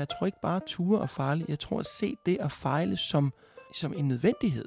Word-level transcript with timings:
Jeg 0.00 0.08
tror 0.08 0.26
ikke 0.26 0.40
bare, 0.42 0.56
at 0.56 0.62
ture 0.66 1.02
er 1.02 1.06
farligt. 1.06 1.48
Jeg 1.48 1.58
tror 1.58 1.80
at 1.80 1.86
se 1.86 2.16
det 2.26 2.36
at 2.40 2.52
fejle 2.52 2.96
som, 2.96 3.32
som 3.74 3.94
en 3.94 4.08
nødvendighed. 4.08 4.64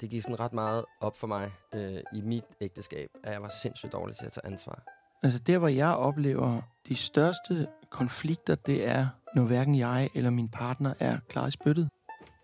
Det 0.00 0.10
gik 0.10 0.22
sådan 0.22 0.40
ret 0.40 0.52
meget 0.52 0.84
op 1.00 1.16
for 1.16 1.26
mig 1.26 1.50
øh, 1.74 2.00
i 2.14 2.20
mit 2.20 2.44
ægteskab, 2.60 3.08
at 3.24 3.32
jeg 3.32 3.42
var 3.42 3.48
sindssygt 3.62 3.92
dårlig 3.92 4.16
til 4.16 4.26
at 4.26 4.32
tage 4.32 4.46
ansvar. 4.46 4.82
Altså 5.22 5.38
der, 5.38 5.58
hvor 5.58 5.68
jeg 5.68 5.94
oplever 5.94 6.60
de 6.88 6.96
største 6.96 7.66
konflikter, 7.90 8.54
det 8.54 8.88
er, 8.88 9.06
når 9.34 9.42
hverken 9.42 9.78
jeg 9.78 10.10
eller 10.14 10.30
min 10.30 10.48
partner 10.48 10.94
er 11.00 11.18
klar 11.28 11.46
i 11.46 11.50
spyttet. 11.50 11.88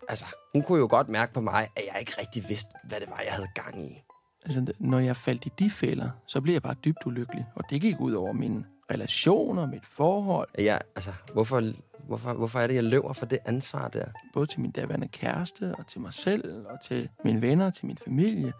Altså, 0.09 0.25
hun 0.53 0.63
kunne 0.63 0.79
jo 0.79 0.87
godt 0.89 1.09
mærke 1.09 1.33
på 1.33 1.41
mig, 1.41 1.67
at 1.75 1.83
jeg 1.93 1.99
ikke 1.99 2.11
rigtig 2.19 2.49
vidste, 2.49 2.69
hvad 2.83 2.99
det 2.99 3.09
var, 3.09 3.21
jeg 3.25 3.33
havde 3.33 3.47
gang 3.55 3.83
i. 3.91 4.03
Altså, 4.45 4.73
når 4.79 4.99
jeg 4.99 5.17
faldt 5.17 5.45
i 5.45 5.49
de 5.59 5.71
fælder, 5.71 6.09
så 6.27 6.41
blev 6.41 6.53
jeg 6.53 6.61
bare 6.61 6.75
dybt 6.85 7.05
ulykkelig. 7.05 7.45
Og 7.55 7.63
det 7.69 7.81
gik 7.81 7.99
ud 7.99 8.13
over 8.13 8.33
mine 8.33 8.65
relationer, 8.91 9.65
mit 9.65 9.85
forhold, 9.85 10.49
Jeg, 10.57 10.81
altså, 10.95 11.13
hvorfor, 11.33 11.73
hvorfor, 12.07 12.33
hvorfor 12.33 12.59
er 12.59 12.67
det, 12.67 12.75
jeg 12.75 12.83
løber 12.83 13.13
for 13.13 13.25
det 13.25 13.39
ansvar 13.45 13.87
der? 13.87 14.05
både 14.33 14.45
til 14.45 14.61
min 14.61 14.71
daværende 14.71 15.07
kæreste, 15.07 15.75
og 15.75 15.87
til 15.87 16.01
mig 16.01 16.13
selv, 16.13 16.65
og 16.65 16.81
til 16.83 17.09
mine 17.25 17.41
venner, 17.41 17.65
og 17.65 17.73
til 17.73 17.85
min 17.85 17.97
familie. 17.97 18.53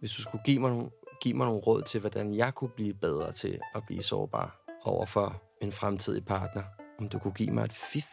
Hvis 0.00 0.12
du 0.12 0.22
skulle 0.22 0.44
give 0.44 0.58
mig, 0.58 0.70
nogle, 0.70 0.90
give 1.20 1.34
mig 1.34 1.46
nogle 1.46 1.60
råd 1.60 1.82
til, 1.82 2.00
hvordan 2.00 2.34
jeg 2.34 2.54
kunne 2.54 2.70
blive 2.70 2.94
bedre 2.94 3.32
til 3.32 3.60
at 3.74 3.82
blive 3.86 4.02
sårbar 4.02 4.64
over 4.84 5.06
for 5.06 5.42
en 5.60 5.72
fremtidig 5.72 6.24
partner, 6.24 6.62
om 6.98 7.08
du 7.08 7.18
kunne 7.18 7.32
give 7.32 7.50
mig 7.50 7.64
et 7.64 7.72
fif. 7.72 8.08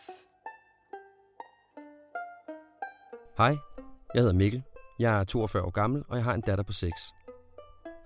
Hej, 3.37 3.55
jeg 4.13 4.21
hedder 4.21 4.33
Mikkel. 4.33 4.63
Jeg 4.99 5.19
er 5.19 5.23
42 5.23 5.63
år 5.63 5.69
gammel, 5.69 6.03
og 6.09 6.17
jeg 6.17 6.23
har 6.23 6.33
en 6.33 6.41
datter 6.41 6.63
på 6.63 6.73
6. 6.73 6.91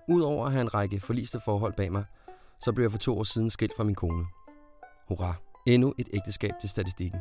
Udover 0.08 0.46
at 0.46 0.52
have 0.52 0.60
en 0.60 0.74
række 0.74 1.00
forliste 1.00 1.40
forhold 1.40 1.74
bag 1.76 1.92
mig, 1.92 2.04
så 2.60 2.72
blev 2.72 2.84
jeg 2.84 2.90
for 2.90 2.98
to 2.98 3.18
år 3.18 3.24
siden 3.24 3.50
skilt 3.50 3.76
fra 3.76 3.84
min 3.84 3.94
kone. 3.94 4.26
Hurra, 5.08 5.34
endnu 5.66 5.94
et 5.98 6.08
ægteskab 6.12 6.52
til 6.60 6.68
statistikken. 6.68 7.20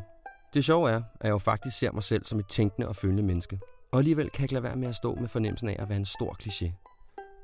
Det 0.53 0.65
sjove 0.65 0.89
er, 0.89 0.95
at 0.95 1.23
jeg 1.23 1.29
jo 1.29 1.37
faktisk 1.37 1.77
ser 1.77 1.91
mig 1.91 2.03
selv 2.03 2.25
som 2.25 2.39
et 2.39 2.47
tænkende 2.47 2.87
og 2.87 2.95
følende 2.95 3.23
menneske. 3.23 3.59
Og 3.91 3.99
alligevel 3.99 4.29
kan 4.29 4.39
jeg 4.39 4.43
ikke 4.43 4.53
lade 4.53 4.63
være 4.63 4.75
med 4.75 4.87
at 4.87 4.95
stå 4.95 5.15
med 5.15 5.27
fornemmelsen 5.27 5.69
af 5.69 5.75
at 5.79 5.89
være 5.89 5.97
en 5.97 6.05
stor 6.05 6.37
kliché. 6.41 6.71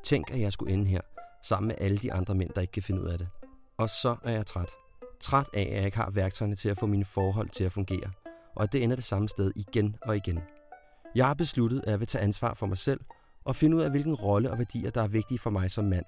Tænk, 0.04 0.32
at 0.32 0.40
jeg 0.40 0.54
skulle 0.54 0.74
ende 0.74 0.86
her, 0.86 1.02
sammen 1.44 1.68
med 1.68 1.76
alle 1.78 1.98
de 1.98 2.14
andre 2.14 2.36
mænd, 2.36 2.50
der 2.50 2.62
ikke 2.62 2.72
kan 2.72 2.84
finde 2.84 3.02
ud 3.02 3.08
af 3.08 3.18
det. 3.18 3.28
Og 3.78 3.90
så 3.90 4.16
er 4.24 4.32
jeg 4.32 4.46
træt. 4.46 4.72
Træt 5.20 5.50
af, 5.54 5.62
at 5.62 5.78
jeg 5.78 5.86
ikke 5.86 5.98
har 5.98 6.10
værktøjerne 6.10 6.56
til 6.56 6.70
at 6.70 6.78
få 6.78 6.86
mine 6.86 7.06
forhold 7.06 7.50
til 7.50 7.64
at 7.64 7.72
fungere. 7.72 8.12
Og 8.56 8.64
at 8.64 8.74
det 8.74 8.84
ender 8.84 8.96
det 8.96 9.06
samme 9.06 9.30
sted 9.30 9.52
igen 9.56 9.96
og 10.02 10.16
igen. 10.16 10.40
Jeg 11.16 11.28
har 11.28 11.34
besluttet, 11.34 11.84
at 11.84 11.92
jeg 11.92 12.00
vil 12.00 12.08
tage 12.08 12.24
ansvar 12.24 12.54
for 12.54 12.66
mig 12.66 12.78
selv 12.78 13.00
og 13.46 13.56
finde 13.56 13.78
ud 13.78 13.82
af, 13.82 13.90
hvilken 13.90 14.16
rolle 14.16 14.52
og 14.52 14.58
værdier, 14.58 14.90
der 14.90 15.04
er 15.04 15.08
vigtige 15.08 15.40
for 15.40 15.50
mig 15.50 15.72
som 15.72 15.86
mand. 15.86 16.06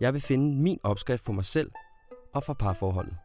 Jeg 0.00 0.12
vil 0.12 0.20
finde 0.20 0.56
min 0.62 0.80
opskrift 0.82 1.24
for 1.24 1.32
mig 1.32 1.44
selv 1.44 1.70
og 2.34 2.44
for 2.44 2.54
parforholdet. 2.54 3.16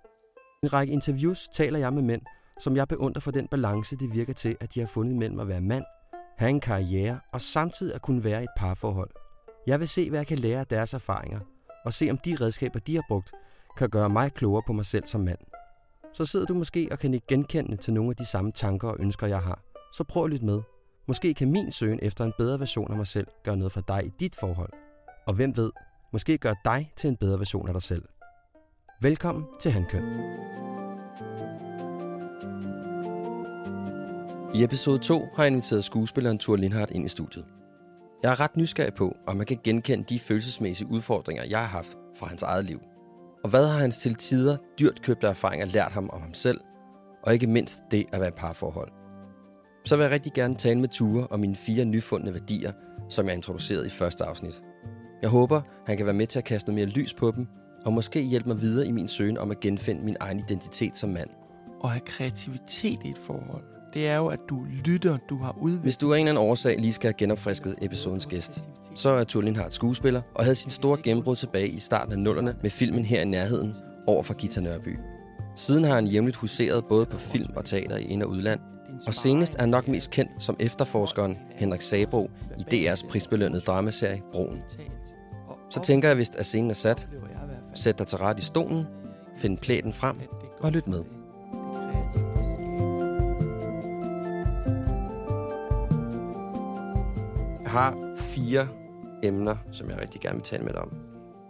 I 0.64 0.66
en 0.66 0.74
række 0.74 0.94
interviews 0.94 1.48
taler 1.54 1.80
jeg 1.80 1.94
med 1.94 2.02
mænd, 2.02 2.22
som 2.60 2.76
jeg 2.76 2.88
beundrer 2.88 3.20
for 3.20 3.32
den 3.32 3.48
balance, 3.48 3.96
det 3.96 4.14
virker 4.14 4.34
til, 4.34 4.58
at 4.60 4.74
de 4.74 4.80
har 4.80 4.88
fundet 4.88 5.16
mellem 5.16 5.40
at 5.40 5.48
være 5.48 5.62
mand, 5.62 5.84
have 6.38 6.50
en 6.50 6.60
karriere 6.60 7.20
og 7.34 7.42
samtidig 7.42 7.96
at 7.96 8.02
kunne 8.02 8.24
være 8.24 8.42
i 8.42 8.44
et 8.44 8.50
parforhold. 8.58 9.10
Jeg 9.68 9.80
vil 9.80 9.88
se, 9.88 10.10
hvad 10.10 10.20
jeg 10.20 10.28
kan 10.28 10.40
lære 10.40 10.60
af 10.60 10.68
deres 10.68 10.94
erfaringer, 10.94 11.40
og 11.86 11.94
se 11.94 12.10
om 12.10 12.18
de 12.18 12.38
redskaber, 12.42 12.80
de 12.80 12.96
har 12.96 13.04
brugt, 13.08 13.32
kan 13.78 13.90
gøre 13.90 14.10
mig 14.10 14.34
klogere 14.34 14.62
på 14.68 14.74
mig 14.74 14.86
selv 14.86 15.06
som 15.06 15.22
mand. 15.22 15.40
Så 16.14 16.26
sidder 16.26 16.46
du 16.46 16.54
måske 16.54 16.88
og 16.92 17.00
kan 17.00 17.14
ikke 17.14 17.28
genkende 17.28 17.78
til 17.78 17.94
nogle 17.94 18.10
af 18.10 18.16
de 18.16 18.26
samme 18.26 18.52
tanker 18.52 18.88
og 18.90 18.96
ønsker, 19.00 19.28
jeg 19.28 19.40
har. 19.40 19.60
Så 19.94 20.04
prøv 20.04 20.24
at 20.24 20.30
lytte 20.30 20.46
med. 20.46 20.62
Måske 21.08 21.34
kan 21.34 21.52
min 21.52 21.72
søgen 21.72 22.00
efter 22.02 22.26
en 22.26 22.34
bedre 22.38 22.60
version 22.60 22.92
af 22.92 22.98
mig 22.98 23.08
selv 23.08 23.28
gøre 23.44 23.58
noget 23.58 23.72
for 23.72 23.82
dig 23.82 24.06
i 24.06 24.12
dit 24.20 24.36
forhold. 24.36 24.74
Og 25.28 25.34
hvem 25.34 25.58
ved, 25.58 25.72
måske 26.14 26.38
gør 26.38 26.54
dig 26.66 26.92
til 26.96 27.08
en 27.08 27.18
bedre 27.18 27.40
version 27.40 27.68
af 27.68 27.74
dig 27.74 27.84
selv. 27.84 28.04
Velkommen 29.02 29.46
til 29.60 29.72
Handkøn. 29.72 30.04
I 34.56 34.64
episode 34.64 35.00
2 35.00 35.28
har 35.36 35.44
jeg 35.44 35.52
inviteret 35.52 35.84
skuespilleren 35.84 36.40
Thor 36.40 36.56
Lindhardt 36.56 36.92
ind 36.92 37.06
i 37.06 37.08
studiet. 37.08 37.46
Jeg 38.24 38.32
er 38.32 38.40
ret 38.40 38.58
nysgerrig 38.58 38.94
på, 38.94 39.16
om 39.28 39.38
man 39.38 39.46
kan 39.46 39.58
genkende 39.64 40.06
de 40.10 40.20
følelsesmæssige 40.20 40.90
udfordringer, 40.92 41.44
jeg 41.50 41.60
har 41.60 41.68
haft 41.68 41.98
fra 42.20 42.28
hans 42.28 42.44
eget 42.44 42.66
liv. 42.66 42.80
Og 43.44 43.50
hvad 43.50 43.68
har 43.68 43.80
hans 43.80 43.98
til 43.98 44.16
tider 44.16 44.58
dyrt 44.80 45.02
købte 45.02 45.28
erfaringer 45.28 45.66
lært 45.66 45.92
ham 45.92 46.10
om 46.14 46.22
ham 46.22 46.34
selv, 46.34 46.60
og 47.24 47.34
ikke 47.34 47.48
mindst 47.48 47.82
det 47.92 48.06
at 48.14 48.20
være 48.20 48.30
i 48.30 48.38
parforhold. 48.38 48.92
Så 49.86 49.96
vil 49.96 50.04
jeg 50.04 50.12
rigtig 50.12 50.34
gerne 50.34 50.56
tale 50.56 50.80
med 50.80 50.90
Ture 50.90 51.28
om 51.28 51.40
mine 51.40 51.56
fire 51.56 51.86
nyfundne 51.86 52.34
værdier, 52.34 52.72
som 53.10 53.26
jeg 53.26 53.36
introducerede 53.36 53.88
i 53.88 53.90
første 53.90 54.24
afsnit. 54.24 54.64
Jeg 55.22 55.30
håber, 55.30 55.62
han 55.86 55.98
kan 55.98 56.06
være 56.06 56.16
med 56.16 56.28
til 56.28 56.40
at 56.40 56.46
kaste 56.46 56.70
noget 56.70 56.88
mere 56.88 56.96
lys 56.96 57.14
på 57.14 57.32
dem, 57.32 57.48
og 57.86 57.94
måske 57.94 58.22
hjælpe 58.22 58.50
mig 58.50 58.62
videre 58.62 58.88
i 58.88 58.92
min 58.92 59.08
søgen 59.08 59.38
om 59.38 59.52
at 59.52 59.60
genfinde 59.60 60.06
min 60.06 60.16
egen 60.20 60.40
identitet 60.40 60.98
som 60.98 61.10
mand. 61.10 61.30
Og 61.80 61.92
have 61.92 62.02
kreativitet 62.06 63.00
i 63.06 63.10
et 63.10 63.18
forhold. 63.18 63.64
Det 63.94 64.08
er 64.08 64.16
jo, 64.16 64.28
at 64.28 64.40
du 64.50 64.64
lytter, 64.86 65.18
du 65.30 65.38
har 65.38 65.58
udviklet. 65.62 65.84
Hvis 65.84 65.98
du 65.98 66.14
af 66.14 66.20
en 66.20 66.28
eller 66.28 66.40
anden 66.40 66.50
årsag 66.50 66.80
lige 66.80 66.94
skal 66.94 67.08
have 67.08 67.18
genopfrisket 67.18 67.76
episodens 67.82 68.26
gæst, 68.26 68.64
så 68.96 69.10
er 69.10 69.24
Tullin 69.24 69.56
Hart 69.56 69.74
skuespiller 69.74 70.22
og 70.36 70.44
havde 70.44 70.56
sin 70.56 70.72
store 70.72 70.98
gennembrud 71.04 71.36
tilbage 71.36 71.68
i 71.68 71.80
starten 71.80 72.14
af 72.14 72.20
nullerne 72.20 72.56
med 72.62 72.70
filmen 72.70 73.06
her 73.06 73.22
i 73.22 73.26
nærheden 73.26 73.76
over 74.08 74.24
for 74.24 74.34
Gita 74.34 74.62
Nørby. 74.62 75.00
Siden 75.56 75.84
har 75.84 75.96
han 75.96 76.08
jævnligt 76.08 76.38
huseret 76.38 76.86
både 76.86 77.06
på 77.06 77.18
film 77.18 77.54
og 77.56 77.66
teater 77.66 77.98
i 77.98 78.04
ind- 78.04 78.24
og 78.24 78.30
udland, 78.30 78.60
og 79.08 79.14
senest 79.14 79.56
er 79.56 79.60
han 79.60 79.70
nok 79.70 79.88
mest 79.88 80.10
kendt 80.12 80.32
som 80.40 80.56
efterforskeren 80.60 81.38
Henrik 81.56 81.82
Sabro 81.82 82.30
i 82.58 82.62
DR's 82.62 83.08
prisbelønnede 83.08 83.62
dramaserie 83.62 84.22
Broen. 84.34 84.62
Så 85.70 85.80
tænker 85.82 86.10
jeg, 86.10 86.16
hvis 86.16 86.30
at 86.30 86.46
scenen 86.46 86.70
er 86.70 86.76
sat, 86.76 87.08
sæt 87.78 88.00
dig 88.00 88.08
til 88.08 88.18
ret 88.18 88.40
i 88.40 88.46
stolen, 88.46 88.86
find 89.38 89.58
plæten 89.58 89.94
frem 89.94 90.20
og 90.60 90.72
lyt 90.72 90.88
med. 90.88 91.04
Jeg 97.64 97.72
har 97.72 98.14
fire 98.18 98.68
emner, 99.24 99.56
som 99.72 99.90
jeg 99.90 100.00
rigtig 100.02 100.22
gerne 100.22 100.36
vil 100.36 100.44
tale 100.44 100.64
med 100.64 100.74
dig 100.74 100.82
om. 100.82 100.92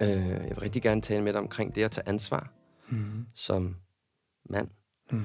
Øh, 0.01 0.09
jeg 0.27 0.49
vil 0.49 0.59
rigtig 0.59 0.81
gerne 0.81 1.01
tale 1.01 1.23
med 1.23 1.33
dig 1.33 1.41
omkring 1.41 1.75
det 1.75 1.83
at 1.83 1.91
tage 1.91 2.07
ansvar 2.09 2.51
Mm. 2.89 3.25
som 3.35 3.75
mand. 4.49 4.69
Mm. 5.11 5.23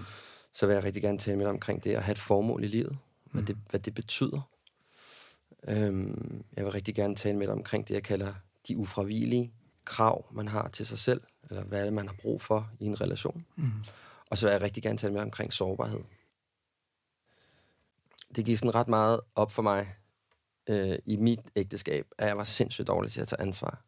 Så 0.54 0.66
vil 0.66 0.74
jeg 0.74 0.84
rigtig 0.84 1.02
gerne 1.02 1.18
tale 1.18 1.36
med 1.36 1.44
dig 1.44 1.52
omkring 1.52 1.84
det 1.84 1.94
at 1.94 2.02
have 2.02 2.12
et 2.12 2.18
formål 2.18 2.64
i 2.64 2.66
livet. 2.66 2.98
Hvad, 3.30 3.42
Mm. 3.42 3.46
det, 3.46 3.56
hvad 3.70 3.80
det 3.80 3.94
betyder. 3.94 4.40
Øhm, 5.68 6.44
jeg 6.56 6.64
vil 6.64 6.72
rigtig 6.72 6.94
gerne 6.94 7.14
tale 7.14 7.38
med 7.38 7.46
dig 7.46 7.54
omkring 7.54 7.88
det, 7.88 7.94
jeg 7.94 8.02
kalder 8.02 8.32
de 8.68 8.76
ufravigelige 8.76 9.52
krav, 9.84 10.26
man 10.32 10.48
har 10.48 10.68
til 10.68 10.86
sig 10.86 10.98
selv. 10.98 11.20
Eller 11.50 11.64
hvad 11.64 11.80
er 11.80 11.84
det, 11.84 11.92
man 11.92 12.06
har 12.06 12.14
brug 12.22 12.42
for 12.42 12.70
i 12.80 12.84
en 12.84 13.00
relation. 13.00 13.46
Mm. 13.56 13.72
Og 14.30 14.38
så 14.38 14.46
vil 14.46 14.52
jeg 14.52 14.60
rigtig 14.60 14.82
gerne 14.82 14.98
tale 14.98 15.14
dig 15.14 15.22
omkring 15.22 15.52
sårbarhed. 15.52 16.00
Det 18.36 18.44
gik 18.44 18.58
sådan 18.58 18.74
ret 18.74 18.88
meget 18.88 19.20
op 19.34 19.52
for 19.52 19.62
mig 19.62 19.94
øh, 20.66 20.98
i 21.06 21.16
mit 21.16 21.40
ægteskab, 21.56 22.06
at 22.18 22.28
jeg 22.28 22.36
var 22.36 22.44
sindssygt 22.44 22.88
dårlig 22.88 23.12
til 23.12 23.20
at 23.20 23.28
tage 23.28 23.40
ansvar. 23.40 23.82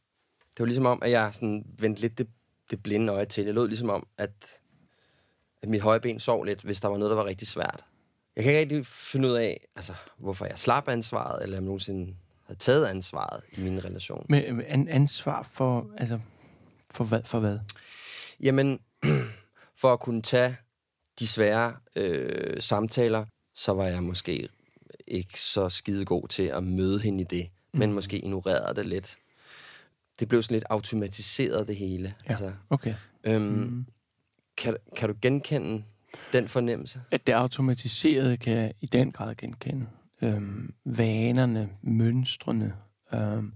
Det 0.50 0.60
var 0.60 0.66
ligesom 0.66 0.86
om, 0.86 1.02
at 1.02 1.10
jeg 1.10 1.34
sådan 1.34 1.66
vendte 1.78 2.00
lidt 2.00 2.18
det, 2.18 2.28
det 2.70 2.82
blinde 2.82 3.12
øje 3.12 3.26
til. 3.26 3.46
Det 3.46 3.54
lød 3.54 3.68
ligesom 3.68 3.90
om, 3.90 4.06
at, 4.18 4.60
at 5.62 5.68
mit 5.68 5.80
højre 5.80 6.00
ben 6.00 6.20
sov 6.20 6.44
lidt, 6.44 6.62
hvis 6.62 6.80
der 6.80 6.88
var 6.88 6.98
noget, 6.98 7.10
der 7.10 7.16
var 7.16 7.24
rigtig 7.24 7.48
svært. 7.48 7.84
Jeg 8.36 8.44
kan 8.44 8.52
ikke 8.52 8.60
rigtig 8.60 8.86
finde 8.86 9.28
ud 9.28 9.32
af, 9.32 9.66
altså, 9.76 9.94
hvorfor 10.18 10.46
jeg 10.46 10.58
slap 10.58 10.88
ansvaret, 10.88 11.42
eller 11.42 11.58
om 11.58 11.64
jeg 11.64 11.66
nogensinde 11.66 12.16
havde 12.46 12.58
taget 12.58 12.86
ansvaret 12.86 13.42
i 13.52 13.60
min 13.60 13.84
relation. 13.84 14.26
Med, 14.28 14.52
med 14.52 14.64
an, 14.68 14.88
ansvar 14.88 15.42
for, 15.52 15.90
altså, 15.96 16.20
for 16.90 17.04
hvad? 17.04 17.20
For 17.24 17.40
hvad? 17.40 17.58
Jamen, 18.40 18.80
for 19.80 19.92
at 19.92 20.00
kunne 20.00 20.22
tage 20.22 20.56
de 21.18 21.26
svære 21.26 21.76
øh, 21.96 22.62
samtaler, 22.62 23.24
så 23.54 23.72
var 23.72 23.84
jeg 23.84 24.02
måske 24.02 24.48
ikke 25.06 25.40
så 25.40 25.68
skide 25.68 26.04
god 26.04 26.28
til 26.28 26.42
at 26.42 26.64
møde 26.64 27.00
hende 27.00 27.20
i 27.20 27.26
det, 27.30 27.48
mm. 27.72 27.78
men 27.78 27.92
måske 27.92 28.18
ignorerede 28.18 28.74
det 28.76 28.86
lidt. 28.86 29.16
Det 30.20 30.28
blev 30.28 30.42
sådan 30.42 30.54
lidt 30.54 30.64
automatiseret, 30.70 31.68
det 31.68 31.76
hele. 31.76 32.14
Ja. 32.24 32.30
Altså, 32.30 32.52
Okay. 32.70 32.94
øhm, 33.24 33.42
mm. 33.42 33.86
kan, 34.56 34.76
kan 34.96 35.08
du 35.08 35.14
genkende 35.22 35.84
den 36.32 36.48
fornemmelse? 36.48 37.00
At 37.10 37.26
det 37.26 37.32
automatiserede 37.32 38.36
kan 38.36 38.52
jeg 38.56 38.72
i 38.80 38.86
den 38.86 39.12
grad 39.12 39.34
genkende. 39.34 39.86
Øhm, 40.24 40.74
vanerne, 40.84 41.70
mønstrene, 41.82 42.74
øhm, 43.14 43.52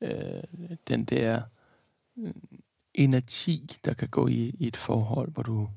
øh, 0.00 0.42
den 0.88 1.04
der 1.04 1.42
øh, 2.18 2.32
energi, 2.94 3.76
der 3.84 3.94
kan 3.94 4.08
gå 4.08 4.26
i, 4.28 4.54
i 4.58 4.66
et 4.66 4.76
forhold, 4.76 5.30
hvor 5.32 5.42
du 5.42 5.68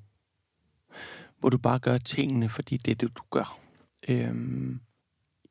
hvor 1.40 1.50
du 1.50 1.58
bare 1.58 1.80
gør 1.80 1.98
tingene, 1.98 2.50
fordi 2.50 2.78
det 2.78 2.92
er 2.92 2.96
det, 2.96 3.18
du 3.18 3.24
gør. 3.30 3.60
Øhm, 4.08 4.80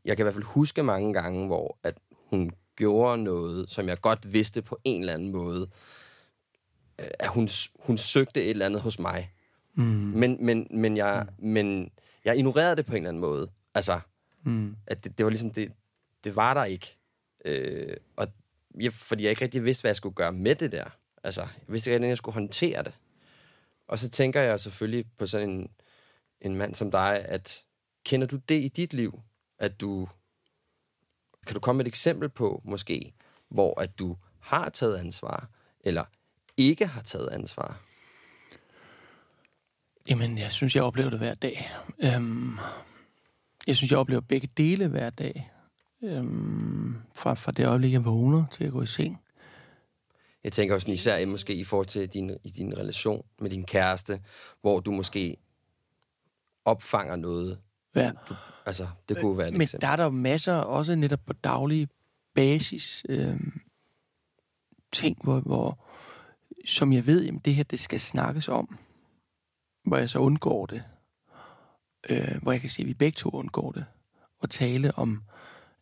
Jeg 0.04 0.16
kan 0.16 0.22
i 0.22 0.24
hvert 0.24 0.34
fald 0.34 0.44
huske 0.44 0.82
mange 0.82 1.12
gange, 1.12 1.46
hvor 1.46 1.78
at 1.82 2.00
hun 2.30 2.50
gjorde 2.76 3.22
noget, 3.22 3.70
som 3.70 3.88
jeg 3.88 4.00
godt 4.00 4.32
vidste 4.32 4.62
på 4.62 4.78
en 4.84 5.00
eller 5.00 5.14
anden 5.14 5.32
måde, 5.32 5.68
øh, 7.00 7.06
at 7.18 7.28
hun, 7.28 7.48
hun 7.80 7.98
søgte 7.98 8.42
et 8.44 8.50
eller 8.50 8.66
andet 8.66 8.80
hos 8.80 8.98
mig. 8.98 9.32
mm, 9.74 9.82
Men, 9.84 10.46
men, 10.46 10.66
men, 10.70 10.96
jeg, 10.96 11.26
men 11.38 11.90
jeg 12.24 12.36
ignorerede 12.36 12.76
det 12.76 12.86
på 12.86 12.92
en 12.92 12.96
eller 12.96 13.08
anden 13.08 13.20
måde. 13.20 13.50
Altså, 13.74 14.00
mm, 14.42 14.76
at 14.86 15.04
det, 15.04 15.18
det 15.18 15.24
var 15.24 15.30
ligesom, 15.30 15.50
det, 15.50 15.72
det 16.24 16.36
var 16.36 16.54
der 16.54 16.64
ikke. 16.64 16.96
Øh, 17.44 17.96
og 18.16 18.28
jeg, 18.80 18.92
fordi 18.92 19.22
jeg 19.22 19.30
ikke 19.30 19.44
rigtig 19.44 19.64
vidste, 19.64 19.82
hvad 19.82 19.88
jeg 19.88 19.96
skulle 19.96 20.14
gøre 20.14 20.32
med 20.32 20.54
det 20.54 20.72
der. 20.72 20.84
Altså, 21.24 21.40
jeg 21.40 21.50
vidste 21.68 21.90
ikke 21.90 21.94
rigtig, 21.94 21.98
hvordan 21.98 22.08
jeg 22.08 22.16
skulle 22.16 22.34
håndtere 22.34 22.82
det. 22.82 22.98
Og 23.88 23.98
så 23.98 24.08
tænker 24.08 24.40
jeg 24.40 24.60
selvfølgelig 24.60 25.04
på 25.18 25.26
sådan 25.26 25.50
en, 25.50 25.70
en 26.40 26.56
mand 26.56 26.74
som 26.74 26.90
dig, 26.90 27.24
at 27.24 27.64
kender 28.04 28.26
du 28.26 28.36
det 28.36 28.64
i 28.64 28.68
dit 28.68 28.94
liv, 28.94 29.20
at 29.58 29.80
du... 29.80 30.08
Kan 31.46 31.54
du 31.54 31.60
komme 31.60 31.76
med 31.76 31.84
et 31.84 31.88
eksempel 31.88 32.28
på, 32.28 32.62
måske, 32.64 33.12
hvor 33.48 33.80
at 33.80 33.98
du 33.98 34.16
har 34.40 34.68
taget 34.68 34.96
ansvar, 34.96 35.48
eller 35.80 36.04
ikke 36.56 36.86
har 36.86 37.02
taget 37.02 37.28
ansvar? 37.28 37.80
Jamen, 40.08 40.38
jeg 40.38 40.52
synes, 40.52 40.76
jeg 40.76 40.82
oplever 40.82 41.10
det 41.10 41.18
hver 41.18 41.34
dag. 41.34 41.70
Øhm, 41.98 42.58
jeg 43.66 43.76
synes, 43.76 43.90
jeg 43.90 43.98
oplever 43.98 44.20
begge 44.20 44.48
dele 44.56 44.88
hver 44.88 45.10
dag. 45.10 45.50
Øhm, 46.02 46.94
fra, 47.14 47.34
fra 47.34 47.52
det 47.52 47.66
øjeblik, 47.66 47.92
jeg 47.92 48.04
vågner 48.04 48.44
til 48.52 48.64
at 48.64 48.72
gå 48.72 48.82
i 48.82 48.86
seng. 48.86 49.20
Jeg 50.44 50.52
tænker 50.52 50.74
også 50.74 50.90
især 50.90 51.16
i- 51.16 51.24
måske 51.24 51.54
i 51.54 51.64
forhold 51.64 51.86
til 51.86 52.08
din, 52.08 52.36
i 52.44 52.50
din 52.50 52.78
relation 52.78 53.24
med 53.40 53.50
din 53.50 53.64
kæreste, 53.64 54.20
hvor 54.60 54.80
du 54.80 54.90
måske 54.92 55.36
opfanger 56.64 57.16
noget. 57.16 57.58
Ja. 57.94 58.12
Du, 58.28 58.34
altså, 58.66 58.88
det 59.08 59.18
kunne 59.20 59.38
være 59.38 59.46
et 59.48 59.52
Men 59.52 59.62
eksempel. 59.62 59.86
der 59.86 59.92
er 59.92 59.96
der 59.96 60.10
masser, 60.10 60.54
også 60.54 60.94
netop 60.94 61.20
på 61.26 61.32
daglig 61.32 61.88
basis, 62.34 63.06
øhm, 63.08 63.60
ting, 64.92 65.18
hvor, 65.22 65.40
hvor, 65.40 65.86
som 66.66 66.92
jeg 66.92 67.06
ved, 67.06 67.24
jamen 67.24 67.40
det 67.44 67.54
her, 67.54 67.62
det 67.64 67.80
skal 67.80 68.00
snakkes 68.00 68.48
om. 68.48 68.78
Hvor 69.84 69.96
jeg 69.96 70.10
så 70.10 70.18
undgår 70.18 70.66
det. 70.66 70.82
Øh, 72.08 72.42
hvor 72.42 72.52
jeg 72.52 72.60
kan 72.60 72.70
sige, 72.70 72.84
at 72.84 72.88
vi 72.88 72.94
begge 72.94 73.16
to 73.16 73.30
undgår 73.30 73.72
det. 73.72 73.84
Og 74.40 74.50
tale 74.50 74.98
om 74.98 75.22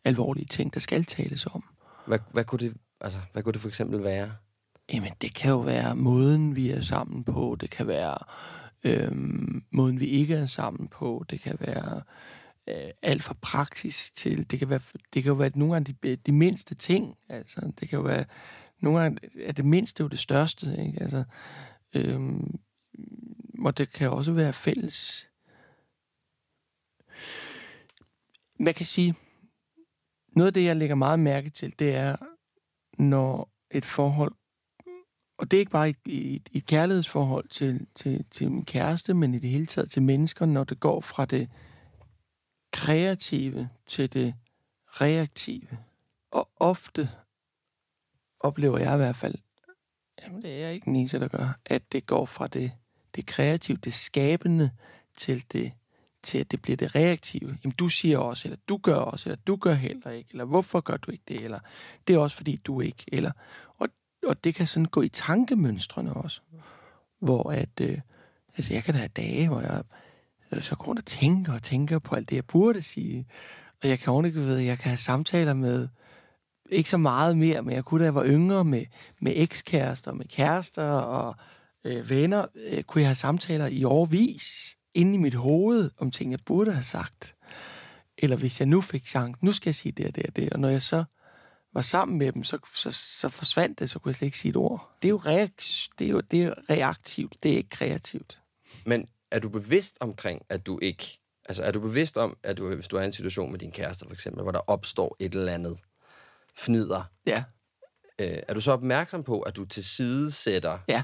alvorlige 0.05 0.45
ting, 0.45 0.73
der 0.73 0.79
skal 0.79 1.05
tales 1.05 1.45
om. 1.45 1.63
Hvad, 2.07 2.19
hvad, 2.31 2.43
kunne 2.43 2.59
det, 2.59 2.77
altså, 3.01 3.19
hvad 3.33 3.43
kunne 3.43 3.53
det 3.53 3.61
for 3.61 3.67
eksempel 3.67 4.03
være? 4.03 4.31
Jamen, 4.93 5.11
det 5.21 5.33
kan 5.33 5.51
jo 5.51 5.59
være 5.59 5.95
måden, 5.95 6.55
vi 6.55 6.69
er 6.69 6.81
sammen 6.81 7.23
på. 7.23 7.57
Det 7.61 7.69
kan 7.69 7.87
være 7.87 8.17
øhm, 8.83 9.63
måden, 9.71 9.99
vi 9.99 10.05
ikke 10.05 10.35
er 10.35 10.45
sammen 10.45 10.87
på. 10.87 11.25
Det 11.29 11.41
kan 11.41 11.57
være 11.59 12.01
øh, 12.67 12.91
alt 13.01 13.23
fra 13.23 13.35
praksis 13.41 14.11
til... 14.15 14.51
Det 14.51 14.59
kan, 14.59 14.69
være, 14.69 14.79
det 15.13 15.23
kan 15.23 15.29
jo 15.29 15.33
være 15.33 15.51
nogle 15.55 15.73
gange 15.73 15.95
de, 16.03 16.15
de 16.15 16.31
mindste 16.31 16.75
ting. 16.75 17.17
Altså, 17.29 17.71
det 17.79 17.89
kan 17.89 17.97
jo 17.97 18.03
være... 18.03 18.25
Nogle 18.81 18.99
gange 18.99 19.19
er 19.45 19.51
det 19.51 19.65
mindste 19.65 20.01
jo 20.01 20.07
det 20.07 20.19
største. 20.19 20.85
Ikke? 20.85 21.01
Altså, 21.01 21.23
øhm, 21.95 22.59
og 23.59 23.77
det 23.77 23.93
kan 23.93 24.09
også 24.09 24.31
være 24.31 24.53
fælles... 24.53 25.28
Man 28.59 28.73
kan 28.73 28.85
sige... 28.85 29.15
Noget 30.35 30.47
af 30.47 30.53
det, 30.53 30.63
jeg 30.63 30.75
lægger 30.75 30.95
meget 30.95 31.19
mærke 31.19 31.49
til, 31.49 31.79
det 31.79 31.95
er, 31.95 32.15
når 32.97 33.49
et 33.71 33.85
forhold 33.85 34.33
og 35.39 35.51
det 35.51 35.57
er 35.57 35.59
ikke 35.59 35.71
bare 35.71 35.89
et, 35.89 35.97
et, 36.05 36.49
et 36.51 36.65
kærlighedsforhold 36.65 37.47
til, 37.47 37.87
til, 37.95 38.25
til 38.31 38.51
min 38.51 38.65
kæreste, 38.65 39.13
men 39.13 39.33
i 39.33 39.39
det 39.39 39.49
hele 39.49 39.65
taget 39.65 39.91
til 39.91 40.03
mennesker, 40.03 40.45
når 40.45 40.63
det 40.63 40.79
går 40.79 41.01
fra 41.01 41.25
det 41.25 41.49
kreative 42.73 43.69
til 43.85 44.13
det 44.13 44.35
reaktive. 44.87 45.77
Og 46.31 46.49
ofte 46.55 47.09
oplever 48.39 48.77
jeg 48.77 48.93
i 48.93 48.97
hvert 48.97 49.15
fald, 49.15 49.35
jamen 50.21 50.41
det 50.41 50.53
er 50.53 50.57
jeg 50.57 50.73
ikke 50.73 50.85
den 50.85 50.95
eneste, 50.95 51.19
der 51.19 51.27
gør, 51.27 51.59
at 51.65 51.91
det 51.91 52.05
går 52.05 52.25
fra 52.25 52.47
det, 52.47 52.71
det 53.15 53.25
kreative, 53.25 53.77
det 53.77 53.93
skabende, 53.93 54.71
til 55.17 55.45
det 55.51 55.71
til 56.23 56.37
at 56.37 56.51
det 56.51 56.61
bliver 56.61 56.77
det 56.77 56.95
reaktive. 56.95 57.57
Jamen, 57.63 57.75
du 57.79 57.89
siger 57.89 58.17
også, 58.17 58.47
eller 58.47 58.57
du 58.69 58.77
gør 58.77 58.95
også, 58.95 59.29
eller 59.29 59.41
du 59.47 59.55
gør 59.55 59.73
heller 59.73 60.11
ikke, 60.11 60.29
eller 60.31 60.45
hvorfor 60.45 60.81
gør 60.81 60.97
du 60.97 61.11
ikke 61.11 61.23
det, 61.27 61.43
eller 61.43 61.59
det 62.07 62.13
er 62.13 62.19
også 62.19 62.37
fordi 62.37 62.55
du 62.55 62.81
ikke, 62.81 63.05
eller 63.07 63.31
og 63.77 63.87
og 64.27 64.43
det 64.43 64.55
kan 64.55 64.67
sådan 64.67 64.85
gå 64.85 65.01
i 65.01 65.09
tankemønstrene 65.09 66.13
også. 66.13 66.41
Hvor 67.19 67.51
at, 67.51 67.69
øh, 67.81 67.99
altså 68.57 68.73
jeg 68.73 68.83
kan 68.83 68.93
da 68.93 68.99
have 68.99 69.09
dage, 69.15 69.47
hvor 69.47 69.61
jeg 69.61 69.83
så 70.63 70.75
går 70.75 70.85
rundt 70.85 70.99
og 70.99 71.05
tænker 71.05 71.53
og 71.53 71.63
tænker 71.63 71.99
på 71.99 72.15
alt 72.15 72.29
det, 72.29 72.35
jeg 72.35 72.45
burde 72.45 72.81
sige. 72.81 73.27
Og 73.83 73.89
jeg 73.89 73.99
kan 73.99 74.13
ordentligt 74.13 74.45
ved, 74.45 74.57
jeg 74.57 74.77
kan 74.79 74.89
have 74.89 74.97
samtaler 74.97 75.53
med, 75.53 75.87
ikke 76.71 76.89
så 76.89 76.97
meget 76.97 77.37
mere, 77.37 77.61
men 77.61 77.75
jeg 77.75 77.85
kunne 77.85 77.99
da 77.99 78.05
jeg 78.05 78.15
var 78.15 78.25
yngre 78.25 78.65
med, 78.65 78.85
med 79.21 79.33
ekskærester, 79.35 80.13
med 80.13 80.25
kærester 80.25 80.89
og 80.91 81.35
øh, 81.83 82.09
venner, 82.09 82.45
øh, 82.55 82.83
kunne 82.83 83.01
jeg 83.01 83.09
have 83.09 83.15
samtaler 83.15 83.67
i 83.67 83.83
overvis 83.83 84.77
inde 84.93 85.13
i 85.13 85.17
mit 85.17 85.33
hoved 85.33 85.91
om 85.97 86.11
ting, 86.11 86.31
jeg 86.31 86.39
burde 86.45 86.71
have 86.71 86.83
sagt. 86.83 87.35
Eller 88.17 88.35
hvis 88.35 88.59
jeg 88.59 88.67
nu 88.67 88.81
fik 88.81 89.07
chancen, 89.07 89.45
nu 89.45 89.51
skal 89.51 89.69
jeg 89.69 89.75
sige 89.75 89.91
det 89.91 90.05
og 90.07 90.15
det 90.15 90.25
og 90.25 90.35
det. 90.35 90.53
Og 90.53 90.59
når 90.59 90.69
jeg 90.69 90.81
så 90.81 91.03
var 91.73 91.81
sammen 91.81 92.17
med 92.17 92.31
dem, 92.31 92.43
så, 92.43 92.57
så, 92.75 92.91
så 92.91 93.29
forsvandt 93.29 93.79
det, 93.79 93.89
så 93.89 93.99
kunne 93.99 94.09
jeg 94.09 94.15
slet 94.15 94.25
ikke 94.25 94.37
sige 94.37 94.49
et 94.49 94.55
ord. 94.55 94.95
Det 95.01 95.07
er 95.07 95.09
jo, 95.09 95.17
reak- 95.25 95.87
det 95.99 96.07
er 96.07 96.11
jo 96.11 96.19
det 96.19 96.43
er 96.43 96.53
reaktivt, 96.69 97.37
det 97.43 97.51
er 97.53 97.57
ikke 97.57 97.69
kreativt. 97.69 98.39
Men 98.85 99.07
er 99.31 99.39
du 99.39 99.49
bevidst 99.49 99.97
omkring, 99.99 100.41
at 100.49 100.65
du 100.65 100.79
ikke... 100.81 101.19
Altså, 101.45 101.63
er 101.63 101.71
du 101.71 101.79
bevidst 101.79 102.17
om, 102.17 102.37
at 102.43 102.57
du, 102.57 102.75
hvis 102.75 102.87
du 102.87 102.97
er 102.97 103.01
i 103.01 103.05
en 103.05 103.13
situation 103.13 103.51
med 103.51 103.59
din 103.59 103.71
kæreste, 103.71 104.05
for 104.05 104.13
eksempel, 104.13 104.43
hvor 104.43 104.51
der 104.51 104.59
opstår 104.69 105.15
et 105.19 105.35
eller 105.35 105.53
andet 105.53 105.77
fnider, 106.57 107.03
Ja. 107.25 107.43
øh, 108.21 108.37
er 108.47 108.53
du 108.53 108.61
så 108.61 108.71
opmærksom 108.71 109.23
på, 109.23 109.41
at 109.41 109.55
du 109.55 109.65
til 109.65 109.83
side 109.83 110.31
sætter... 110.31 110.79
Ja. 110.87 111.03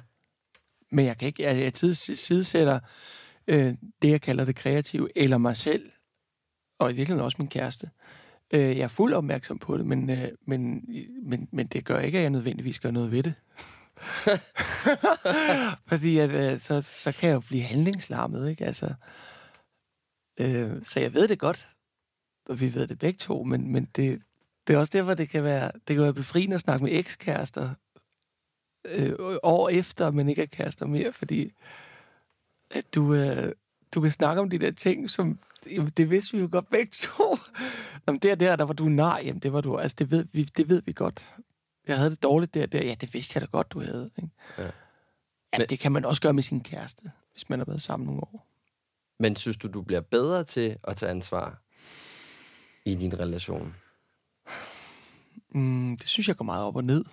Men 0.91 1.05
jeg 1.05 1.17
kan 1.17 1.27
ikke, 1.27 1.43
jeg, 1.43 1.59
jeg 1.59 1.73
tids- 1.75 2.15
sidesætter 2.15 2.79
øh, 3.47 3.73
det, 4.01 4.09
jeg 4.09 4.21
kalder 4.21 4.45
det 4.45 4.55
kreative, 4.55 5.09
eller 5.15 5.37
mig 5.37 5.57
selv, 5.57 5.91
og 6.79 6.91
i 6.91 6.95
virkeligheden 6.95 7.25
også 7.25 7.37
min 7.39 7.47
kæreste. 7.47 7.89
Øh, 8.53 8.59
jeg 8.59 8.79
er 8.79 8.87
fuld 8.87 9.13
opmærksom 9.13 9.59
på 9.59 9.77
det, 9.77 9.85
men, 9.85 10.09
øh, 10.09 10.27
men, 10.47 10.85
men, 11.23 11.49
men 11.51 11.67
det 11.67 11.85
gør 11.85 11.99
ikke, 11.99 12.17
at 12.17 12.21
jeg 12.21 12.29
nødvendigvis 12.29 12.79
gør 12.79 12.91
noget 12.91 13.11
ved 13.11 13.23
det. 13.23 13.33
Fordi 15.89 16.17
at, 16.17 16.53
øh, 16.53 16.61
så, 16.61 16.81
så 16.81 17.11
kan 17.11 17.29
jeg 17.29 17.35
jo 17.35 17.39
blive 17.39 17.63
handlingslammet, 17.63 18.49
ikke? 18.49 18.65
Altså, 18.65 18.93
øh, 20.39 20.83
så 20.83 20.99
jeg 20.99 21.13
ved 21.13 21.27
det 21.27 21.39
godt, 21.39 21.69
og 22.49 22.59
vi 22.59 22.73
ved 22.73 22.87
det 22.87 22.99
begge 22.99 23.17
to, 23.17 23.43
men, 23.43 23.71
men 23.71 23.89
det, 23.95 24.21
det 24.67 24.73
er 24.73 24.77
også 24.77 24.97
derfor, 24.97 25.13
det 25.13 25.29
kan 25.29 25.43
være, 25.43 25.71
det 25.87 25.95
kan 25.95 26.03
være 26.03 26.13
befriende 26.13 26.55
at 26.55 26.61
snakke 26.61 26.83
med 26.83 26.99
ekskærester 26.99 27.69
øh, 28.85 29.13
år 29.43 29.69
efter, 29.69 30.11
men 30.11 30.29
ikke 30.29 30.41
er 30.41 30.45
kærester 30.45 30.85
mere, 30.85 31.13
fordi 31.13 31.51
at 32.71 32.95
du, 32.95 33.13
øh, 33.13 33.51
du 33.95 34.01
kan 34.01 34.11
snakke 34.11 34.41
om 34.41 34.49
de 34.49 34.57
der 34.59 34.71
ting, 34.71 35.09
som 35.09 35.39
jamen, 35.71 35.89
det 35.97 36.09
vidste 36.09 36.37
vi 36.37 36.41
jo 36.41 36.49
godt 36.51 36.69
begge 36.69 36.91
to. 36.93 37.37
Jamen, 38.07 38.19
der, 38.19 38.35
der, 38.35 38.55
der 38.55 38.63
var 38.63 38.73
du 38.73 38.85
nej, 38.89 39.21
jamen 39.25 39.39
det 39.41 39.53
var 39.53 39.61
du, 39.61 39.77
altså 39.77 39.95
det 39.99 40.11
ved 40.11 40.25
vi, 40.31 40.43
det 40.43 40.69
ved 40.69 40.81
vi 40.85 40.93
godt. 40.93 41.35
Jeg 41.87 41.97
havde 41.97 42.09
det 42.09 42.23
dårligt 42.23 42.53
der, 42.53 42.65
der, 42.65 42.83
ja, 42.83 42.95
det 43.01 43.13
vidste 43.13 43.31
jeg 43.35 43.41
da 43.41 43.45
godt, 43.51 43.71
du 43.71 43.79
havde. 43.79 44.09
Ikke? 44.17 44.29
Ja. 44.57 44.63
Ja. 44.63 44.71
Men- 45.57 45.67
det 45.69 45.79
kan 45.79 45.91
man 45.91 46.05
også 46.05 46.21
gøre 46.21 46.33
med 46.33 46.43
sin 46.43 46.63
kæreste, 46.63 47.11
hvis 47.31 47.49
man 47.49 47.59
har 47.59 47.65
været 47.65 47.81
sammen 47.81 48.05
nogle 48.05 48.21
år. 48.23 48.47
Men 49.19 49.35
synes 49.35 49.57
du, 49.57 49.67
du 49.67 49.81
bliver 49.81 50.01
bedre 50.01 50.43
til 50.43 50.77
at 50.83 50.95
tage 50.97 51.09
ansvar 51.09 51.61
i 52.85 52.95
din 52.95 53.19
relation? 53.19 53.75
Mm, 55.49 55.97
det 55.97 56.07
synes 56.07 56.27
jeg 56.27 56.35
går 56.37 56.45
meget 56.45 56.63
op 56.65 56.75
og 56.75 56.83
ned. 56.83 57.05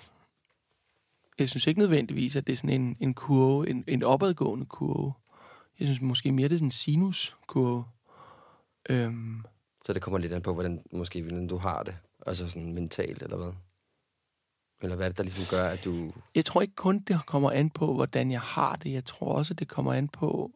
Jeg 1.38 1.48
synes 1.48 1.66
ikke 1.66 1.80
nødvendigvis, 1.80 2.36
at 2.36 2.46
det 2.46 2.52
er 2.52 2.56
sådan 2.56 2.70
en, 2.70 2.96
en 3.00 3.14
kurve, 3.14 3.70
en, 3.70 3.84
en 3.86 4.02
opadgående 4.02 4.66
kurve. 4.66 5.12
Jeg 5.82 5.88
synes 5.88 6.00
måske 6.00 6.32
mere, 6.32 6.48
det 6.48 6.54
er 6.54 6.58
sådan 6.58 6.66
en 6.66 6.70
sinuskurve. 6.70 7.84
Øhm, 8.90 9.44
Så 9.86 9.92
det 9.92 10.02
kommer 10.02 10.18
lidt 10.18 10.32
an 10.32 10.42
på, 10.42 10.54
hvordan, 10.54 10.82
måske, 10.92 11.22
hvordan 11.22 11.46
du 11.48 11.56
har 11.56 11.82
det. 11.82 11.96
Altså 12.26 12.48
sådan 12.48 12.74
mentalt, 12.74 13.22
eller 13.22 13.36
hvad? 13.36 13.52
Eller 14.82 14.96
hvad 14.96 15.06
er 15.06 15.08
det, 15.10 15.18
der 15.18 15.24
ligesom 15.24 15.56
gør, 15.56 15.68
at 15.68 15.84
du... 15.84 16.12
jeg 16.34 16.44
tror 16.44 16.62
ikke 16.62 16.74
kun, 16.74 16.98
det 16.98 17.26
kommer 17.26 17.50
an 17.50 17.70
på, 17.70 17.94
hvordan 17.94 18.30
jeg 18.30 18.40
har 18.40 18.76
det. 18.76 18.92
Jeg 18.92 19.04
tror 19.04 19.34
også, 19.34 19.54
det 19.54 19.68
kommer 19.68 19.92
an 19.92 20.08
på... 20.08 20.52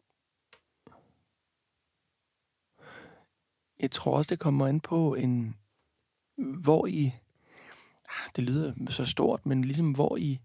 Jeg 3.79 3.91
tror 3.91 4.17
også, 4.17 4.29
det 4.29 4.39
kommer 4.39 4.67
an 4.67 4.79
på 4.79 5.15
en... 5.15 5.55
Hvor 6.37 6.85
i... 6.85 7.11
Ah, 8.09 8.29
Det 8.35 8.43
lyder 8.43 8.73
så 8.89 9.05
stort, 9.05 9.45
men 9.45 9.61
ligesom 9.63 9.91
hvor 9.91 10.17
i, 10.17 10.39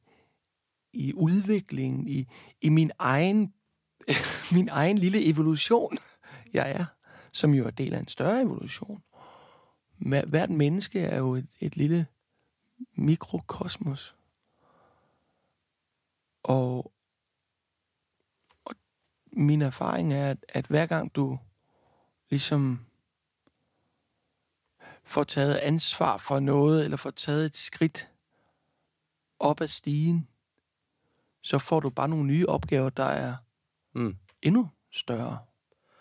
i 0.93 1.13
udviklingen, 1.15 2.09
i, 2.09 2.27
i 2.61 2.69
min 2.69 2.91
egen 2.99 3.55
min 4.55 4.69
egen 4.69 4.99
lille 4.99 5.25
evolution, 5.25 5.99
jeg 6.53 6.71
er, 6.71 6.85
som 7.33 7.55
jo 7.55 7.67
er 7.67 7.71
del 7.71 7.95
af 7.95 7.99
en 7.99 8.09
større 8.09 8.43
evolution. 8.43 9.03
Hvert 10.27 10.51
menneske 10.51 11.01
er 11.01 11.19
jo 11.19 11.35
et, 11.35 11.49
et 11.61 11.77
lille 11.77 12.07
mikrokosmos. 12.95 14.17
Og, 16.43 16.93
og 18.65 18.75
min 19.33 19.63
erfaring 19.63 20.13
er, 20.13 20.31
at, 20.31 20.45
at 20.49 20.67
hver 20.67 20.87
gang 20.87 21.15
du 21.15 21.39
ligesom 22.31 22.87
får 25.05 25.25
taget 25.25 25.55
ansvar 25.55 26.17
for 26.19 26.41
noget, 26.41 26.85
eller 26.85 26.97
får 26.97 27.11
taget 27.11 27.47
et 27.47 27.57
skridt 27.57 28.09
op 29.39 29.61
ad 29.61 29.69
stigen, 29.69 30.29
så 31.43 31.59
får 31.59 31.81
du 31.81 31.91
bare 31.91 32.09
nogle 32.09 32.27
nye 32.27 32.47
opgaver, 32.49 32.91
der 32.91 33.05
er 33.05 33.37
Mm. 33.95 34.17
endnu 34.43 34.71
større. 34.93 35.39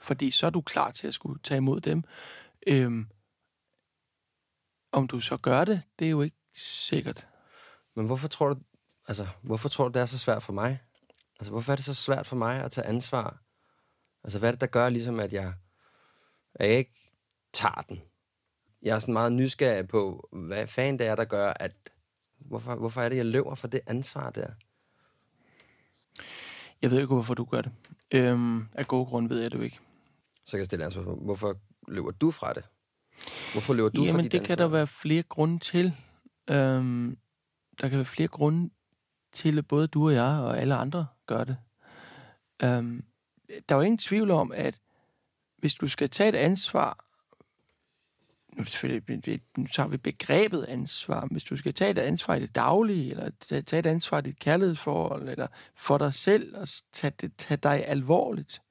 Fordi 0.02 0.32
så 0.32 0.46
er 0.46 0.50
du 0.50 0.62
klar 0.62 0.92
til 0.92 1.08
at 1.08 1.14
skulle 1.14 1.40
tage 1.44 1.58
imod 1.58 1.82
dem. 1.82 2.04
Øhm, 2.68 3.08
om 4.92 5.08
du 5.08 5.20
så 5.20 5.38
gør 5.38 5.66
det, 5.66 5.82
det 6.00 6.06
er 6.06 6.12
jo 6.12 6.22
ikke 6.22 6.38
sikkert. 6.56 7.28
Men 7.96 8.06
hvorfor 8.06 8.28
tror 8.28 8.54
du, 8.54 8.60
altså, 9.08 9.28
hvorfor 9.42 9.70
tror 9.70 9.88
du, 9.88 9.94
det 9.94 10.02
er 10.02 10.06
så 10.06 10.18
svært 10.18 10.44
for 10.44 10.54
mig? 10.54 10.82
Altså, 11.40 11.52
hvorfor 11.52 11.72
er 11.72 11.76
det 11.76 11.86
så 11.86 11.94
svært 11.94 12.28
for 12.28 12.36
mig 12.36 12.64
at 12.64 12.72
tage 12.72 12.88
ansvar? 12.88 13.42
Altså, 14.24 14.40
hvad 14.40 14.50
er 14.50 14.52
det, 14.52 14.62
der 14.62 14.68
gør 14.68 14.90
ligesom, 14.90 15.20
at 15.20 15.34
jeg, 15.34 15.54
at 16.56 16.70
jeg 16.70 16.78
ikke 16.78 17.12
tager 17.54 17.82
den? 17.90 18.02
Jeg 18.82 18.96
er 18.96 19.00
sådan 19.00 19.14
meget 19.14 19.32
nysgerrig 19.32 19.88
på, 19.88 20.30
hvad 20.32 20.68
fanden 20.68 21.00
det 21.00 21.08
er, 21.08 21.16
der 21.16 21.26
gør, 21.26 21.54
at... 21.60 21.76
Hvorfor, 22.40 22.76
hvorfor 22.76 23.02
er 23.02 23.10
det, 23.10 23.16
jeg 23.18 23.26
løber 23.26 23.56
for 23.56 23.68
det 23.68 23.82
ansvar 23.88 24.30
der? 24.30 24.54
Jeg 26.82 26.92
ved 26.92 26.98
ikke, 26.98 27.14
hvorfor 27.14 27.34
du 27.34 27.44
gør 27.46 27.62
det. 27.62 27.72
Øhm, 28.12 28.68
af 28.74 28.88
gode 28.88 29.06
grunde 29.06 29.30
ved 29.30 29.42
jeg 29.42 29.52
det 29.52 29.58
jo 29.58 29.64
ikke. 29.64 29.80
Så 30.46 30.52
kan 30.52 30.58
jeg 30.60 30.66
stille 30.66 30.86
ansvar 30.86 31.04
på, 31.04 31.16
hvorfor 31.16 31.58
løber 31.88 32.12
du 32.12 32.32
fra 32.32 32.54
det? 32.54 32.64
Hvorfor 33.52 33.74
løber 33.74 33.90
du 33.90 34.02
fra 34.02 34.06
Jamen, 34.08 34.24
dit 34.24 34.32
det 34.32 34.38
ansvar? 34.38 34.56
kan 34.56 34.64
der 34.64 34.68
være 34.68 34.88
flere 34.88 35.24
grunde 35.24 35.60
til. 35.60 35.94
Øhm, 36.50 37.18
der 37.82 37.90
kan 37.90 37.98
være 37.98 38.06
flere 38.06 38.28
grunde 38.28 38.70
til, 39.34 39.58
at 39.58 39.68
både 39.68 39.88
du 39.88 40.06
og 40.06 40.14
jeg 40.14 40.24
og 40.40 40.60
alle 40.60 40.76
andre 40.76 41.08
gør 41.28 41.44
det. 41.44 41.58
Øhm, 42.64 43.04
der 43.70 43.76
er 43.76 43.80
jo 43.80 43.82
ingen 43.82 43.98
tvivl 43.98 44.32
om, 44.32 44.52
at 44.56 44.80
hvis 45.58 45.74
du 45.74 45.88
skal 45.88 46.10
tage 46.10 46.30
et 46.30 46.36
ansvar, 46.36 47.06
nu, 48.58 48.64
selvfølgelig- 48.64 49.42
nu 49.58 49.68
tager 49.68 49.90
vi 49.90 49.98
begrebet 49.98 50.64
ansvar, 50.64 51.28
hvis 51.32 51.44
du 51.44 51.58
skal 51.58 51.74
tage 51.74 51.92
et 51.92 51.98
ansvar 51.98 52.36
i 52.36 52.40
det 52.40 52.56
daglige, 52.56 53.12
eller 53.12 53.30
tage 53.40 53.80
et 53.80 53.86
ansvar 53.86 54.20
i 54.20 54.22
dit 54.22 54.40
kærlighedsforhold, 54.40 55.30
eller 55.30 55.48
for 55.76 55.98
dig 55.98 56.14
selv, 56.14 56.58
og 56.58 56.68
tage, 56.94 57.14
det, 57.22 57.32
tage 57.38 57.58
dig 57.58 57.88
alvorligt, 57.88 58.62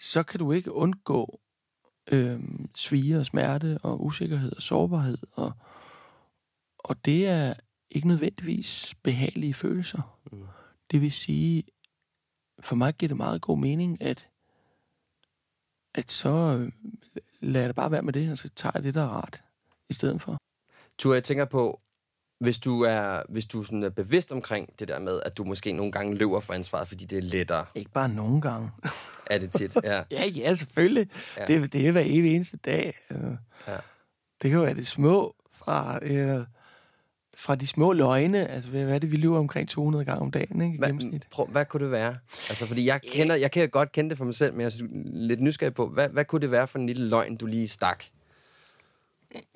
så 0.00 0.22
kan 0.22 0.38
du 0.38 0.52
ikke 0.52 0.72
undgå 0.72 1.40
øhm, 2.12 2.70
svige 2.74 3.18
og 3.18 3.26
smerte 3.26 3.78
og 3.82 4.04
usikkerhed 4.04 4.56
og 4.56 4.62
sårbarhed. 4.62 5.18
Og, 5.32 5.52
og 6.78 7.04
det 7.04 7.28
er 7.28 7.54
ikke 7.90 8.08
nødvendigvis 8.08 8.94
behagelige 9.02 9.54
følelser. 9.54 10.18
Mm. 10.32 10.46
Det 10.90 11.00
vil 11.00 11.12
sige, 11.12 11.62
for 12.60 12.76
mig 12.76 12.94
giver 12.94 13.08
det 13.08 13.16
meget 13.16 13.42
god 13.42 13.58
mening, 13.58 14.02
at, 14.02 14.28
at 15.94 16.12
så 16.12 16.28
øh, 16.28 16.72
lader 17.44 17.66
det 17.66 17.76
bare 17.76 17.90
være 17.90 18.02
med 18.02 18.12
det, 18.12 18.32
og 18.32 18.38
så 18.38 18.48
tager 18.56 18.72
jeg 18.74 18.82
det, 18.84 18.94
der 18.94 19.02
er 19.02 19.08
rart, 19.08 19.44
i 19.90 19.94
stedet 19.94 20.22
for. 20.22 20.36
Tur, 20.98 21.14
jeg 21.14 21.24
tænker 21.24 21.44
på, 21.44 21.80
hvis 22.40 22.58
du 22.58 22.82
er, 22.82 23.22
hvis 23.28 23.46
du 23.46 23.64
sådan 23.64 23.82
er 23.82 23.88
bevidst 23.88 24.32
omkring 24.32 24.78
det 24.78 24.88
der 24.88 24.98
med, 24.98 25.20
at 25.26 25.36
du 25.36 25.44
måske 25.44 25.72
nogle 25.72 25.92
gange 25.92 26.14
løber 26.14 26.40
for 26.40 26.52
ansvaret, 26.52 26.88
fordi 26.88 27.04
det 27.04 27.18
er 27.18 27.22
lettere, 27.22 27.64
Ikke 27.74 27.90
bare 27.90 28.08
nogle 28.08 28.40
gange. 28.40 28.70
er 29.30 29.38
det 29.38 29.52
tit. 29.52 29.76
Ja. 29.84 30.02
ja, 30.10 30.24
ja, 30.26 30.54
selvfølgelig. 30.54 31.10
Ja. 31.36 31.46
Det, 31.46 31.72
det 31.72 31.88
er 31.88 31.92
hver 31.92 32.02
evig 32.06 32.34
eneste 32.34 32.56
dag. 32.56 32.98
Ja. 33.10 33.76
Det 34.42 34.50
kan 34.50 34.52
jo 34.52 34.60
være 34.60 34.74
det 34.74 34.86
små 34.86 35.34
fra, 35.52 35.98
øh, 36.02 36.44
fra 37.36 37.54
de 37.54 37.66
små 37.66 37.92
løgne. 37.92 38.46
Altså, 38.46 38.70
hvad 38.70 38.82
er 38.82 38.98
det, 38.98 39.10
vi 39.12 39.16
løber 39.16 39.38
omkring 39.38 39.68
200 39.68 40.04
gange 40.04 40.20
om 40.20 40.30
dagen, 40.30 40.60
ikke? 40.60 40.74
I 40.74 40.78
Hvad, 40.78 40.88
gennemsnit. 40.88 41.26
prøv, 41.30 41.46
hvad 41.46 41.64
kunne 41.64 41.82
det 41.84 41.90
være? 41.90 42.16
Altså, 42.48 42.66
fordi 42.66 42.86
jeg, 42.86 43.00
kender, 43.02 43.34
jeg 43.34 43.50
kan 43.50 43.68
godt 43.68 43.92
kende 43.92 44.10
det 44.10 44.18
for 44.18 44.24
mig 44.24 44.34
selv, 44.34 44.52
men 44.54 44.60
jeg 44.60 44.66
er 44.66 44.86
lidt 45.14 45.40
nysgerrig 45.40 45.74
på, 45.74 45.88
hvad, 45.88 46.08
hvad 46.08 46.24
kunne 46.24 46.40
det 46.40 46.50
være 46.50 46.66
for 46.66 46.78
en 46.78 46.86
lille 46.86 47.08
løgn, 47.08 47.36
du 47.36 47.46
lige 47.46 47.68
stak? 47.68 48.04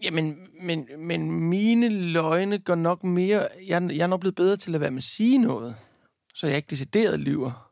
Jamen, 0.03 0.37
men, 0.63 0.89
men 0.99 1.31
mine 1.49 1.89
løgne 1.89 2.59
går 2.59 2.75
nok 2.75 3.05
mere... 3.05 3.49
Jeg, 3.67 3.83
jeg 3.93 4.03
er 4.03 4.07
nok 4.07 4.21
blevet 4.21 4.35
bedre 4.35 4.57
til 4.57 4.75
at 4.75 4.81
være 4.81 4.91
med 4.91 4.99
at 4.99 5.05
sige 5.05 5.39
noget, 5.39 5.75
så 6.35 6.47
jeg 6.47 6.57
ikke 6.57 6.71
decideret 6.71 7.21
lyver. 7.21 7.71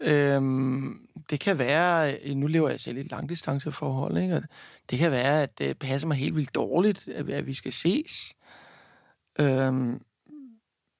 Øhm, 0.00 0.98
det 1.30 1.40
kan 1.40 1.58
være... 1.58 2.14
Nu 2.34 2.46
lever 2.46 2.68
jeg 2.70 2.80
selv 2.80 2.96
i 2.96 3.00
et 3.00 3.10
langdistanceforhold, 3.10 4.16
ikke? 4.16 4.36
Og 4.36 4.42
det 4.90 4.98
kan 4.98 5.10
være, 5.10 5.42
at 5.42 5.58
det 5.58 5.78
passer 5.78 6.08
mig 6.08 6.16
helt 6.16 6.36
vildt 6.36 6.54
dårligt, 6.54 7.08
at, 7.08 7.30
at 7.30 7.46
vi 7.46 7.54
skal 7.54 7.72
ses. 7.72 8.34
Øhm, 9.38 10.02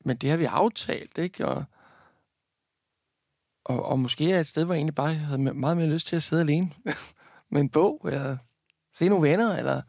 men 0.05 0.17
det 0.17 0.31
har 0.31 0.37
vi 0.37 0.45
aftalt, 0.45 1.19
ikke? 1.19 1.47
Og, 1.47 1.65
og, 3.65 3.85
og 3.85 3.99
måske 3.99 4.33
er 4.33 4.41
et 4.41 4.47
sted, 4.47 4.65
hvor 4.65 4.75
jeg 4.75 4.79
egentlig 4.79 4.95
bare 4.95 5.15
havde 5.15 5.39
meget 5.55 5.77
mere 5.77 5.87
lyst 5.87 6.07
til 6.07 6.17
at 6.17 6.23
sidde 6.23 6.43
alene 6.43 6.71
med 7.51 7.61
en 7.61 7.69
bog, 7.69 8.01
eller 8.05 8.37
se 8.95 9.09
nogle 9.09 9.31
venner, 9.31 9.57
eller... 9.57 9.83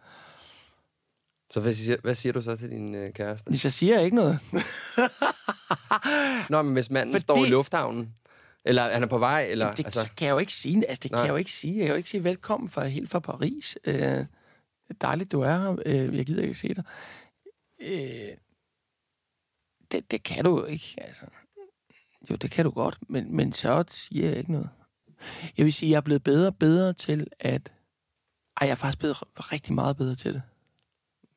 Så 1.52 1.60
hvad 1.60 1.74
siger, 1.74 1.98
hvad 2.02 2.16
siger 2.16 2.34
du 2.34 2.42
så 2.42 2.58
til 2.58 2.70
din 2.70 2.96
øh, 2.96 3.14
kæreste? 3.14 3.50
Hvis 3.50 3.64
jeg 3.64 3.74
siger 3.74 4.00
ikke 4.00 4.16
noget. 4.16 4.40
Nå, 6.50 6.62
men 6.62 6.74
hvis 6.74 6.90
manden 6.90 7.14
Fordi- 7.14 7.22
står 7.24 7.46
i 7.46 7.50
lufthavnen, 7.50 8.16
eller 8.66 8.82
han 8.84 9.04
er 9.04 9.08
på 9.08 9.18
vej, 9.18 9.48
eller... 9.50 9.76
det 9.76 9.86
altså, 9.86 10.10
kan 10.18 10.28
jeg 10.28 10.34
jo 10.34 10.38
ikke 10.38 10.54
sige. 10.54 10.90
Altså, 10.90 11.00
det 11.04 11.12
Nej. 11.12 11.20
kan 11.20 11.26
jeg 11.26 11.32
jo 11.32 11.38
ikke 11.38 11.52
sige. 11.52 11.78
Jeg 11.78 11.86
kan 11.86 11.90
jo 11.92 11.98
ikke 11.98 12.10
sige 12.10 12.24
velkommen 12.24 12.70
fra, 12.70 12.86
helt 12.86 13.10
fra 13.10 13.20
Paris. 13.20 13.78
Øh, 13.86 14.26
dejligt, 15.02 15.32
du 15.32 15.42
er 15.42 15.58
her. 15.58 15.76
Øh, 15.86 16.18
jeg 16.18 16.26
gider 16.26 16.42
ikke 16.42 16.56
se 16.56 16.74
dig. 16.74 16.84
Øh, 17.84 18.38
det, 19.92 20.12
det 20.12 20.24
kan 20.24 20.44
du 20.44 20.60
jo 20.60 20.66
ikke. 20.66 20.96
Altså. 20.98 21.26
Jo, 22.30 22.36
det 22.36 22.52
kan 22.52 22.66
du 22.66 22.72
godt, 22.72 23.10
men, 23.10 23.36
men 23.36 23.54
så 23.54 23.84
siger 23.88 24.30
jeg 24.30 24.38
ikke 24.38 24.52
noget. 24.52 24.70
Jeg 25.58 25.66
vil 25.66 25.74
sige, 25.74 25.90
jeg 25.92 25.98
er 25.98 26.02
blevet 26.02 26.24
bedre 26.24 26.48
og 26.48 26.58
bedre 26.58 26.94
til 26.94 27.28
at... 27.40 27.72
Ej, 28.62 28.68
jeg 28.68 28.72
er 28.72 28.76
faktisk 28.76 29.00
blevet 29.00 29.18
rigtig 29.38 29.74
meget 29.74 29.98
bedre 29.98 30.16
til 30.16 30.34
det. 30.34 30.42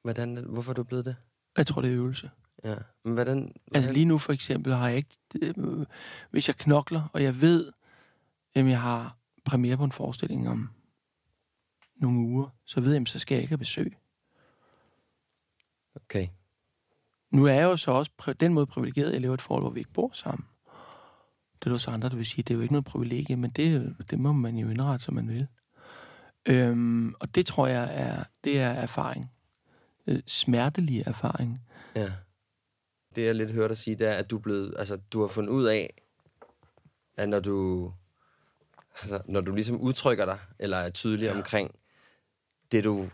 hvordan, 0.02 0.36
hvorfor 0.36 0.72
er 0.72 0.74
du 0.74 0.82
blevet 0.82 1.04
det? 1.04 1.16
Jeg 1.56 1.66
tror, 1.66 1.80
det 1.80 1.90
er 1.90 1.96
øvelse. 1.96 2.30
Ja. 2.64 2.76
Men 3.04 3.14
hvordan... 3.14 3.38
Altså 3.38 3.52
hvordan 3.66 3.92
lige 3.92 4.04
nu 4.04 4.18
for 4.18 4.32
eksempel 4.32 4.74
har 4.74 4.88
jeg 4.88 4.96
ikke... 4.96 5.16
Øh, 5.42 5.86
hvis 6.30 6.48
jeg 6.48 6.56
knokler, 6.56 7.08
og 7.12 7.22
jeg 7.22 7.40
ved, 7.40 7.72
at 8.54 8.66
jeg 8.66 8.80
har 8.80 9.16
premiere 9.44 9.76
på 9.76 9.84
en 9.84 9.92
forestilling 9.92 10.48
om 10.48 10.70
nogle 11.96 12.18
uger, 12.18 12.48
så 12.64 12.80
ved 12.80 12.92
jeg, 12.92 13.02
at 13.02 13.08
så 13.08 13.18
skal 13.18 13.34
jeg 13.34 13.42
ikke 13.42 13.50
have 13.50 13.58
besøg. 13.58 13.96
Okay. 16.10 16.28
Nu 17.30 17.44
er 17.44 17.52
jeg 17.52 17.62
jo 17.62 17.76
så 17.76 17.90
også 17.90 18.12
på 18.18 18.32
den 18.32 18.54
måde 18.54 18.66
privilegeret, 18.66 19.06
at 19.06 19.12
jeg 19.12 19.20
lever 19.20 19.34
et 19.34 19.42
forhold, 19.42 19.62
hvor 19.62 19.70
vi 19.70 19.80
ikke 19.80 19.92
bor 19.92 20.10
sammen. 20.14 20.46
Det 21.58 21.66
er 21.66 21.70
der 21.70 21.78
så 21.78 21.90
andre, 21.90 22.08
der 22.08 22.16
vil 22.16 22.26
sige, 22.26 22.42
at 22.42 22.48
det 22.48 22.54
er 22.54 22.56
jo 22.56 22.62
ikke 22.62 22.72
noget 22.72 22.84
privilegie, 22.84 23.36
men 23.36 23.50
det, 23.50 23.96
det 24.10 24.18
må 24.18 24.32
man 24.32 24.56
jo 24.56 24.68
indrette, 24.68 25.04
som 25.04 25.14
man 25.14 25.28
vil. 25.28 25.46
Øhm, 26.48 27.14
og 27.20 27.34
det 27.34 27.46
tror 27.46 27.66
jeg 27.66 27.90
er, 27.94 28.24
det 28.44 28.60
er 28.60 28.68
erfaring. 28.68 29.30
Øh, 30.06 30.22
smertelig 30.26 31.02
erfaring. 31.06 31.60
Ja. 31.96 32.12
Det 33.14 33.24
jeg 33.24 33.34
lidt 33.34 33.50
hørte 33.50 33.68
dig 33.68 33.78
sige, 33.78 33.96
det 33.96 34.06
er, 34.06 34.12
at 34.12 34.30
du, 34.30 34.38
blevet, 34.38 34.74
altså, 34.78 34.98
du 35.12 35.20
har 35.20 35.28
fundet 35.28 35.50
ud 35.50 35.64
af, 35.64 36.02
at 37.16 37.28
når 37.28 37.40
du, 37.40 37.92
altså, 39.02 39.22
når 39.26 39.40
du 39.40 39.54
ligesom 39.54 39.80
udtrykker 39.80 40.24
dig, 40.24 40.38
eller 40.58 40.76
er 40.76 40.90
tydelig 40.90 41.26
ja. 41.26 41.36
omkring 41.36 41.74
det, 42.72 42.84
du 42.84 43.08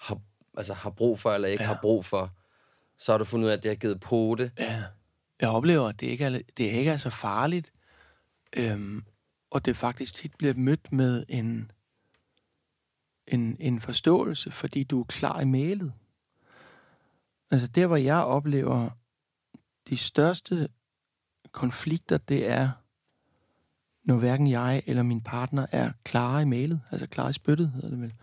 har, 0.00 0.20
altså, 0.56 0.74
har 0.74 0.90
brug 0.90 1.18
for, 1.18 1.32
eller 1.32 1.48
ikke 1.48 1.62
ja. 1.62 1.68
Har 1.68 1.78
brug 1.82 2.04
for, 2.04 2.30
så 2.98 3.12
har 3.12 3.18
du 3.18 3.24
fundet 3.24 3.46
ud 3.46 3.50
af, 3.50 3.56
at 3.56 3.62
det 3.62 3.70
har 3.70 3.76
givet 3.76 4.00
pote. 4.00 4.50
Ja. 4.58 4.84
Jeg 5.40 5.48
oplever, 5.48 5.88
at 5.88 6.00
det 6.00 6.06
ikke 6.06 6.24
er, 6.24 6.30
det 6.30 6.64
ikke 6.64 6.90
er 6.90 6.96
så 6.96 7.10
farligt, 7.10 7.72
øhm, 8.56 9.04
og 9.50 9.64
det 9.64 9.76
faktisk 9.76 10.14
tit 10.14 10.34
bliver 10.34 10.54
mødt 10.54 10.92
med 10.92 11.24
en, 11.28 11.70
en, 13.26 13.56
en 13.60 13.80
forståelse, 13.80 14.50
fordi 14.50 14.84
du 14.84 15.00
er 15.00 15.04
klar 15.04 15.40
i 15.40 15.44
mailet. 15.44 15.92
Altså 17.50 17.66
der, 17.66 17.86
hvor 17.86 17.96
jeg 17.96 18.16
oplever 18.16 18.90
de 19.88 19.96
største 19.96 20.68
konflikter, 21.52 22.18
det 22.18 22.50
er, 22.50 22.70
når 24.04 24.16
hverken 24.16 24.50
jeg 24.50 24.82
eller 24.86 25.02
min 25.02 25.20
partner 25.20 25.66
er 25.72 25.92
klar 26.04 26.40
i 26.40 26.44
mailet, 26.44 26.80
altså 26.90 27.06
klar 27.06 27.28
i 27.28 27.32
spyttet, 27.32 27.70
hedder 27.70 27.88
det 27.88 28.00
vel. 28.00 28.14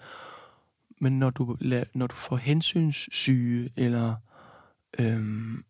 Men 1.03 1.19
når 1.19 1.29
du, 1.29 1.57
når 1.93 2.07
du 2.07 2.15
får 2.15 2.35
hensynssyge, 2.35 3.73
eller 3.77 4.15
øhm, 4.99 5.63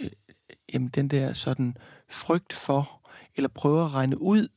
øh, 0.00 0.10
jamen 0.72 0.88
den 0.88 1.08
der 1.08 1.32
sådan 1.32 1.76
frygt 2.08 2.52
for, 2.52 3.00
eller 3.36 3.48
prøver 3.48 3.84
at 3.84 3.92
regne 3.92 4.20
ud, 4.20 4.48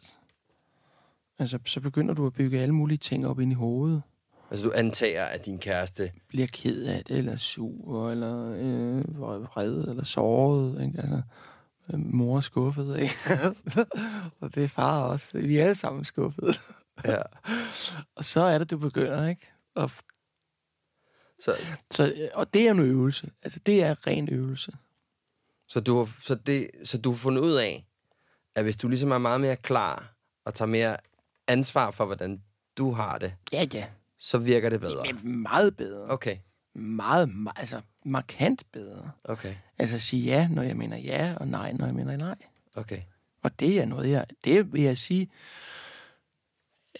altså 1.39 1.59
så 1.65 1.79
begynder 1.81 2.13
du 2.13 2.25
at 2.27 2.33
bygge 2.33 2.59
alle 2.59 2.75
mulige 2.75 2.97
ting 2.97 3.27
op 3.27 3.39
ind 3.39 3.51
i 3.51 3.55
hovedet. 3.55 4.01
Altså 4.51 4.65
du 4.65 4.71
antager, 4.75 5.25
at 5.25 5.45
din 5.45 5.59
kæreste, 5.59 6.11
Bliver 6.27 6.47
ked 6.47 6.85
af 6.85 7.03
det, 7.03 7.17
eller 7.17 7.37
sur, 7.37 8.11
eller 8.11 8.51
øh, 8.51 9.19
vred, 9.19 9.87
eller 9.87 10.03
såret, 10.03 10.81
ikke? 10.83 10.97
Altså, 10.97 11.21
øh, 11.93 11.99
mor 11.99 12.37
er 12.37 12.41
skuffet, 12.41 12.99
ikke? 12.99 13.15
og 14.41 14.55
det 14.55 14.63
er 14.63 14.67
far 14.67 15.03
også. 15.03 15.37
Vi 15.37 15.57
er 15.57 15.63
alle 15.63 15.75
sammen 15.75 16.05
skuffede. 16.05 16.53
Ja. 17.05 17.21
og 18.15 18.25
så 18.25 18.41
er 18.41 18.57
det, 18.57 18.69
du 18.69 18.77
begynder, 18.77 19.27
ikke? 19.27 19.51
Og, 19.75 19.91
så, 21.39 21.55
så, 21.91 22.29
og 22.33 22.53
det 22.53 22.67
er 22.67 22.71
en 22.71 22.79
øvelse. 22.79 23.31
Altså, 23.43 23.59
det 23.65 23.83
er 23.83 24.07
ren 24.07 24.29
øvelse. 24.29 24.71
så, 25.67 25.79
du 25.79 25.97
har, 25.97 26.09
så, 26.21 26.35
det, 26.35 26.69
så 26.83 26.97
du 26.97 27.09
har 27.11 27.17
fundet 27.17 27.41
ud 27.41 27.53
af, 27.53 27.85
at 28.55 28.63
hvis 28.63 28.75
du 28.77 28.87
ligesom 28.87 29.11
er 29.11 29.17
meget 29.17 29.41
mere 29.41 29.55
klar 29.55 30.13
og 30.45 30.53
tager 30.53 30.69
mere 30.69 30.97
ansvar 31.47 31.91
for, 31.91 32.05
hvordan 32.05 32.41
du 32.77 32.91
har 32.91 33.17
det, 33.17 33.33
Ja, 33.53 33.65
ja. 33.73 33.85
så 34.17 34.37
virker 34.37 34.69
det 34.69 34.79
bedre. 34.79 35.13
Men 35.13 35.37
meget 35.41 35.77
bedre. 35.77 36.09
Okay, 36.09 36.37
Meget, 36.73 37.27
ma- 37.29 37.59
altså 37.59 37.81
markant 38.05 38.63
bedre. 38.71 39.11
okay, 39.23 39.55
Altså 39.77 39.99
sige 39.99 40.23
ja, 40.23 40.47
når 40.47 40.61
jeg 40.61 40.77
mener 40.77 40.97
ja, 40.97 41.33
og 41.37 41.47
nej, 41.47 41.71
når 41.71 41.85
jeg 41.85 41.95
mener 41.95 42.17
nej. 42.17 42.35
okay. 42.75 43.01
Og 43.43 43.59
det 43.59 43.79
er 43.81 43.85
noget, 43.85 44.09
jeg... 44.09 44.25
Det 44.43 44.73
vil 44.73 44.81
jeg 44.81 44.97
sige... 44.97 45.29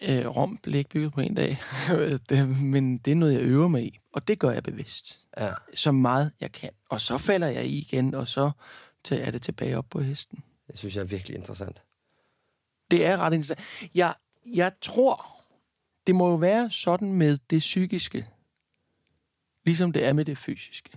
Øh, 0.09 0.27
Rom 0.27 0.57
blev 0.57 0.75
ikke 0.75 0.89
bygget 0.89 1.13
på 1.13 1.21
en 1.21 1.35
dag. 1.35 1.57
men 2.73 2.97
det 2.97 3.11
er 3.11 3.15
noget, 3.15 3.33
jeg 3.33 3.41
øver 3.41 3.67
mig 3.67 3.83
i. 3.83 3.99
Og 4.13 4.27
det 4.27 4.39
gør 4.39 4.51
jeg 4.51 4.63
bevidst. 4.63 5.19
Ja. 5.37 5.53
Så 5.73 5.91
meget 5.91 6.31
jeg 6.41 6.51
kan. 6.51 6.69
Og 6.89 7.01
så 7.01 7.17
falder 7.17 7.47
jeg 7.47 7.65
i 7.65 7.79
igen, 7.79 8.13
og 8.13 8.27
så 8.27 8.51
jeg 9.09 9.33
det 9.33 9.41
tilbage 9.41 9.77
op 9.77 9.85
på 9.89 10.01
hesten. 10.01 10.43
Det 10.67 10.77
synes 10.77 10.95
jeg 10.95 11.01
er 11.01 11.05
virkelig 11.05 11.37
interessant. 11.37 11.81
Det 12.91 13.05
er 13.05 13.17
ret 13.17 13.33
interessant. 13.33 13.59
Jeg, 13.95 14.13
jeg 14.45 14.71
tror, 14.81 15.25
det 16.07 16.15
må 16.15 16.29
jo 16.29 16.35
være 16.35 16.71
sådan 16.71 17.13
med 17.13 17.37
det 17.49 17.59
psykiske, 17.59 18.27
ligesom 19.65 19.91
det 19.91 20.05
er 20.05 20.13
med 20.13 20.25
det 20.25 20.37
fysiske. 20.37 20.89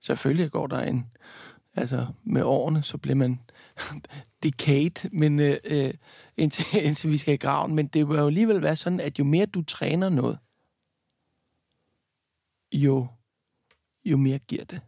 Selvfølgelig 0.00 0.50
går 0.50 0.66
der 0.66 0.80
en, 0.80 1.06
altså 1.80 2.06
med 2.24 2.42
årene, 2.42 2.82
så 2.82 2.98
bliver 2.98 3.14
man 3.14 3.40
decayed, 4.42 5.10
men 5.12 5.40
øh, 5.40 5.56
øh, 5.64 5.94
indtil, 6.36 6.64
indtil 6.86 7.10
vi 7.10 7.18
skal 7.18 7.34
i 7.34 7.36
graven. 7.36 7.74
Men 7.74 7.86
det 7.86 8.08
vil 8.08 8.18
jo 8.18 8.26
alligevel 8.26 8.62
være 8.62 8.76
sådan, 8.76 9.00
at 9.00 9.18
jo 9.18 9.24
mere 9.24 9.46
du 9.46 9.62
træner 9.62 10.08
noget, 10.08 10.38
jo, 12.72 13.06
jo 14.04 14.16
mere 14.16 14.38
giver 14.38 14.64
det. 14.64 14.80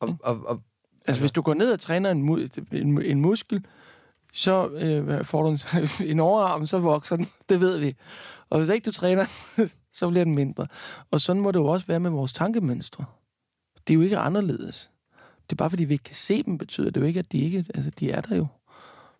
Og, 0.00 0.18
og, 0.22 0.46
og 0.46 0.62
Altså, 1.06 1.22
hvis 1.22 1.32
du 1.32 1.42
går 1.42 1.54
ned 1.54 1.72
og 1.72 1.80
træner 1.80 2.10
en, 2.10 2.28
mu- 2.28 2.76
en, 2.76 3.02
en 3.02 3.20
muskel, 3.20 3.66
så 4.32 4.68
øh, 4.68 5.24
får 5.24 5.42
du 5.42 5.48
en, 5.48 5.58
en 6.10 6.20
overarm, 6.20 6.66
så 6.66 6.78
vokser 6.78 7.16
den. 7.16 7.26
Det 7.48 7.60
ved 7.60 7.78
vi. 7.78 7.96
Og 8.50 8.58
hvis 8.58 8.68
ikke 8.68 8.84
du 8.84 8.92
træner, 8.92 9.24
så 9.92 10.10
bliver 10.10 10.24
den 10.24 10.34
mindre. 10.34 10.66
Og 11.10 11.20
sådan 11.20 11.42
må 11.42 11.50
det 11.50 11.58
jo 11.58 11.66
også 11.66 11.86
være 11.86 12.00
med 12.00 12.10
vores 12.10 12.32
tankemønstre. 12.32 13.04
Det 13.86 13.94
er 13.94 13.96
jo 13.96 14.00
ikke 14.00 14.18
anderledes. 14.18 14.90
Det 15.44 15.52
er 15.52 15.56
bare 15.56 15.70
fordi, 15.70 15.84
vi 15.84 15.94
ikke 15.94 16.04
kan 16.04 16.14
se 16.14 16.42
dem, 16.42 16.58
betyder 16.58 16.90
det 16.90 17.00
jo 17.00 17.06
ikke, 17.06 17.20
at 17.20 17.32
de 17.32 17.38
ikke... 17.38 17.64
Altså, 17.74 17.90
de 17.90 18.10
er 18.10 18.20
der 18.20 18.36
jo 18.36 18.46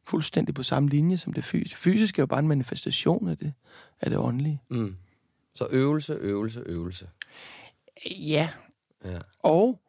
fuldstændig 0.05 0.55
på 0.55 0.63
samme 0.63 0.89
linje 0.89 1.19
som 1.19 1.33
det 1.33 1.45
fysiske. 1.45 1.79
Fysisk 1.79 2.19
er 2.19 2.23
jo 2.23 2.27
bare 2.27 2.39
en 2.39 2.49
manifestation 2.49 3.29
af 3.29 3.39
det, 3.39 3.53
af 4.01 4.11
det 4.11 4.19
åndelige. 4.19 4.63
mm. 4.71 4.97
Så 5.55 5.67
øvelse, 5.71 6.15
øvelse, 6.15 6.61
øvelse. 6.61 7.09
Ja. 8.07 8.51
Ja. 9.05 9.19
Og, 9.39 9.81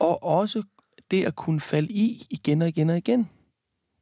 og 0.00 0.22
også 0.22 0.62
det 1.10 1.24
at 1.24 1.36
kunne 1.36 1.60
falde 1.60 1.92
i 1.92 2.26
igen 2.30 2.62
og 2.62 2.68
igen 2.68 2.90
og 2.90 2.96
igen. 2.96 3.30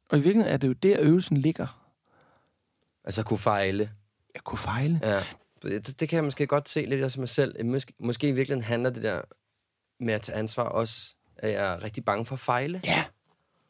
Og 0.09 0.17
i 0.17 0.21
virkeligheden 0.21 0.53
er 0.53 0.57
det 0.57 0.67
jo 0.67 0.73
der, 0.73 0.97
øvelsen 0.99 1.37
ligger. 1.37 1.89
Altså 3.03 3.23
kunne 3.23 3.37
fejle. 3.37 3.91
Jeg 4.33 4.43
kunne 4.43 4.57
fejle. 4.57 4.99
Ja. 5.03 5.23
Det, 5.63 5.99
det 5.99 6.09
kan 6.09 6.15
jeg 6.15 6.23
måske 6.23 6.47
godt 6.47 6.69
se 6.69 6.85
lidt 6.85 7.03
også 7.03 7.19
mig 7.19 7.29
selv. 7.29 7.65
Måske, 7.65 7.93
måske 7.99 8.27
i 8.27 8.31
virkeligheden 8.31 8.63
handler 8.63 8.89
det 8.89 9.03
der 9.03 9.21
med 10.05 10.13
at 10.13 10.21
tage 10.21 10.37
ansvar 10.37 10.63
også, 10.63 11.15
at 11.37 11.51
jeg 11.51 11.73
er 11.73 11.83
rigtig 11.83 12.05
bange 12.05 12.25
for 12.25 12.35
at 12.35 12.39
fejle. 12.39 12.81
Ja, 12.83 13.05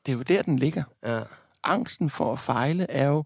det 0.06 0.12
er 0.12 0.16
jo 0.16 0.22
der, 0.22 0.42
den 0.42 0.60
ligger. 0.60 0.84
Ja. 1.04 1.24
Angsten 1.64 2.10
for 2.10 2.34
at 2.34 2.40
fejle 2.40 2.92
er 2.92 3.08
jo... 3.08 3.24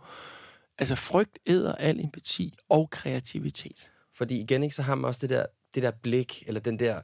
Altså, 0.79 0.95
frygt 0.95 1.39
æder 1.45 1.75
al 1.75 1.99
empati 1.99 2.57
og 2.69 2.89
kreativitet. 2.89 3.91
Fordi 4.15 4.41
igen, 4.41 4.63
ikke, 4.63 4.75
så 4.75 4.81
har 4.81 4.95
man 4.95 5.05
også 5.05 5.19
det 5.21 5.29
der, 5.29 5.45
det 5.75 5.83
der 5.83 5.91
blik, 5.91 6.43
eller 6.47 6.61
den 6.61 6.79
der, 6.79 7.01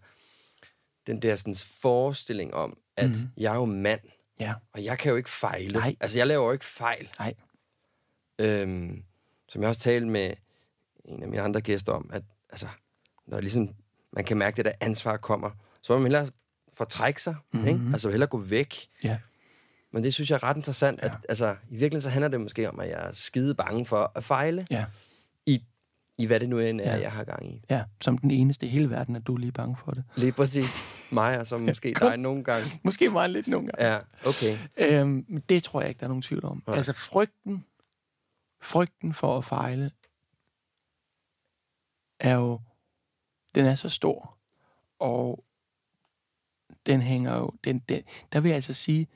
den 1.08 1.22
der 1.22 1.36
sådan, 1.36 1.56
forestilling 1.82 2.54
om, 2.54 2.78
at 2.98 3.10
mm. 3.10 3.30
jeg 3.38 3.52
er 3.52 3.56
jo 3.56 3.66
mand, 3.66 4.00
Ja. 4.40 4.54
og 4.74 4.84
jeg 4.84 5.00
kan 5.00 5.10
jo 5.10 5.16
ikke 5.16 5.30
fejle. 5.30 5.80
Nej. 5.80 5.96
Altså, 6.00 6.18
jeg 6.18 6.28
laver 6.28 6.46
jo 6.46 6.52
ikke 6.52 6.66
fejl. 6.66 7.10
Nej. 7.20 7.34
Øhm, 8.40 9.04
som 9.50 9.62
jeg 9.62 9.70
også 9.70 9.82
talte 9.82 10.08
med 10.08 10.34
en 11.06 11.24
af 11.24 11.30
mine 11.30 11.42
andre 11.42 11.62
gæster 11.62 11.92
om, 11.92 12.10
at 12.14 12.24
altså, 12.50 12.68
når 13.28 13.40
ligesom, 13.40 13.76
man 14.12 14.24
kan 14.24 14.38
mærke, 14.38 14.54
at 14.54 14.58
det 14.58 14.66
der 14.66 14.72
ansvar 14.86 15.18
kommer, 15.18 15.50
så 15.84 15.94
må 15.94 16.00
man 16.00 16.04
hellere 16.12 16.28
fortrække 16.74 17.22
sig, 17.22 17.36
mm-hmm. 17.54 17.68
ikke? 17.68 17.82
Altså 17.94 18.10
hellere 18.10 18.30
gå 18.30 18.38
væk. 18.38 18.88
Ja. 19.04 19.18
Men 19.92 20.04
det 20.04 20.14
synes 20.14 20.30
jeg 20.30 20.36
er 20.36 20.44
ret 20.44 20.58
interessant, 20.58 21.00
ja. 21.02 21.06
At 21.06 21.14
altså, 21.30 21.52
i 21.52 21.56
virkeligheden 21.70 22.02
så 22.02 22.10
handler 22.10 22.28
det 22.28 22.42
måske 22.42 22.70
om, 22.70 22.80
at 22.80 22.90
jeg 22.90 23.08
er 23.10 23.14
skide 23.14 23.56
bange 23.56 23.86
for 23.86 24.12
at 24.16 24.24
fejle, 24.24 24.68
Ja. 24.72 24.86
i, 25.46 25.64
i 26.18 26.26
hvad 26.26 26.40
det 26.40 26.50
nu 26.50 26.60
end 26.60 26.82
er, 26.82 26.96
ja. 26.96 27.02
Jeg 27.02 27.12
har 27.12 27.24
gang 27.24 27.54
i. 27.54 27.62
Ja, 27.70 27.84
som 28.02 28.18
den 28.18 28.32
eneste 28.32 28.66
i 28.66 28.70
hele 28.70 28.90
verden, 28.90 29.16
er 29.16 29.20
du 29.20 29.38
lige 29.38 29.52
bange 29.52 29.78
for 29.86 29.92
det. 29.92 30.04
Lige 30.16 30.32
præcis 30.32 30.68
mig, 31.12 31.40
og 31.40 31.48
så 31.48 31.58
måske 31.68 31.96
dig 32.00 32.18
nogle 32.18 32.44
gange. 32.44 32.80
Måske 32.84 33.10
meget 33.10 33.30
lidt 33.30 33.48
nogle 33.48 33.68
gange. 33.68 33.94
Ja, 33.94 34.00
okay. 34.26 34.58
Øhm, 34.78 35.42
det 35.50 35.64
tror 35.64 35.82
jeg 35.82 35.90
ikke, 35.90 36.00
der 36.00 36.06
er 36.06 36.10
nogen 36.10 36.22
tvivl 36.22 36.46
om. 36.46 36.64
Nej. 36.68 36.76
Altså 36.78 36.94
frygten, 36.94 37.66
frygten 38.62 39.14
for 39.14 39.38
at 39.38 39.46
fejle, 39.46 39.92
er 42.20 42.36
jo, 42.36 42.60
den 43.56 43.66
er 43.66 43.76
så 43.76 43.90
stor, 43.90 44.38
og 45.00 45.44
den 46.86 47.02
hænger 47.02 47.38
jo, 47.38 47.52
den, 47.64 47.80
den, 47.80 48.04
der 48.34 48.40
vil 48.40 48.50
jeg 48.50 48.56
altså 48.56 48.74
sige, 48.74 49.08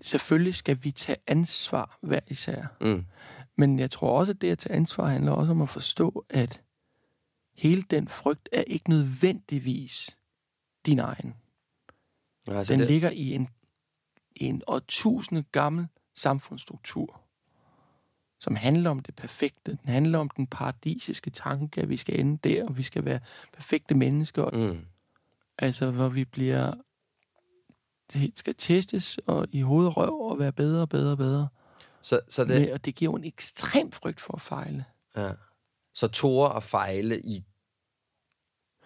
selvfølgelig 0.00 0.54
skal 0.54 0.78
vi 0.82 0.90
tage 0.90 1.18
ansvar 1.26 1.98
hver 2.02 2.20
især. 2.28 2.66
Mm. 2.80 3.04
Men 3.56 3.78
jeg 3.78 3.90
tror 3.90 4.18
også, 4.18 4.32
at 4.32 4.40
det 4.40 4.50
at 4.50 4.58
tage 4.58 4.76
ansvar 4.76 5.06
handler 5.06 5.32
også 5.32 5.52
om 5.52 5.62
at 5.62 5.68
forstå, 5.68 6.26
at 6.30 6.62
hele 7.54 7.82
den 7.82 8.08
frygt 8.08 8.48
er 8.52 8.62
ikke 8.62 8.90
nødvendigvis 8.90 10.18
din 10.86 10.98
egen. 10.98 11.34
Altså, 12.46 12.72
Den 12.72 12.80
det, 12.80 12.88
ligger 12.88 13.10
i 13.10 13.34
en, 13.34 13.48
en 14.34 14.62
årtusinde 14.66 15.44
gammel 15.52 15.86
samfundsstruktur, 16.14 17.20
som 18.38 18.56
handler 18.56 18.90
om 18.90 19.00
det 19.00 19.14
perfekte. 19.14 19.70
Den 19.70 19.88
handler 19.88 20.18
om 20.18 20.28
den 20.28 20.46
paradisiske 20.46 21.30
tanke, 21.30 21.80
at 21.80 21.88
vi 21.88 21.96
skal 21.96 22.20
ende 22.20 22.48
der, 22.48 22.64
og 22.64 22.76
vi 22.76 22.82
skal 22.82 23.04
være 23.04 23.20
perfekte 23.52 23.94
mennesker. 23.94 24.50
Mm. 24.50 24.86
Altså, 25.58 25.90
hvor 25.90 26.08
vi 26.08 26.24
bliver 26.24 26.72
det 28.12 28.32
skal 28.38 28.54
testes 28.58 29.18
og 29.26 29.48
i 29.52 29.60
hoved 29.60 29.86
og 29.86 29.96
røv 29.96 30.20
og 30.20 30.38
være 30.38 30.52
bedre 30.52 30.80
og 30.82 30.88
bedre 30.88 31.10
og 31.10 31.18
bedre. 31.18 31.48
Så, 32.02 32.20
så 32.28 32.44
Det. 32.44 32.50
det, 32.60 32.72
Og 32.72 32.84
det 32.84 32.94
giver 32.94 33.12
jo 33.12 33.16
en 33.16 33.24
ekstrem 33.24 33.92
frygt 33.92 34.20
for 34.20 34.34
at 34.34 34.40
fejle. 34.40 34.84
ja. 35.16 35.30
så 35.94 36.08
tåre 36.08 36.56
at 36.56 36.62
fejle 36.62 37.20
i, 37.20 37.44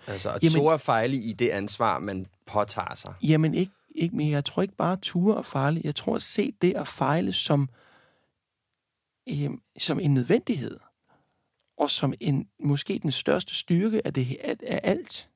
altså 0.06 0.30
at 0.32 0.42
Jamen- 0.44 0.56
tåre 0.58 0.74
at 0.74 0.80
fejle 0.80 1.16
i 1.16 1.32
det 1.32 1.48
ansvar, 1.50 1.98
man 1.98 2.26
påtager 2.46 2.94
sig. 2.94 3.14
Jamen 3.22 3.54
ikke, 3.54 3.72
ikke 3.94 4.16
men 4.16 4.30
jeg 4.30 4.44
tror 4.44 4.62
ikke 4.62 4.76
bare 4.76 4.96
ture 4.96 5.36
og 5.36 5.46
fejle. 5.46 5.80
Jeg 5.84 5.96
tror 5.96 6.16
at 6.16 6.22
se 6.22 6.52
det 6.62 6.74
at 6.74 6.88
fejle 6.88 7.32
som, 7.32 7.68
øhm, 9.28 9.62
som 9.78 10.00
en 10.00 10.14
nødvendighed. 10.14 10.78
Og 11.76 11.90
som 11.90 12.14
en, 12.20 12.48
måske 12.60 12.98
den 12.98 13.12
største 13.12 13.54
styrke 13.54 14.06
af, 14.06 14.14
det, 14.14 14.36
af, 14.40 14.56
af 14.66 14.80
alt. 14.82 15.29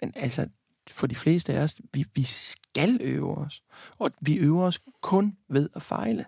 Men 0.00 0.12
altså, 0.16 0.48
for 0.90 1.06
de 1.06 1.14
fleste 1.14 1.54
af 1.54 1.62
os, 1.62 1.76
vi, 1.92 2.04
vi 2.14 2.22
skal 2.22 2.98
øve 3.00 3.38
os. 3.38 3.62
Og 3.98 4.10
vi 4.20 4.36
øver 4.36 4.64
os 4.64 4.80
kun 5.00 5.36
ved 5.48 5.68
at 5.74 5.82
fejle. 5.82 6.24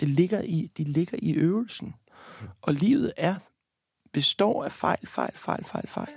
Det 0.00 0.08
ligger 0.08 0.40
i, 0.40 0.70
de 0.78 0.84
ligger 0.84 1.18
i 1.22 1.34
øvelsen. 1.34 1.94
Og 2.62 2.74
livet 2.74 3.12
er 3.16 3.34
består 4.12 4.64
af 4.64 4.72
fejl, 4.72 5.06
fejl, 5.06 5.32
fejl, 5.34 5.64
fejl, 5.64 5.88
fejl. 5.88 6.12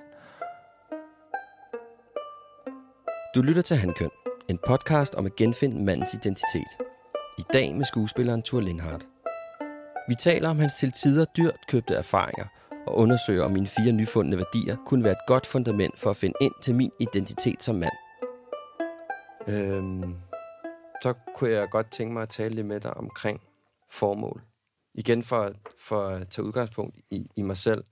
Du 3.36 3.42
lytter 3.42 3.62
til 3.62 3.78
Handkøn, 3.78 4.10
en 4.50 4.60
podcast 4.68 5.16
om 5.16 5.26
at 5.26 5.36
genfinde 5.36 5.84
mandens 5.84 6.14
identitet. 6.14 6.72
I 7.38 7.44
dag 7.54 7.76
med 7.76 7.86
skuespilleren 7.86 8.42
Thor 8.42 8.60
Lindhardt. 8.60 9.08
Vi 10.08 10.16
taler 10.16 10.50
om 10.50 10.60
hans 10.60 10.74
til 10.74 10.92
tider 10.92 11.26
dyrt 11.26 11.68
købte 11.68 11.94
erfaringer 11.94 12.46
og 12.88 12.97
undersøger, 12.97 13.43
om 13.43 13.52
mine 13.52 13.67
fire 13.67 13.91
nyfundne 13.91 14.38
værdier 14.38 14.76
kunne 14.86 15.04
være 15.04 15.13
et 15.13 15.26
godt 15.28 15.45
fundament 15.45 16.00
for 16.00 16.10
at 16.10 16.17
finde 16.17 16.36
ind 16.41 16.54
til 16.62 16.76
min 16.76 16.91
identitet 17.00 17.63
som 17.63 17.76
mand. 17.76 17.93
Øhm, 19.47 20.15
så 21.02 21.13
kunne 21.36 21.52
jeg 21.52 21.67
godt 21.69 21.91
tænke 21.91 22.13
mig 22.13 22.21
at 22.21 22.30
tale 22.30 22.56
lidt 22.56 22.67
med 22.67 22.80
dig 22.80 22.97
omkring 22.97 23.41
formål. 23.91 24.41
Igen 24.93 25.23
for, 25.23 25.52
for 25.80 26.08
at 26.08 26.30
tage 26.30 26.45
udgangspunkt 26.45 26.95
i, 27.12 27.28
i 27.36 27.41
mig 27.41 27.58
selv, 27.58 27.84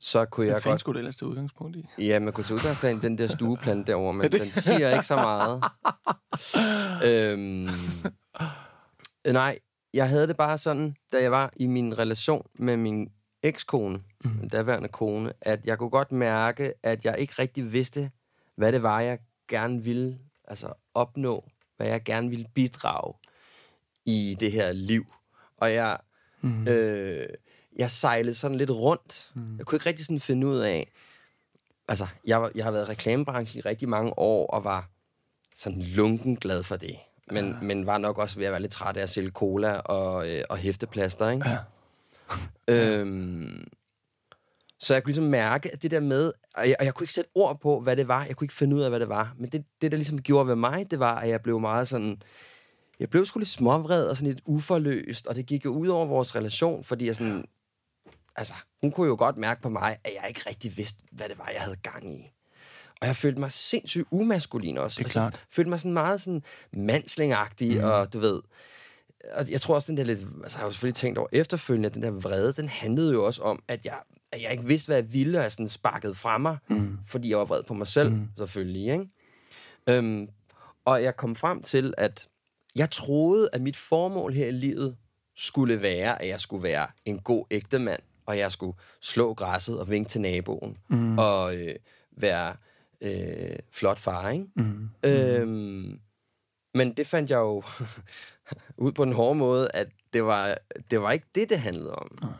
så 0.00 0.24
kunne 0.24 0.46
jeg 0.46 0.54
Hvad 0.54 0.62
godt... 0.62 0.80
skulle 0.80 0.94
du 0.94 0.98
ellers 0.98 1.16
tage 1.16 1.28
udgangspunkt 1.28 1.76
i? 1.76 1.86
Ja, 1.98 2.18
man 2.18 2.32
kunne 2.32 2.44
tage 2.44 2.54
udgangspunkt 2.54 3.04
i 3.04 3.06
den 3.06 3.18
der 3.18 3.26
stueplante 3.26 3.92
derovre, 3.92 4.14
men 4.14 4.32
den 4.32 4.46
siger 4.46 4.92
ikke 4.92 5.06
så 5.06 5.16
meget. 5.16 5.62
øhm, 7.04 7.68
øh, 9.26 9.32
nej, 9.32 9.58
jeg 9.94 10.08
havde 10.08 10.28
det 10.28 10.36
bare 10.36 10.58
sådan, 10.58 10.96
da 11.12 11.22
jeg 11.22 11.30
var 11.30 11.52
i 11.56 11.66
min 11.66 11.98
relation 11.98 12.46
med 12.58 12.76
min 12.76 13.08
ekskone, 13.42 14.02
mm. 14.24 14.30
den 14.30 14.48
daværende 14.48 14.88
kone, 14.88 15.32
at 15.40 15.60
jeg 15.64 15.78
kunne 15.78 15.90
godt 15.90 16.12
mærke, 16.12 16.72
at 16.82 17.04
jeg 17.04 17.18
ikke 17.18 17.34
rigtig 17.38 17.72
vidste, 17.72 18.10
hvad 18.56 18.72
det 18.72 18.82
var, 18.82 19.00
jeg 19.00 19.18
gerne 19.48 19.82
ville 19.82 20.18
altså 20.48 20.72
opnå, 20.94 21.44
hvad 21.76 21.86
jeg 21.86 22.04
gerne 22.04 22.30
ville 22.30 22.46
bidrage 22.54 23.14
i 24.04 24.36
det 24.40 24.52
her 24.52 24.72
liv. 24.72 25.06
Og 25.56 25.72
jeg, 25.72 25.98
mm. 26.40 26.68
øh, 26.68 27.28
jeg 27.76 27.90
sejlede 27.90 28.34
sådan 28.34 28.56
lidt 28.56 28.70
rundt. 28.70 29.32
Mm. 29.34 29.58
Jeg 29.58 29.66
kunne 29.66 29.76
ikke 29.76 29.88
rigtig 29.88 30.06
sådan 30.06 30.20
finde 30.20 30.46
ud 30.46 30.58
af... 30.58 30.92
Altså, 31.88 32.06
jeg, 32.26 32.50
jeg 32.54 32.64
har 32.64 32.70
været 32.72 32.86
i 32.86 32.90
reklamebranchen 32.90 33.58
i 33.58 33.68
rigtig 33.68 33.88
mange 33.88 34.18
år, 34.18 34.46
og 34.46 34.64
var 34.64 34.88
sådan 35.56 35.82
lunken 35.82 36.36
glad 36.36 36.62
for 36.62 36.76
det. 36.76 36.96
men, 37.30 37.48
ja. 37.48 37.60
men 37.60 37.86
var 37.86 37.98
nok 37.98 38.18
også 38.18 38.38
ved 38.38 38.46
at 38.46 38.52
være 38.52 38.60
lidt 38.60 38.72
træt 38.72 38.96
af 38.96 39.02
at 39.02 39.10
sælge 39.10 39.30
cola 39.30 39.72
og, 39.72 40.30
øh, 40.30 40.44
og 40.50 40.56
hæfteplaster, 40.56 41.30
ikke? 41.30 41.48
Ja. 41.48 41.58
Øhm, 42.68 43.66
så 44.78 44.94
jeg 44.94 45.02
kunne 45.02 45.10
ligesom 45.10 45.30
mærke, 45.30 45.72
at 45.72 45.82
det 45.82 45.90
der 45.90 46.00
med, 46.00 46.32
og 46.54 46.68
jeg, 46.68 46.76
og 46.78 46.84
jeg 46.84 46.94
kunne 46.94 47.04
ikke 47.04 47.12
sætte 47.12 47.30
ord 47.34 47.60
på, 47.60 47.80
hvad 47.80 47.96
det 47.96 48.08
var, 48.08 48.24
jeg 48.24 48.36
kunne 48.36 48.44
ikke 48.44 48.54
finde 48.54 48.76
ud 48.76 48.80
af, 48.80 48.90
hvad 48.90 49.00
det 49.00 49.08
var, 49.08 49.34
men 49.38 49.50
det, 49.50 49.64
det 49.80 49.90
der 49.90 49.96
ligesom 49.96 50.22
gjorde 50.22 50.48
ved 50.48 50.54
mig, 50.54 50.90
det 50.90 50.98
var, 50.98 51.14
at 51.14 51.28
jeg 51.28 51.42
blev 51.42 51.60
meget 51.60 51.88
sådan, 51.88 52.22
jeg 53.00 53.10
blev 53.10 53.26
sgu 53.26 53.38
lidt 53.38 53.48
småvred 53.48 54.08
og 54.08 54.16
sådan 54.16 54.32
lidt 54.32 54.42
uforløst, 54.46 55.26
og 55.26 55.36
det 55.36 55.46
gik 55.46 55.64
jo 55.64 55.70
ud 55.70 55.88
over 55.88 56.06
vores 56.06 56.36
relation, 56.36 56.84
fordi 56.84 57.06
jeg 57.06 57.14
sådan, 57.14 57.44
altså, 58.36 58.54
hun 58.80 58.90
kunne 58.90 59.06
jo 59.06 59.16
godt 59.18 59.36
mærke 59.36 59.62
på 59.62 59.68
mig, 59.68 59.96
at 60.04 60.12
jeg 60.20 60.28
ikke 60.28 60.42
rigtig 60.48 60.76
vidste, 60.76 61.02
hvad 61.12 61.28
det 61.28 61.38
var, 61.38 61.50
jeg 61.54 61.60
havde 61.60 61.76
gang 61.76 62.14
i. 62.14 62.30
Og 63.00 63.06
jeg 63.06 63.16
følte 63.16 63.40
mig 63.40 63.52
sindssygt 63.52 64.06
umaskulin 64.10 64.78
også. 64.78 64.94
Det 64.94 65.00
er 65.00 65.04
altså, 65.04 65.20
klart. 65.20 65.32
Jeg 65.32 65.40
følte 65.50 65.70
mig 65.70 65.80
sådan 65.80 65.92
meget 65.92 66.20
sådan 66.20 66.42
manslingagtig, 66.72 67.78
mm. 67.78 67.84
og 67.84 68.12
du 68.12 68.18
ved... 68.18 68.40
Og 69.32 69.50
jeg 69.50 69.60
tror 69.60 69.74
også, 69.74 69.86
den 69.86 69.96
der 69.96 70.04
lidt... 70.04 70.20
Altså, 70.42 70.58
jeg 70.58 70.60
har 70.60 70.66
jo 70.66 70.72
selvfølgelig 70.72 70.96
tænkt 70.96 71.18
over 71.18 71.28
efterfølgende, 71.32 71.86
at 71.86 71.94
den 71.94 72.02
der 72.02 72.10
vrede, 72.10 72.52
den 72.52 72.68
handlede 72.68 73.12
jo 73.12 73.26
også 73.26 73.42
om, 73.42 73.62
at 73.68 73.84
jeg, 73.84 73.98
at 74.32 74.42
jeg 74.42 74.52
ikke 74.52 74.64
vidste, 74.64 74.88
hvad 74.88 74.96
jeg 74.96 75.12
ville, 75.12 75.38
og 75.38 75.42
jeg 75.42 75.52
sådan 75.52 75.68
sparkede 75.68 76.14
fra 76.14 76.38
mig, 76.38 76.56
mm. 76.68 76.98
fordi 77.06 77.30
jeg 77.30 77.38
var 77.38 77.44
vred 77.44 77.62
på 77.62 77.74
mig 77.74 77.86
selv, 77.86 78.10
mm. 78.10 78.28
selvfølgelig, 78.36 78.92
ikke? 78.92 79.08
Øhm, 79.86 80.28
og 80.84 81.02
jeg 81.02 81.16
kom 81.16 81.36
frem 81.36 81.62
til, 81.62 81.94
at 81.96 82.26
jeg 82.76 82.90
troede, 82.90 83.48
at 83.52 83.60
mit 83.60 83.76
formål 83.76 84.32
her 84.32 84.46
i 84.46 84.52
livet 84.52 84.96
skulle 85.36 85.82
være, 85.82 86.22
at 86.22 86.28
jeg 86.28 86.40
skulle 86.40 86.62
være 86.62 86.86
en 87.04 87.18
god 87.18 87.44
ægtemand, 87.50 88.00
og 88.26 88.38
jeg 88.38 88.52
skulle 88.52 88.76
slå 89.00 89.34
græsset 89.34 89.80
og 89.80 89.90
vinke 89.90 90.08
til 90.08 90.20
naboen, 90.20 90.76
mm. 90.88 91.18
og 91.18 91.56
øh, 91.56 91.74
være 92.10 92.56
øh, 93.00 93.58
flot 93.72 93.98
far, 93.98 94.30
ikke? 94.30 94.46
Mm. 94.56 94.88
Øhm, 95.02 96.00
men 96.74 96.92
det 96.92 97.06
fandt 97.06 97.30
jeg 97.30 97.36
jo 97.36 97.62
ud 98.84 98.92
på 98.92 99.02
en 99.02 99.12
hård 99.12 99.36
måde, 99.36 99.68
at 99.74 99.88
det 100.12 100.24
var, 100.24 100.58
det 100.90 101.02
var 101.02 101.12
ikke 101.12 101.26
det, 101.34 101.48
det 101.48 101.60
handlede 101.60 101.94
om. 101.94 102.18
Nej. 102.22 102.30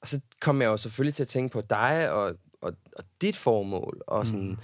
Og 0.00 0.08
så 0.08 0.20
kom 0.40 0.62
jeg 0.62 0.68
jo 0.68 0.76
selvfølgelig 0.76 1.14
til 1.14 1.22
at 1.22 1.28
tænke 1.28 1.52
på 1.52 1.60
dig 1.60 2.10
og, 2.10 2.36
og, 2.60 2.72
og 2.96 3.04
dit 3.20 3.36
formål, 3.36 4.02
og 4.06 4.26
sådan, 4.26 4.48
mm. 4.48 4.58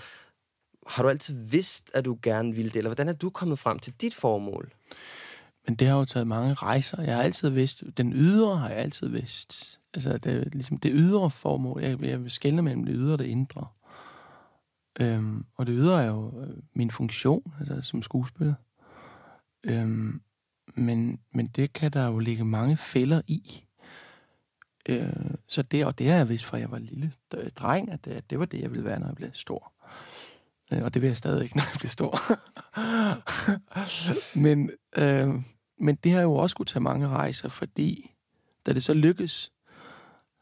har 0.86 1.02
du 1.02 1.08
altid 1.08 1.50
vidst, 1.50 1.90
at 1.94 2.04
du 2.04 2.18
gerne 2.22 2.54
ville 2.54 2.70
det, 2.70 2.76
eller 2.76 2.88
hvordan 2.88 3.08
er 3.08 3.12
du 3.12 3.30
kommet 3.30 3.58
frem 3.58 3.78
til 3.78 3.92
dit 4.00 4.14
formål? 4.14 4.72
Men 5.66 5.74
det 5.74 5.88
har 5.88 5.98
jo 5.98 6.04
taget 6.04 6.26
mange 6.26 6.54
rejser. 6.54 7.02
Jeg 7.02 7.14
har 7.14 7.22
altid 7.22 7.48
vidst, 7.48 7.82
den 7.96 8.12
ydre 8.12 8.56
har 8.56 8.68
jeg 8.68 8.78
altid 8.78 9.08
vidst. 9.08 9.80
Altså, 9.94 10.18
det, 10.18 10.32
er 10.32 10.50
ligesom 10.52 10.78
det 10.78 10.92
ydre 10.94 11.30
formål. 11.30 11.82
Jeg, 11.82 12.02
jeg 12.02 12.22
vil 12.22 12.30
skelne 12.30 12.62
mellem 12.62 12.84
det 12.84 12.94
ydre 12.96 13.12
og 13.12 13.18
det 13.18 13.26
indre. 13.26 13.66
Øhm, 15.00 15.44
og 15.54 15.66
det 15.66 15.74
videre 15.76 16.02
er 16.02 16.08
jo 16.08 16.40
øh, 16.40 16.56
min 16.74 16.90
funktion, 16.90 17.54
altså 17.60 17.80
som 17.82 18.02
skuespiller. 18.02 18.54
Øhm, 19.64 20.22
men, 20.74 21.20
men 21.32 21.46
det 21.46 21.72
kan 21.72 21.92
der 21.92 22.06
jo 22.06 22.18
ligge 22.18 22.44
mange 22.44 22.76
fælder 22.76 23.22
i. 23.26 23.64
Øh, 24.88 25.30
så 25.46 25.62
det, 25.62 25.86
og 25.86 25.98
det 25.98 26.08
har 26.08 26.16
jeg 26.16 26.28
vidst 26.28 26.44
fra 26.44 26.58
jeg 26.58 26.70
var 26.70 26.78
lille 26.78 27.12
dreng, 27.56 27.90
at 27.90 28.04
det, 28.04 28.30
det 28.30 28.38
var 28.38 28.44
det, 28.44 28.60
jeg 28.60 28.70
ville 28.70 28.84
være, 28.84 29.00
når 29.00 29.06
jeg 29.06 29.16
blev 29.16 29.30
stor. 29.32 29.72
Øh, 30.72 30.82
og 30.82 30.94
det 30.94 31.02
vil 31.02 31.08
jeg 31.08 31.16
stadig 31.16 31.42
ikke, 31.42 31.56
når 31.56 31.62
jeg 31.72 31.78
bliver 31.78 31.90
stor. 31.90 32.18
men, 34.44 34.70
øh, 34.96 35.42
men 35.78 35.94
det 35.94 36.12
har 36.12 36.20
jo 36.20 36.34
også 36.34 36.56
kunne 36.56 36.66
tage 36.66 36.82
mange 36.82 37.08
rejser, 37.08 37.48
fordi 37.48 38.14
da 38.66 38.72
det 38.72 38.84
så 38.84 38.94
lykkes, 38.94 39.52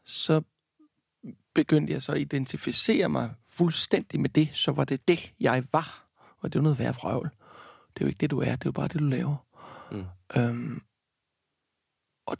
så 0.05 0.41
begyndte 1.53 1.93
jeg 1.93 2.01
så 2.01 2.11
at 2.11 2.21
identificere 2.21 3.09
mig 3.09 3.29
fuldstændig 3.59 4.19
med 4.19 4.29
det, 4.29 4.49
så 4.53 4.71
var 4.71 4.85
det 4.85 5.07
det, 5.07 5.33
jeg 5.39 5.63
var. 5.71 6.05
Og 6.39 6.53
det 6.53 6.59
er 6.59 6.59
jo 6.59 6.63
noget 6.63 6.79
værd 6.79 6.95
vrøvl. 6.95 7.29
Det 7.93 8.01
er 8.01 8.05
jo 8.05 8.07
ikke 8.07 8.17
det, 8.17 8.31
du 8.31 8.39
er, 8.39 8.45
det 8.45 8.51
er 8.51 8.65
jo 8.65 8.71
bare 8.71 8.87
det, 8.87 8.99
du 8.99 9.05
laver. 9.05 9.35
Mm. 9.91 10.05
Øhm, 10.37 10.81
og, 12.25 12.37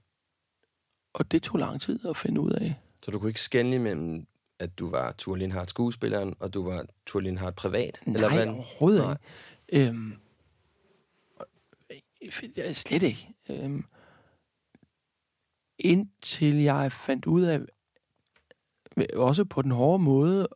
og 1.13 1.31
det 1.31 1.43
tog 1.43 1.59
lang 1.59 1.81
tid 1.81 2.05
at 2.09 2.17
finde 2.17 2.41
ud 2.41 2.51
af. 2.51 2.75
Så 3.03 3.11
du 3.11 3.19
kunne 3.19 3.29
ikke 3.29 3.41
skænde 3.41 3.79
mellem, 3.79 4.27
at 4.59 4.79
du 4.79 4.89
var 4.89 5.15
Thor 5.17 5.35
Lindhardt 5.35 5.69
skuespilleren, 5.69 6.35
og 6.39 6.53
du 6.53 6.63
var 6.69 6.85
Thor 7.07 7.19
Lindhardt 7.19 7.55
privat? 7.55 8.01
Nej, 8.05 8.15
eller 8.15 8.29
hvad? 8.29 8.47
overhovedet 8.47 9.03
Nej. 9.03 9.17
ikke. 9.69 9.87
Øhm, 9.89 10.13
øh, 12.57 12.73
slet 12.73 13.03
ikke. 13.03 13.33
Øhm, 13.49 13.85
indtil 15.79 16.55
jeg 16.55 16.91
fandt 16.91 17.25
ud 17.25 17.41
af, 17.41 17.59
også 19.15 19.45
på 19.45 19.61
den 19.61 19.71
hårde 19.71 20.03
måde, 20.03 20.47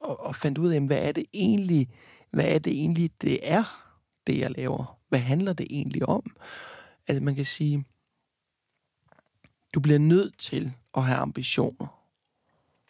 og, 0.00 0.20
og 0.20 0.36
fandt 0.36 0.58
ud 0.58 0.68
af, 0.68 0.80
hvad 0.80 1.08
er 1.08 1.12
det 1.12 1.26
egentlig, 1.32 1.88
hvad 2.30 2.44
er 2.44 2.58
det 2.58 2.72
egentlig, 2.72 3.10
det 3.20 3.38
er, 3.42 3.92
det 4.26 4.38
jeg 4.38 4.50
laver? 4.50 4.98
Hvad 5.08 5.18
handler 5.18 5.52
det 5.52 5.66
egentlig 5.70 6.08
om? 6.08 6.36
Altså 7.06 7.22
man 7.22 7.34
kan 7.34 7.44
sige, 7.44 7.84
du 9.74 9.80
bliver 9.80 9.98
nødt 9.98 10.38
til 10.38 10.72
at 10.96 11.04
have 11.04 11.18
ambitioner. 11.18 11.86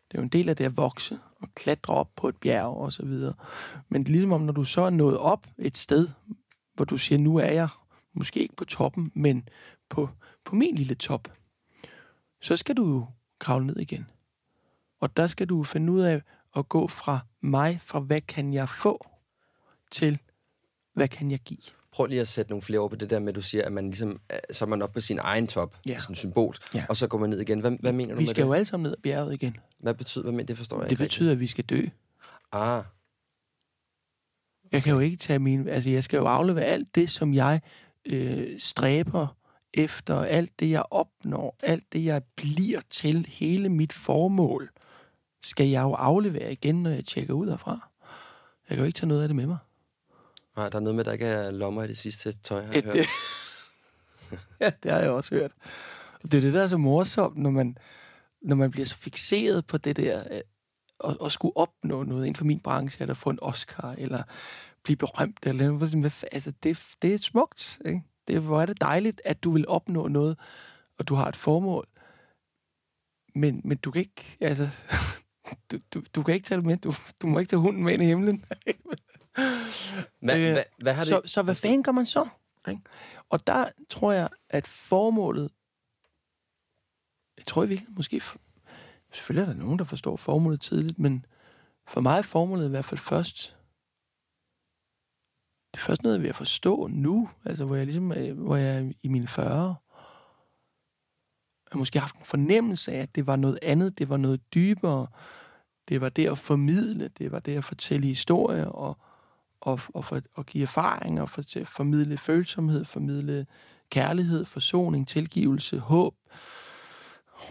Det 0.09 0.15
er 0.15 0.19
jo 0.19 0.23
en 0.23 0.29
del 0.29 0.49
af 0.49 0.57
det 0.57 0.65
at 0.65 0.77
vokse 0.77 1.19
og 1.41 1.49
klatre 1.55 1.95
op 1.95 2.11
på 2.17 2.29
et 2.29 2.37
bjerg 2.37 2.77
og 2.77 2.93
så 2.93 3.05
videre. 3.05 3.35
Men 3.89 4.03
det 4.03 4.09
er 4.09 4.13
ligesom 4.13 4.33
om, 4.33 4.41
når 4.41 4.53
du 4.53 4.65
så 4.65 4.81
er 4.81 4.91
nået 4.91 5.19
op 5.19 5.47
et 5.59 5.77
sted, 5.77 6.09
hvor 6.75 6.85
du 6.85 6.99
siger, 6.99 7.19
nu 7.19 7.37
er 7.37 7.51
jeg 7.51 7.69
måske 8.13 8.41
ikke 8.41 8.57
på 8.57 8.65
toppen, 8.65 9.13
men 9.15 9.49
på, 9.89 10.09
på 10.45 10.55
min 10.55 10.75
lille 10.75 10.95
top, 10.95 11.33
så 12.41 12.57
skal 12.57 12.77
du 12.77 12.89
jo 12.89 13.07
kravle 13.39 13.67
ned 13.67 13.77
igen. 13.77 14.07
Og 15.01 15.17
der 15.17 15.27
skal 15.27 15.47
du 15.47 15.65
finde 15.65 15.93
ud 15.93 16.01
af 16.01 16.23
at 16.57 16.69
gå 16.69 16.89
fra 16.89 17.19
mig, 17.41 17.81
fra 17.83 18.01
hvad 18.01 18.21
kan 18.21 18.55
jeg 18.55 18.69
få, 18.69 19.07
til 19.91 20.19
hvad 20.95 21.09
kan 21.09 21.31
jeg 21.31 21.39
give. 21.39 21.59
Prøv 21.93 22.07
lige 22.07 22.21
at 22.21 22.29
sætte 22.29 22.51
nogle 22.53 22.63
flere 22.63 22.81
ord 22.81 22.91
på 22.91 22.97
det 22.97 23.11
der 23.11 23.19
med, 23.19 23.29
at 23.29 23.35
du 23.35 23.41
siger, 23.43 23.65
at 23.65 23.73
man 23.73 23.85
ligesom, 23.85 24.21
øh, 24.33 24.39
så 24.51 24.65
er 24.65 24.69
man 24.69 24.83
oppe 24.83 24.95
på 24.95 25.01
sin 25.01 25.19
egen 25.23 25.47
top, 25.47 25.77
Ja. 25.87 25.99
sådan 26.01 26.17
symbolsk, 26.17 26.75
Ja. 26.75 26.85
og 26.89 26.97
så 26.97 27.07
går 27.07 27.19
man 27.19 27.31
ned 27.31 27.41
igen. 27.41 27.61
Hvad, 27.61 27.71
hvad 27.81 27.93
mener 27.93 28.15
du 28.15 28.19
Vi 28.19 28.23
med 28.23 28.29
skal 28.29 28.43
det? 28.43 28.49
jo 28.49 28.53
alle 28.53 28.65
sammen 28.65 28.83
ned 28.85 28.93
ad 28.93 29.03
bjerget 29.03 29.35
igen. 29.35 29.57
Hvad 29.79 29.95
betyder 29.95 30.23
hvad, 30.23 30.33
men 30.33 30.49
det 30.49 30.59
forstår 30.59 30.77
jeg 30.77 30.85
Det 30.85 30.91
ikke 30.91 31.03
rigtig. 31.03 31.17
betyder, 31.19 31.33
at 31.33 31.41
vi 31.41 31.47
skal 31.47 31.65
dø. 31.65 31.87
Ah, 32.53 32.83
Jeg 34.73 34.83
kan 34.83 34.93
jo 34.93 34.99
ikke 35.01 35.17
tage 35.17 35.39
min... 35.39 35.69
Altså, 35.69 35.91
jeg 35.91 36.05
skal 36.05 36.17
jo 36.17 36.27
aflevere 36.27 36.65
alt 36.65 36.95
det, 36.95 37.11
som 37.11 37.35
jeg 37.35 37.61
øh, 38.05 38.61
stræber 38.61 39.37
efter, 39.75 40.23
alt 40.23 40.61
det, 40.61 40.71
jeg 40.71 40.83
opnår, 40.91 41.57
alt 41.63 41.93
det, 41.93 42.05
jeg 42.05 42.23
bliver 42.37 42.81
til, 42.91 43.27
hele 43.27 43.69
mit 43.69 43.93
formål, 43.93 44.71
skal 45.43 45.69
jeg 45.69 45.83
jo 45.83 45.93
aflevere 45.95 46.53
igen, 46.53 46.83
når 46.83 46.91
jeg 46.91 47.05
tjekker 47.05 47.35
ud 47.35 47.49
herfra. 47.49 47.89
Jeg 48.69 48.77
kan 48.77 48.79
jo 48.79 48.85
ikke 48.85 48.97
tage 48.97 49.09
noget 49.09 49.23
af 49.23 49.29
det 49.29 49.37
med 49.37 49.47
mig. 49.47 49.59
nej, 50.57 50.69
der 50.69 50.77
er 50.77 50.81
noget 50.81 50.95
med, 50.95 51.01
at 51.01 51.07
der 51.07 51.13
ikke 51.13 51.27
er 51.27 51.51
lommer 51.51 51.83
i 51.83 51.89
det 51.89 51.99
sidste 51.99 52.33
tøj, 52.33 52.63
har 52.65 52.73
jeg 52.73 52.79
Et, 52.79 52.85
hørt. 52.85 52.95
det, 52.95 53.07
ja, 54.61 54.71
det 54.83 54.93
har 54.93 54.99
jeg 54.99 55.11
også 55.11 55.35
hørt. 55.35 55.53
Og 56.23 56.33
det 56.33 56.39
er 56.39 56.41
det, 56.41 56.55
der 56.55 56.63
er 56.63 56.69
så 56.69 56.77
morsomt, 56.77 57.37
når 57.37 57.51
man, 57.51 57.79
når 58.43 58.57
man 58.57 58.71
bliver 58.71 58.87
så 58.87 58.97
fixeret 58.97 59.67
på 59.67 59.79
det 59.79 59.97
der, 59.97 60.23
øh, 60.31 60.41
og, 60.99 61.17
og 61.21 61.33
skulle 61.33 61.57
opnå 61.57 62.03
noget 62.03 62.23
inden 62.27 62.37
for 62.37 62.45
min 62.45 62.61
branche, 62.61 63.03
eller 63.03 63.15
få 63.15 63.31
en 63.31 63.39
Oscar, 63.43 63.95
eller 63.99 64.23
blive 64.85 64.97
berømt, 64.97 65.47
eller 65.47 65.71
noget. 65.71 66.25
Altså, 66.33 66.53
det, 66.63 66.79
det 67.03 67.15
er 67.15 67.19
smukt, 67.19 67.81
ikke? 67.87 68.03
Det, 68.29 68.37
er- 68.37 68.41
hvor 68.41 68.63
er 68.63 68.67
det 68.67 68.81
dejligt, 68.81 69.21
at 69.25 69.43
du 69.45 69.51
vil 69.53 69.69
opnå 69.69 70.09
noget, 70.09 70.39
og 70.99 71.09
du 71.09 71.15
har 71.15 71.29
et 71.29 71.37
formål. 71.37 71.89
Men, 73.35 73.61
men 73.65 73.79
du 73.79 73.91
kan 73.91 74.01
ikke, 74.01 74.37
altså, 74.41 74.69
du, 75.73 75.79
du, 75.95 76.03
du 76.15 76.23
kan 76.23 76.35
ikke 76.35 76.47
tage 76.47 76.59
det 76.59 76.67
med, 76.67 76.77
du, 76.77 76.95
du 77.23 77.27
må 77.27 77.39
ikke 77.39 77.51
tage 77.51 77.61
hunden 77.61 77.85
med 77.85 77.93
ind 77.93 78.03
i 78.03 78.07
himlen. 78.07 78.45
Hvad, 80.21 80.39
Øh, 80.39 80.53
hvad, 80.53 80.65
hvad 80.79 80.95
har 80.95 81.01
det... 81.01 81.09
så, 81.09 81.23
så 81.25 81.43
hvad 81.43 81.55
fanden 81.55 81.83
gør 81.83 81.93
man 81.93 82.07
så? 82.07 82.29
Ikke? 82.69 82.83
Og 83.29 83.47
der 83.47 83.69
tror 83.91 84.13
jeg, 84.13 84.29
at 84.49 84.67
formålet... 84.67 85.51
Jeg 87.39 87.47
tror 87.47 87.65
i 87.65 87.69
virkeligheden 87.69 87.97
måske... 87.97 88.23
Selvfølgelig 89.13 89.51
er 89.51 89.55
der 89.55 89.63
nogen, 89.63 89.79
der 89.79 89.85
forstår 89.85 90.17
formålet 90.17 90.61
tidligt, 90.61 90.99
men 90.99 91.27
for 91.87 92.01
mig 92.01 92.19
er 92.19 92.23
formålet 92.23 92.67
i 92.67 92.71
hvert 92.71 92.85
fald 92.85 92.99
først... 92.99 93.57
Det 95.75 95.81
er 95.81 95.85
først 95.85 96.03
noget, 96.03 96.15
jeg 96.15 96.19
er 96.19 96.23
ved 96.23 96.29
at 96.31 96.37
forstå 96.37 96.87
nu, 96.87 97.31
altså 97.45 97.65
hvor 97.65 97.77
jeg 97.77 97.87
ligesom 97.87 98.11
er, 98.11 98.33
hvor 98.33 98.57
jeg 98.57 98.79
er 98.79 98.93
i 99.03 99.09
mine 99.09 99.27
40'ere. 99.27 99.88
Jeg 101.69 101.75
har 101.75 101.79
måske 101.79 102.01
haft 102.01 102.15
en 102.15 102.25
fornemmelse 102.25 102.93
af, 102.93 103.03
at 103.03 103.15
det 103.15 103.27
var 103.27 103.37
noget 103.37 103.59
andet, 103.63 103.99
det 103.99 104.09
var 104.09 104.17
noget 104.17 104.55
dybere. 104.55 105.07
Det 105.89 106.01
var 106.01 106.09
det 106.09 106.27
at 106.27 106.39
formidle, 106.39 107.09
det 107.09 107.33
var 107.33 107.39
det 107.39 107.57
at 107.57 107.65
fortælle 107.65 108.07
historier, 108.07 108.67
og, 108.67 108.99
og, 109.61 109.81
og, 109.95 110.05
for, 110.05 110.21
og 110.35 110.47
give 110.47 110.63
erfaringer, 110.63 111.27
for, 111.27 111.43
til 111.43 111.61
at 111.61 111.69
formidle 111.69 112.19
følsomhed, 112.19 112.85
formidle 112.85 113.47
kærlighed, 113.91 114.45
forsoning, 114.45 115.09
tilgivelse, 115.09 115.79
håb, 115.79 116.15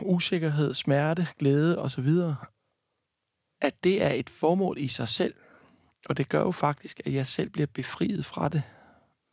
usikkerhed, 0.02 0.74
smerte, 0.74 1.28
glæde 1.40 1.80
osv. 1.80 2.10
At 3.62 3.84
det 3.84 4.04
er 4.04 4.10
et 4.10 4.30
formål 4.30 4.78
i 4.80 4.88
sig 4.88 5.08
selv. 5.08 5.34
Og 6.10 6.18
det 6.18 6.30
gør 6.30 6.42
jo 6.42 6.52
faktisk, 6.52 7.02
at 7.06 7.14
jeg 7.14 7.28
selv 7.28 7.50
bliver 7.50 7.68
befriet 7.74 8.26
fra 8.26 8.50
det. 8.50 8.64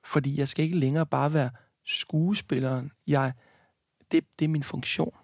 Fordi 0.04 0.38
jeg 0.38 0.48
skal 0.48 0.64
ikke 0.64 0.78
længere 0.78 1.06
bare 1.06 1.32
være 1.32 1.50
skuespilleren. 1.84 2.92
Jeg, 3.06 3.32
det, 4.14 4.38
det 4.38 4.44
er 4.44 4.48
min 4.48 4.62
funktion. 4.62 5.14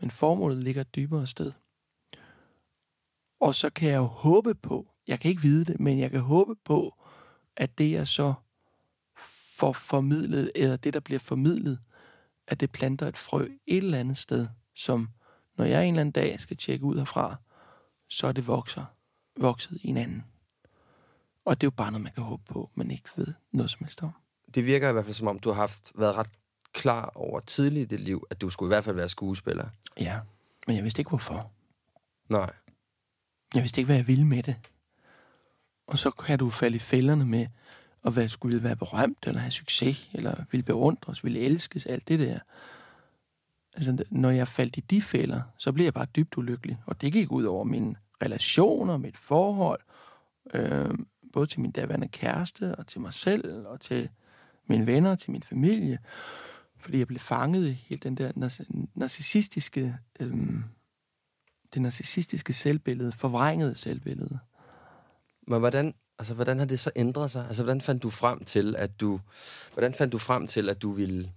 Men 0.00 0.10
formålet 0.10 0.64
ligger 0.64 0.80
et 0.80 0.94
dybere 0.94 1.26
sted. 1.26 1.52
Og 3.40 3.54
så 3.54 3.70
kan 3.70 3.88
jeg 3.88 3.96
jo 3.96 4.04
håbe 4.04 4.54
på, 4.54 4.86
Jeg 5.06 5.20
kan 5.20 5.28
ikke 5.28 5.42
vide 5.42 5.64
det, 5.64 5.80
men 5.80 5.98
jeg 5.98 6.10
kan 6.10 6.20
håbe 6.20 6.54
på, 6.64 6.94
at 7.56 7.78
det 7.78 7.92
jeg 7.92 8.08
så 8.08 8.34
får 9.56 9.72
formidlet, 9.72 10.52
eller 10.54 10.76
det, 10.76 10.94
der 10.94 11.00
bliver 11.00 11.18
formidlet, 11.18 11.78
at 12.46 12.60
det 12.60 12.72
planter 12.72 13.08
et 13.08 13.18
frø 13.18 13.48
et 13.66 13.76
eller 13.76 13.98
andet 13.98 14.18
sted, 14.18 14.48
som 14.74 15.08
når 15.56 15.64
jeg 15.64 15.82
en 15.82 15.94
eller 15.94 16.00
anden 16.00 16.12
dag 16.12 16.40
skal 16.40 16.56
tjekke 16.56 16.84
ud 16.84 16.98
herfra, 16.98 17.36
så 18.08 18.26
er 18.26 18.32
det 18.32 18.46
vokser, 18.46 18.84
vokset 19.36 19.78
i 19.82 19.88
en 19.88 19.96
anden. 19.96 20.24
Og 21.44 21.60
det 21.60 21.66
er 21.66 21.66
jo 21.66 21.76
bare 21.76 21.90
noget, 21.92 22.02
man 22.02 22.12
kan 22.12 22.22
håbe 22.22 22.42
på, 22.44 22.70
men 22.74 22.90
ikke 22.90 23.08
ved 23.16 23.34
noget 23.52 23.70
som 23.70 23.84
helst 23.84 24.02
om. 24.02 24.12
Det 24.54 24.66
virker 24.66 24.88
i 24.88 24.92
hvert 24.92 25.04
fald 25.04 25.14
som 25.14 25.28
om, 25.28 25.38
du 25.38 25.48
har 25.48 25.60
haft, 25.60 25.92
været 25.94 26.14
ret 26.14 26.30
klar 26.72 27.12
over 27.14 27.40
tidligt 27.40 27.92
i 27.92 27.96
dit 27.96 28.04
liv, 28.04 28.26
at 28.30 28.40
du 28.40 28.50
skulle 28.50 28.68
i 28.68 28.74
hvert 28.74 28.84
fald 28.84 28.96
være 28.96 29.08
skuespiller. 29.08 29.68
Ja, 30.00 30.20
men 30.66 30.76
jeg 30.76 30.84
vidste 30.84 31.00
ikke 31.00 31.08
hvorfor. 31.08 31.50
Nej. 32.28 32.52
Jeg 33.54 33.62
vidste 33.62 33.80
ikke, 33.80 33.86
hvad 33.86 33.96
jeg 33.96 34.06
ville 34.06 34.26
med 34.26 34.42
det. 34.42 34.56
Og 35.86 35.98
så 35.98 36.10
kan 36.10 36.38
du 36.38 36.50
falde 36.50 36.76
i 36.76 36.78
fælderne 36.78 37.26
med, 37.26 37.46
at 38.04 38.12
hvad 38.12 38.28
skulle 38.28 38.62
være 38.62 38.76
berømt, 38.76 39.26
eller 39.26 39.40
have 39.40 39.50
succes, 39.50 40.10
eller 40.14 40.34
ville 40.50 40.64
beundres, 40.64 41.24
ville 41.24 41.40
elskes, 41.40 41.86
alt 41.86 42.08
det 42.08 42.18
der. 42.18 42.38
Altså, 43.74 44.04
når 44.10 44.30
jeg 44.30 44.48
faldt 44.48 44.76
i 44.76 44.80
de 44.80 45.02
fælder, 45.02 45.42
så 45.58 45.72
blev 45.72 45.84
jeg 45.84 45.94
bare 45.94 46.06
dybt 46.16 46.36
ulykkelig. 46.36 46.78
Og 46.86 47.00
det 47.00 47.12
gik 47.12 47.32
ud 47.32 47.44
over 47.44 47.64
mine 47.64 47.94
relationer, 48.22 48.96
mit 48.96 49.16
forhold, 49.16 49.80
øh, 50.54 50.90
både 51.32 51.46
til 51.46 51.60
min 51.60 51.70
daværende 51.70 52.08
kæreste, 52.08 52.74
og 52.74 52.86
til 52.86 53.00
mig 53.00 53.12
selv, 53.12 53.66
og 53.66 53.80
til 53.80 54.08
mine 54.66 54.86
venner, 54.86 55.14
til 55.14 55.30
min 55.30 55.42
familie. 55.42 55.98
Fordi 56.80 56.98
jeg 56.98 57.06
blev 57.06 57.18
fanget 57.20 57.68
i 57.68 57.72
hele 57.72 58.00
den 58.00 58.14
der 58.14 58.32
narcissistiske, 58.94 59.96
øh, 60.20 60.36
det 61.74 61.82
narcissistiske 61.82 62.52
selvbillede, 62.52 63.12
forvrængede 63.12 63.74
selvbillede. 63.74 64.38
Men 65.46 65.58
hvordan, 65.58 65.94
altså, 66.18 66.34
hvordan 66.34 66.58
har 66.58 66.66
det 66.66 66.80
så 66.80 66.90
ændret 66.96 67.30
sig? 67.30 67.46
Altså, 67.48 67.62
hvordan 67.62 67.80
fandt 67.80 68.02
du 68.02 68.10
frem 68.10 68.44
til, 68.44 68.76
at 68.78 69.00
du, 69.00 69.20
hvordan 69.72 69.94
fandt 69.94 70.12
du 70.12 70.18
frem 70.18 70.46
til, 70.46 70.70
at 70.70 70.82
du 70.82 70.92
ville, 70.92 71.32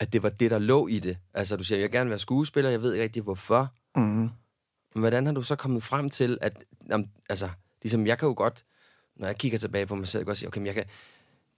at 0.00 0.12
det 0.12 0.22
var 0.22 0.28
det, 0.28 0.50
der 0.50 0.58
lå 0.58 0.86
i 0.86 0.98
det? 0.98 1.18
Altså, 1.34 1.56
du 1.56 1.64
siger, 1.64 1.78
jeg 1.78 1.84
vil 1.84 1.92
gerne 1.92 2.10
være 2.10 2.18
skuespiller, 2.18 2.70
jeg 2.70 2.82
ved 2.82 2.92
ikke 2.92 3.02
rigtig, 3.04 3.22
hvorfor. 3.22 3.74
Mm. 3.96 4.30
Men 4.94 5.00
hvordan 5.00 5.26
har 5.26 5.32
du 5.32 5.42
så 5.42 5.56
kommet 5.56 5.82
frem 5.82 6.10
til, 6.10 6.38
at, 6.40 6.64
altså, 7.28 7.48
ligesom, 7.82 8.06
jeg 8.06 8.18
kan 8.18 8.28
jo 8.28 8.34
godt, 8.36 8.64
når 9.16 9.26
jeg 9.26 9.36
kigger 9.36 9.58
tilbage 9.58 9.86
på 9.86 9.94
mig 9.94 10.08
selv, 10.08 10.24
godt 10.24 10.38
sige, 10.38 10.48
okay, 10.48 10.58
men 10.58 10.66
jeg 10.66 10.74
kan, 10.74 10.84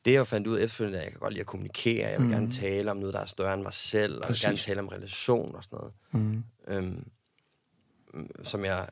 det 0.04 0.12
jeg 0.12 0.26
fandt 0.26 0.46
ud 0.46 0.56
af 0.56 0.64
efterfølgende, 0.64 0.98
at 0.98 1.04
jeg 1.04 1.12
kan 1.12 1.20
godt 1.20 1.32
lide 1.32 1.40
at 1.40 1.46
kommunikere, 1.46 2.08
jeg 2.08 2.18
vil 2.18 2.26
mm. 2.26 2.32
gerne 2.32 2.50
tale 2.50 2.90
om 2.90 2.96
noget, 2.96 3.14
der 3.14 3.20
er 3.20 3.26
større 3.26 3.54
end 3.54 3.62
mig 3.62 3.74
selv, 3.74 4.14
og 4.16 4.22
jeg 4.22 4.28
vil 4.28 4.40
gerne 4.40 4.56
tale 4.56 4.80
om 4.80 4.88
relation 4.88 5.54
og 5.54 5.64
sådan 5.64 5.78
noget. 5.78 5.92
Mm. 6.12 6.44
Øhm, 6.68 7.04
som 8.42 8.64
jeg, 8.64 8.88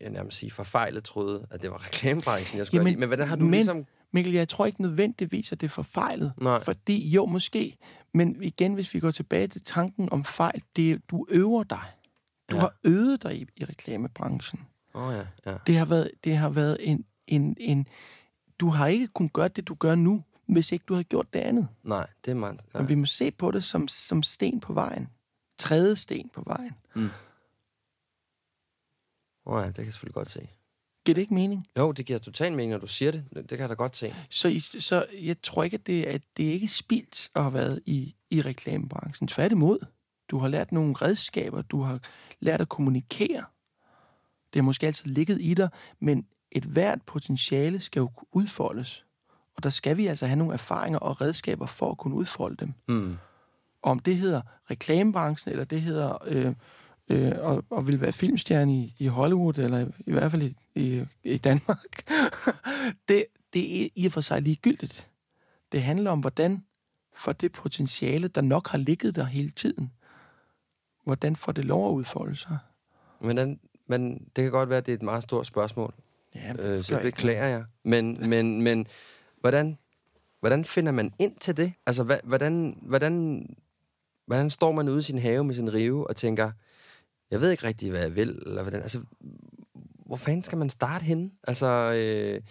jeg 0.00 0.10
nærmest 0.10 0.38
sige, 0.38 0.50
forfejlet 0.50 1.04
troede, 1.04 1.46
at 1.50 1.62
det 1.62 1.70
var 1.70 1.86
reklamebranchen, 1.86 2.58
jeg 2.58 2.66
skulle 2.66 2.80
Jamen. 2.80 3.00
Men 3.00 3.08
hvordan 3.08 3.28
har 3.28 3.36
du 3.36 3.44
men, 3.44 3.50
ligesom... 3.50 3.86
Mikkel, 4.12 4.34
jeg 4.34 4.48
tror 4.48 4.66
ikke 4.66 4.82
nødvendigvis, 4.82 5.52
at 5.52 5.60
det 5.60 5.66
er 5.66 5.70
forfejlet. 5.70 6.32
Nej. 6.36 6.60
Fordi, 6.60 7.08
jo, 7.08 7.26
måske. 7.26 7.76
Men 8.14 8.42
igen, 8.42 8.74
hvis 8.74 8.94
vi 8.94 9.00
går 9.00 9.10
tilbage 9.10 9.46
til 9.46 9.62
tanken 9.62 10.12
om 10.12 10.24
fejl, 10.24 10.62
det 10.76 11.10
du 11.10 11.26
øver 11.30 11.62
dig. 11.64 11.82
Du 12.50 12.56
ja. 12.56 12.60
har 12.60 12.74
øvet 12.84 13.22
dig 13.22 13.36
i, 13.40 13.46
i 13.56 13.64
reklamebranchen. 13.64 14.60
Oh, 14.94 15.14
ja, 15.14 15.50
ja. 15.50 15.56
Det 15.66 15.76
har 15.76 15.84
været, 15.84 16.10
det 16.24 16.36
har 16.36 16.48
været 16.48 16.76
en, 16.80 17.04
en, 17.26 17.56
en... 17.60 17.86
Du 18.58 18.68
har 18.68 18.86
ikke 18.86 19.06
kun 19.06 19.28
gøre 19.28 19.48
det, 19.48 19.68
du 19.68 19.74
gør 19.74 19.94
nu, 19.94 20.22
hvis 20.46 20.72
ikke 20.72 20.84
du 20.88 20.94
har 20.94 21.02
gjort 21.02 21.34
det 21.34 21.40
andet. 21.40 21.68
Nej, 21.82 22.06
det 22.24 22.30
er 22.30 22.34
meget. 22.34 22.60
Ja. 22.74 22.78
Men 22.78 22.88
vi 22.88 22.94
må 22.94 23.06
se 23.06 23.30
på 23.30 23.50
det 23.50 23.64
som, 23.64 23.88
som 23.88 24.22
sten 24.22 24.60
på 24.60 24.72
vejen. 24.72 25.08
Tredje 25.58 25.96
sten 25.96 26.28
på 26.28 26.42
vejen. 26.46 26.72
Mm. 26.94 27.08
Oh 29.44 29.60
ja, 29.60 29.66
det 29.66 29.74
kan 29.74 29.84
jeg 29.84 29.92
selvfølgelig 29.92 30.14
godt 30.14 30.30
se. 30.30 30.48
Giver 31.04 31.14
det 31.14 31.22
ikke 31.22 31.34
mening? 31.34 31.66
Jo, 31.78 31.92
det 31.92 32.06
giver 32.06 32.18
total 32.18 32.52
mening, 32.52 32.70
når 32.70 32.78
du 32.78 32.86
siger 32.86 33.12
det. 33.12 33.24
Det 33.34 33.48
kan 33.48 33.60
jeg 33.60 33.68
da 33.68 33.74
godt 33.74 33.96
se. 33.96 34.14
Så, 34.30 34.70
så 34.80 35.06
jeg 35.12 35.42
tror 35.42 35.64
ikke, 35.64 35.74
at 35.74 35.86
det, 35.86 36.04
at 36.04 36.22
det 36.36 36.48
er 36.48 36.52
ikke 36.52 36.68
spildt 36.68 37.30
at 37.34 37.42
have 37.42 37.54
været 37.54 37.82
i, 37.86 38.14
i 38.30 38.42
reklamebranchen. 38.42 39.28
Tværtimod. 39.28 39.78
Du 40.28 40.38
har 40.38 40.48
lært 40.48 40.72
nogle 40.72 40.94
redskaber, 40.94 41.62
du 41.62 41.80
har 41.80 42.00
lært 42.40 42.60
at 42.60 42.68
kommunikere. 42.68 43.44
Det 44.52 44.60
har 44.60 44.62
måske 44.62 44.86
altid 44.86 45.10
ligget 45.10 45.42
i 45.42 45.54
dig, 45.54 45.68
men 45.98 46.26
et 46.50 46.64
hvert 46.64 47.02
potentiale 47.02 47.80
skal 47.80 48.00
jo 48.00 48.10
udfoldes. 48.32 49.05
Og 49.56 49.62
der 49.62 49.70
skal 49.70 49.96
vi 49.96 50.06
altså 50.06 50.26
have 50.26 50.36
nogle 50.36 50.52
erfaringer 50.52 50.98
og 50.98 51.20
redskaber 51.20 51.66
for 51.66 51.90
at 51.90 51.98
kunne 51.98 52.14
udfolde 52.14 52.56
dem. 52.56 52.74
Mm. 52.88 53.16
Om 53.82 53.98
det 53.98 54.16
hedder 54.16 54.40
reklamebranchen, 54.70 55.52
eller 55.52 55.64
det 55.64 55.80
hedder 55.80 56.18
øh, 56.26 56.54
øh, 57.08 57.32
og, 57.38 57.64
og 57.70 57.86
vil 57.86 58.00
være 58.00 58.12
filmstjerne 58.12 58.74
i, 58.74 58.94
i 58.98 59.06
Hollywood, 59.06 59.58
eller 59.58 59.78
i, 59.78 59.86
i 60.06 60.12
hvert 60.12 60.30
fald 60.30 60.42
i, 60.42 60.56
i, 60.74 61.04
i 61.24 61.38
Danmark, 61.38 62.10
det, 63.08 63.26
det 63.52 63.82
er 63.82 63.88
i 63.94 64.06
og 64.06 64.12
for 64.12 64.20
sig 64.20 64.42
ligegyldigt. 64.42 65.08
Det 65.72 65.82
handler 65.82 66.10
om, 66.10 66.20
hvordan 66.20 66.64
for 67.16 67.32
det 67.32 67.52
potentiale, 67.52 68.28
der 68.28 68.40
nok 68.40 68.68
har 68.68 68.78
ligget 68.78 69.16
der 69.16 69.24
hele 69.24 69.50
tiden, 69.50 69.92
hvordan 71.04 71.36
får 71.36 71.52
det 71.52 71.64
lov 71.64 71.88
at 71.88 71.92
udfolde 71.92 72.36
sig? 72.36 72.58
Men, 73.20 73.60
men 73.86 74.18
det 74.36 74.44
kan 74.44 74.50
godt 74.50 74.68
være, 74.68 74.78
at 74.78 74.86
det 74.86 74.92
er 74.92 74.96
et 74.96 75.02
meget 75.02 75.22
stort 75.22 75.46
spørgsmål. 75.46 75.94
Ja, 76.34 76.52
det 76.52 76.60
øh, 76.60 76.82
så 76.82 76.98
beklager 77.02 77.46
jeg. 77.46 77.64
Men, 77.82 78.30
men, 78.30 78.62
men 78.62 78.86
hvordan, 79.40 79.78
hvordan 80.40 80.64
finder 80.64 80.92
man 80.92 81.12
ind 81.18 81.36
til 81.36 81.56
det? 81.56 81.72
Altså, 81.86 82.20
hvordan, 82.24 82.78
hvordan, 82.82 83.46
hvordan 84.26 84.50
står 84.50 84.72
man 84.72 84.88
ude 84.88 84.98
i 84.98 85.02
sin 85.02 85.18
have 85.18 85.44
med 85.44 85.54
sin 85.54 85.74
rive 85.74 86.08
og 86.08 86.16
tænker, 86.16 86.52
jeg 87.30 87.40
ved 87.40 87.50
ikke 87.50 87.66
rigtig, 87.66 87.90
hvad 87.90 88.00
jeg 88.00 88.16
vil, 88.16 88.42
eller 88.46 88.62
hvordan, 88.62 88.82
altså, 88.82 89.00
hvor 90.06 90.16
fanden 90.16 90.44
skal 90.44 90.58
man 90.58 90.70
starte 90.70 91.04
henne? 91.04 91.30
Altså, 91.42 91.66
øh, 91.66 92.42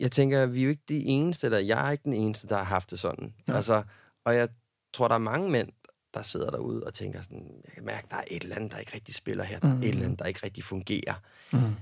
jeg 0.00 0.12
tænker, 0.12 0.46
vi 0.46 0.60
er 0.60 0.64
jo 0.64 0.70
ikke 0.70 0.82
de 0.88 1.04
eneste, 1.04 1.46
eller 1.46 1.58
jeg 1.58 1.86
er 1.86 1.90
ikke 1.90 2.04
den 2.04 2.12
eneste, 2.12 2.48
der 2.48 2.56
har 2.56 2.64
haft 2.64 2.90
det 2.90 2.98
sådan. 2.98 3.34
Ja. 3.48 3.56
Altså, 3.56 3.82
og 4.24 4.34
jeg 4.34 4.48
tror, 4.92 5.08
der 5.08 5.14
er 5.14 5.18
mange 5.18 5.50
mænd, 5.50 5.68
der 6.14 6.22
sidder 6.22 6.50
derude 6.50 6.84
og 6.84 6.94
tænker 6.94 7.22
sådan, 7.22 7.60
jeg 7.64 7.72
kan 7.74 7.84
mærke, 7.84 8.06
der 8.10 8.16
er 8.16 8.24
et 8.30 8.42
eller 8.42 8.56
andet, 8.56 8.72
der 8.72 8.78
ikke 8.78 8.94
rigtig 8.94 9.14
spiller 9.14 9.44
her, 9.44 9.58
der 9.58 9.74
mm. 9.74 9.80
er 9.80 9.82
et 9.82 9.88
eller 9.88 10.04
andet, 10.04 10.18
der 10.18 10.24
ikke 10.24 10.40
rigtig 10.44 10.64
fungerer. 10.64 11.14
Mm. 11.52 11.74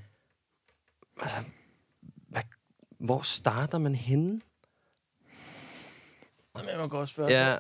Altså, 1.21 1.37
hvor 3.05 3.23
starter 3.23 3.79
man 3.79 3.95
henne? 3.95 4.41
Jamen, 6.57 6.71
jeg 6.71 6.79
må 6.79 6.87
godt 6.87 7.09
spørge. 7.09 7.33
Ja 7.33 7.57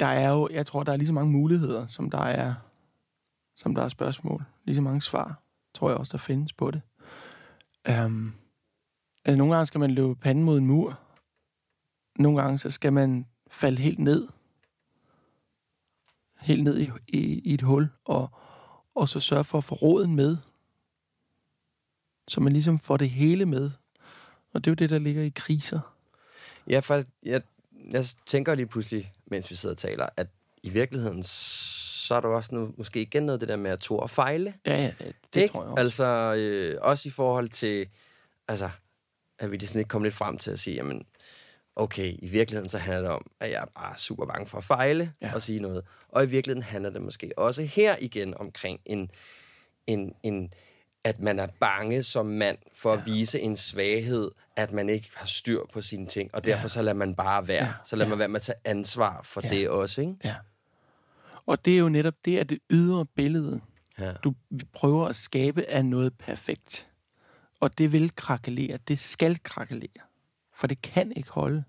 der 0.00 0.06
er 0.06 0.30
jo, 0.30 0.48
jeg 0.52 0.66
tror, 0.66 0.82
der 0.82 0.92
er 0.92 0.96
lige 0.96 1.06
så 1.06 1.12
mange 1.12 1.32
muligheder, 1.32 1.86
som 1.86 2.10
der 2.10 2.18
er, 2.18 2.54
som 3.54 3.74
der 3.74 3.82
er 3.82 3.88
spørgsmål. 3.88 4.44
Lige 4.64 4.76
så 4.76 4.82
mange 4.82 5.02
svar, 5.02 5.42
tror 5.74 5.90
jeg 5.90 5.98
også, 5.98 6.12
der 6.12 6.18
findes 6.18 6.52
på 6.52 6.70
det. 6.70 6.80
Um, 7.88 8.34
altså, 9.24 9.38
nogle 9.38 9.54
gange 9.54 9.66
skal 9.66 9.78
man 9.78 9.90
løbe 9.90 10.14
panden 10.14 10.44
mod 10.44 10.58
en 10.58 10.66
mur. 10.66 11.00
Nogle 12.18 12.42
gange 12.42 12.58
så 12.58 12.70
skal 12.70 12.92
man 12.92 13.26
falde 13.50 13.82
helt 13.82 13.98
ned. 13.98 14.28
Helt 16.40 16.64
ned 16.64 16.80
i, 16.80 16.90
i, 17.08 17.18
i 17.38 17.54
et 17.54 17.62
hul, 17.62 17.88
og, 18.04 18.30
og 18.94 19.08
så 19.08 19.20
sørge 19.20 19.44
for 19.44 19.58
at 19.58 19.64
få 19.64 19.74
råden 19.74 20.16
med. 20.16 20.36
Så 22.28 22.40
man 22.40 22.52
ligesom 22.52 22.78
får 22.78 22.96
det 22.96 23.10
hele 23.10 23.46
med. 23.46 23.70
Og 24.52 24.64
det 24.64 24.66
er 24.66 24.72
jo 24.72 24.74
det, 24.74 24.90
der 24.90 24.98
ligger 24.98 25.22
i 25.22 25.32
kriser. 25.34 25.80
Ja, 26.68 26.80
for 26.80 27.02
jeg, 27.22 27.42
jeg 27.90 28.04
tænker 28.26 28.54
lige 28.54 28.66
pludselig, 28.66 29.12
mens 29.26 29.50
vi 29.50 29.56
sidder 29.56 29.74
og 29.74 29.78
taler, 29.78 30.06
at 30.16 30.26
i 30.62 30.68
virkeligheden, 30.68 31.22
så 31.22 32.14
er 32.14 32.20
der 32.20 32.28
også 32.28 32.54
noget, 32.54 32.78
måske 32.78 33.02
igen 33.02 33.22
noget 33.22 33.40
det 33.40 33.48
der 33.48 33.56
med 33.56 33.70
at 33.70 33.80
tro 33.80 33.98
og 33.98 34.10
fejle. 34.10 34.54
Ja, 34.66 34.76
ja, 34.76 34.92
det, 34.98 35.14
det 35.34 35.40
ikke? 35.40 35.52
tror 35.52 35.62
jeg 35.62 35.70
også. 35.70 35.80
Altså, 35.80 36.34
øh, 36.34 36.78
også 36.80 37.08
i 37.08 37.10
forhold 37.10 37.48
til, 37.48 37.88
altså, 38.48 38.70
at 39.38 39.52
vi 39.52 39.66
sådan 39.66 39.78
ikke 39.78 39.88
kommet 39.88 40.06
lidt 40.06 40.14
frem 40.14 40.38
til 40.38 40.50
at 40.50 40.58
sige, 40.58 40.76
jamen, 40.76 41.06
okay, 41.76 42.14
i 42.18 42.28
virkeligheden 42.28 42.68
så 42.68 42.78
handler 42.78 43.00
det 43.00 43.10
om, 43.10 43.30
at 43.40 43.50
jeg 43.50 43.62
er 43.62 43.80
bare 43.80 43.98
super 43.98 44.26
bange 44.26 44.46
for 44.46 44.58
at 44.58 44.64
fejle 44.64 45.12
ja. 45.22 45.34
og 45.34 45.42
sige 45.42 45.60
noget. 45.60 45.84
Og 46.08 46.24
i 46.24 46.26
virkeligheden 46.26 46.62
handler 46.62 46.90
det 46.90 47.02
måske 47.02 47.32
også 47.36 47.62
her 47.62 47.96
igen 48.00 48.34
omkring 48.34 48.80
en, 48.84 49.10
en, 49.86 50.14
en, 50.22 50.52
at 51.06 51.20
man 51.20 51.38
er 51.38 51.46
bange 51.60 52.02
som 52.02 52.26
mand 52.26 52.58
for 52.74 52.92
ja. 52.92 52.98
at 52.98 53.06
vise 53.06 53.40
en 53.40 53.56
svaghed, 53.56 54.30
at 54.56 54.72
man 54.72 54.88
ikke 54.88 55.10
har 55.14 55.26
styr 55.26 55.60
på 55.72 55.82
sine 55.82 56.06
ting, 56.06 56.34
og 56.34 56.44
derfor 56.44 56.62
ja. 56.62 56.68
så 56.68 56.82
lader 56.82 56.96
man 56.96 57.14
bare 57.14 57.48
være. 57.48 57.64
Ja. 57.64 57.72
Så 57.84 57.96
lader 57.96 58.06
ja. 58.06 58.10
man 58.10 58.18
være 58.18 58.28
med 58.28 58.36
at 58.36 58.42
tage 58.42 58.58
ansvar 58.64 59.20
for 59.22 59.40
ja. 59.44 59.48
det 59.48 59.68
også, 59.68 60.00
ikke? 60.00 60.14
Ja. 60.24 60.34
Og 61.46 61.64
det 61.64 61.74
er 61.74 61.78
jo 61.78 61.88
netop 61.88 62.14
det, 62.24 62.38
at 62.38 62.48
det 62.48 62.58
ydre 62.70 63.06
billede, 63.06 63.60
ja. 63.98 64.12
du 64.12 64.34
prøver 64.72 65.08
at 65.08 65.16
skabe, 65.16 65.62
er 65.62 65.82
noget 65.82 66.18
perfekt. 66.18 66.88
Og 67.60 67.78
det 67.78 67.92
vil 67.92 68.16
krakelere. 68.16 68.78
Det 68.88 68.98
skal 68.98 69.42
krakelere. 69.42 70.02
For 70.54 70.66
det 70.66 70.82
kan 70.82 71.12
ikke 71.16 71.30
holde. 71.30 71.64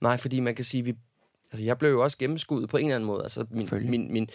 Nej, 0.00 0.16
fordi 0.16 0.40
man 0.40 0.54
kan 0.54 0.64
sige, 0.64 0.82
vi, 0.82 0.94
altså 1.52 1.64
jeg 1.64 1.78
blev 1.78 1.90
jo 1.90 2.02
også 2.02 2.18
gennemskuddet 2.18 2.70
på 2.70 2.76
en 2.76 2.84
eller 2.84 2.96
anden 2.96 3.06
måde. 3.06 3.22
Altså 3.22 3.46
min, 3.50 3.68
min, 3.90 4.12
min, 4.12 4.30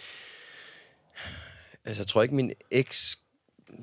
altså 1.84 2.00
jeg 2.02 2.06
tror 2.06 2.22
ikke, 2.22 2.34
min 2.34 2.52
eks 2.70 3.21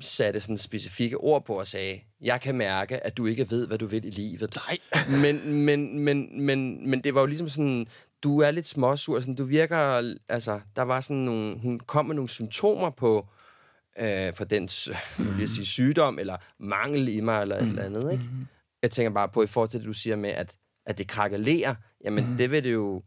satte 0.00 0.40
sådan 0.40 0.58
specifikke 0.58 1.16
ord 1.16 1.44
på 1.44 1.58
og 1.58 1.66
sagde, 1.66 2.00
jeg 2.20 2.40
kan 2.40 2.54
mærke, 2.54 3.06
at 3.06 3.16
du 3.16 3.26
ikke 3.26 3.50
ved, 3.50 3.66
hvad 3.66 3.78
du 3.78 3.86
vil 3.86 4.04
i 4.04 4.10
livet. 4.10 4.56
Nej. 4.68 4.78
men, 5.22 5.54
men, 5.64 5.98
men, 5.98 6.42
men, 6.42 6.90
men 6.90 7.04
det 7.04 7.14
var 7.14 7.20
jo 7.20 7.26
ligesom 7.26 7.48
sådan, 7.48 7.86
du 8.22 8.38
er 8.38 8.50
lidt 8.50 8.68
småsur, 8.68 9.20
sådan, 9.20 9.34
du 9.34 9.44
virker, 9.44 10.12
altså, 10.28 10.60
der 10.76 10.82
var 10.82 11.00
sådan 11.00 11.16
nogle, 11.16 11.58
hun 11.58 11.80
kom 11.80 12.06
med 12.06 12.14
nogle 12.14 12.28
symptomer 12.28 12.90
på, 12.90 13.26
øh, 13.98 14.34
på 14.34 14.44
den 14.44 14.68
mm. 15.18 15.38
vil 15.38 15.48
sige, 15.48 15.66
sygdom, 15.66 16.18
eller 16.18 16.36
mangel 16.58 17.08
i 17.08 17.20
mig, 17.20 17.42
eller 17.42 17.60
mm. 17.60 17.66
et 17.66 17.70
eller 17.70 17.84
andet. 17.84 18.12
Ikke? 18.12 18.24
Mm. 18.24 18.46
Jeg 18.82 18.90
tænker 18.90 19.10
bare 19.10 19.28
på, 19.28 19.42
i 19.42 19.46
forhold 19.46 19.70
til 19.70 19.80
det, 19.80 19.86
du 19.86 19.92
siger 19.92 20.16
med, 20.16 20.30
at, 20.30 20.54
at 20.86 20.98
det 20.98 21.08
krakelerer, 21.08 21.74
jamen 22.04 22.30
mm. 22.30 22.36
det 22.36 22.50
vil 22.50 22.64
det 22.64 22.72
jo 22.72 23.02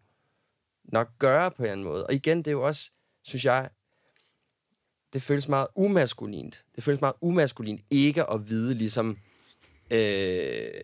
nok 0.84 1.10
gøre 1.19 1.52
på 1.52 1.63
en 1.63 1.84
måde. 1.84 2.08
Og 2.08 2.13
igen, 2.13 2.38
det 2.38 2.48
er 2.48 2.52
jo 2.52 2.67
også, 2.67 2.91
synes 3.24 3.46
jeg, 3.46 3.69
det 5.13 5.21
føles 5.21 5.47
meget 5.47 5.67
umaskulint. 5.76 6.65
Det 6.76 6.84
føles 6.84 7.02
meget 7.02 7.15
umaskulint 7.21 7.82
ikke 7.89 8.30
at 8.30 8.49
vide 8.49 8.73
ligesom, 8.73 9.17
øh, 9.91 10.82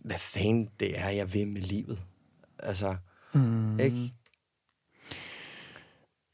hvad 0.00 0.18
fanden 0.18 0.70
det 0.80 0.98
er, 0.98 1.08
jeg 1.08 1.34
vil 1.34 1.48
med 1.48 1.62
livet. 1.62 1.98
Altså, 2.58 2.96
mm. 3.34 3.80
ikke? 3.80 4.12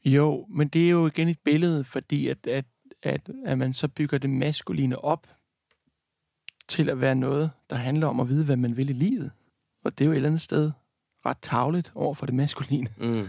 Jo, 0.05 0.45
men 0.49 0.67
det 0.67 0.85
er 0.85 0.89
jo 0.89 1.07
igen 1.07 1.27
et 1.27 1.39
billede, 1.39 1.83
fordi 1.83 2.27
at, 2.27 2.47
at, 2.47 2.65
at, 3.03 3.29
at 3.45 3.57
man 3.57 3.73
så 3.73 3.87
bygger 3.87 4.17
det 4.17 4.29
maskuline 4.29 5.03
op 5.03 5.27
til 6.67 6.89
at 6.89 7.01
være 7.01 7.15
noget, 7.15 7.51
der 7.69 7.75
handler 7.75 8.07
om 8.07 8.19
at 8.19 8.29
vide, 8.29 8.45
hvad 8.45 8.57
man 8.57 8.77
vil 8.77 8.89
i 8.89 8.93
livet. 8.93 9.31
Og 9.83 9.97
det 9.97 10.05
er 10.05 10.05
jo 10.05 10.11
et 10.11 10.15
eller 10.15 10.29
andet 10.29 10.41
sted 10.41 10.71
ret 11.25 11.37
tavligt 11.41 11.91
over 11.95 12.13
for 12.13 12.25
det 12.25 12.35
maskuline, 12.35 12.93
mm. 12.97 13.27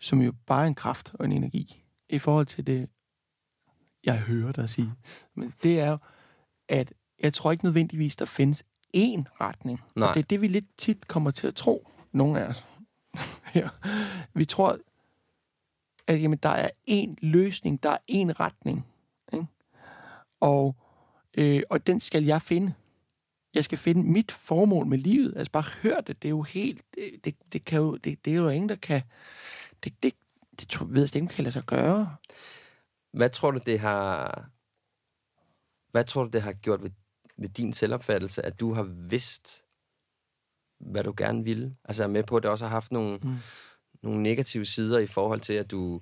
som 0.00 0.22
jo 0.22 0.32
bare 0.46 0.62
er 0.62 0.66
en 0.66 0.74
kraft 0.74 1.12
og 1.14 1.24
en 1.24 1.32
energi 1.32 1.83
i 2.14 2.18
forhold 2.18 2.46
til 2.46 2.66
det, 2.66 2.88
jeg 4.04 4.18
hører 4.18 4.52
dig 4.52 4.70
sige. 4.70 4.92
Men 5.34 5.54
det 5.62 5.80
er 5.80 5.90
jo, 5.90 5.98
at 6.68 6.92
jeg 7.22 7.34
tror 7.34 7.52
ikke 7.52 7.64
nødvendigvis, 7.64 8.16
der 8.16 8.24
findes 8.24 8.64
én 8.96 9.24
retning. 9.40 9.80
Nej. 9.96 10.08
Og 10.08 10.14
det 10.14 10.20
er 10.22 10.26
det, 10.26 10.40
vi 10.40 10.48
lidt 10.48 10.78
tit 10.78 11.08
kommer 11.08 11.30
til 11.30 11.46
at 11.46 11.54
tro, 11.54 11.88
nogle 12.12 12.40
af 12.40 12.48
os. 12.48 12.66
ja. 13.54 13.68
Vi 14.34 14.44
tror, 14.44 14.78
at 16.06 16.22
jamen, 16.22 16.38
der 16.42 16.48
er 16.48 16.70
én 16.90 17.14
løsning, 17.22 17.82
der 17.82 17.90
er 17.90 17.98
én 18.10 18.32
retning. 18.40 18.86
Ikke? 19.32 19.46
Og, 20.40 20.76
øh, 21.38 21.62
og 21.70 21.86
den 21.86 22.00
skal 22.00 22.24
jeg 22.24 22.42
finde. 22.42 22.74
Jeg 23.54 23.64
skal 23.64 23.78
finde 23.78 24.02
mit 24.02 24.32
formål 24.32 24.86
med 24.86 24.98
livet. 24.98 25.36
Altså 25.36 25.52
bare 25.52 25.64
hør 25.82 26.00
det. 26.00 26.22
Det 26.22 26.28
er 26.28 26.30
jo 26.30 26.42
helt... 26.42 26.82
Det, 27.24 27.36
det, 27.52 27.64
kan 27.64 27.80
jo, 27.80 27.96
det, 27.96 28.24
det 28.24 28.32
er 28.32 28.36
jo 28.36 28.48
ingen, 28.48 28.68
der 28.68 28.74
kan... 28.74 29.02
Det, 29.84 30.02
det, 30.02 30.14
det 30.60 30.68
tror, 30.68 30.86
ved 30.86 31.02
jeg 31.02 31.16
ikke, 31.16 31.34
kan 31.34 31.44
lade 31.44 31.52
sig 31.52 31.64
gøre. 31.64 32.16
Hvad 33.12 33.30
tror 33.30 33.50
du, 33.50 33.60
det 33.66 33.80
har... 33.80 34.44
Hvad 35.90 36.04
tror 36.04 36.24
du, 36.24 36.30
det 36.30 36.42
har 36.42 36.52
gjort 36.52 36.82
ved, 36.82 36.90
ved 37.36 37.48
din 37.48 37.72
selvopfattelse, 37.72 38.46
at 38.46 38.60
du 38.60 38.72
har 38.72 38.82
vidst, 38.82 39.64
hvad 40.80 41.04
du 41.04 41.14
gerne 41.16 41.44
ville? 41.44 41.76
Altså 41.84 42.02
jeg 42.02 42.08
er 42.08 42.12
med 42.12 42.22
på, 42.22 42.36
at 42.36 42.42
det 42.42 42.50
også 42.50 42.64
har 42.64 42.70
haft 42.70 42.92
nogle, 42.92 43.18
mm. 43.22 43.36
nogle 44.02 44.22
negative 44.22 44.66
sider 44.66 44.98
i 44.98 45.06
forhold 45.06 45.40
til, 45.40 45.52
at 45.52 45.70
du 45.70 46.00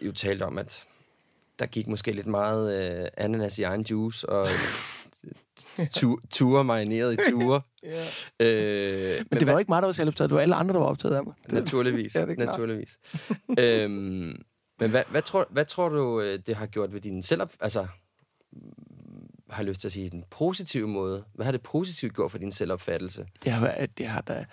jo 0.00 0.12
talte 0.12 0.42
om, 0.42 0.58
at 0.58 0.88
der 1.58 1.66
gik 1.66 1.88
måske 1.88 2.12
lidt 2.12 2.26
meget 2.26 3.00
øh, 3.02 3.08
ananas 3.16 3.58
i 3.58 3.62
egen 3.62 3.82
juice, 3.82 4.28
og 4.28 4.48
tu, 5.96 6.18
ture 6.30 6.64
marineret 6.64 7.12
i 7.12 7.30
ture. 7.30 7.60
ja. 7.82 8.04
øh, 8.40 9.18
men, 9.18 9.26
men 9.30 9.38
det 9.40 9.46
var 9.46 9.52
jo 9.52 9.58
ikke 9.58 9.70
mig, 9.70 9.82
der 9.82 9.86
var 9.86 9.92
selvoptaget. 9.92 10.30
Det 10.30 10.34
var 10.34 10.42
alle 10.42 10.54
andre, 10.54 10.72
der 10.72 10.78
var 10.78 10.86
optaget 10.86 11.14
af 11.14 11.24
mig. 11.24 11.34
Naturligvis. 11.60 12.14
ja, 12.14 12.24
naturligvis. 12.24 12.98
øhm, 13.58 14.42
men 14.80 14.90
hvad, 14.90 15.02
hvad, 15.10 15.22
tror, 15.22 15.46
hvad 15.50 15.64
tror 15.64 15.88
du, 15.88 16.20
øh, 16.20 16.38
det 16.46 16.56
har 16.56 16.66
gjort 16.66 16.92
ved 16.92 17.00
din 17.00 17.22
selvop... 17.22 17.52
Altså, 17.60 17.86
har 19.50 19.62
lyst 19.62 19.80
til 19.80 19.88
at 19.88 19.92
sige 19.92 20.10
den 20.10 20.24
positive 20.30 20.88
måde. 20.88 21.24
Hvad 21.34 21.44
har 21.44 21.52
det 21.52 21.62
positivt 21.62 22.14
gjort 22.14 22.30
for 22.30 22.38
din 22.38 22.52
selvopfattelse? 22.52 23.26
Det 23.44 23.52
har 23.52 23.60
været, 23.60 23.98
det 23.98 24.06
har 24.06 24.20
da 24.20 24.44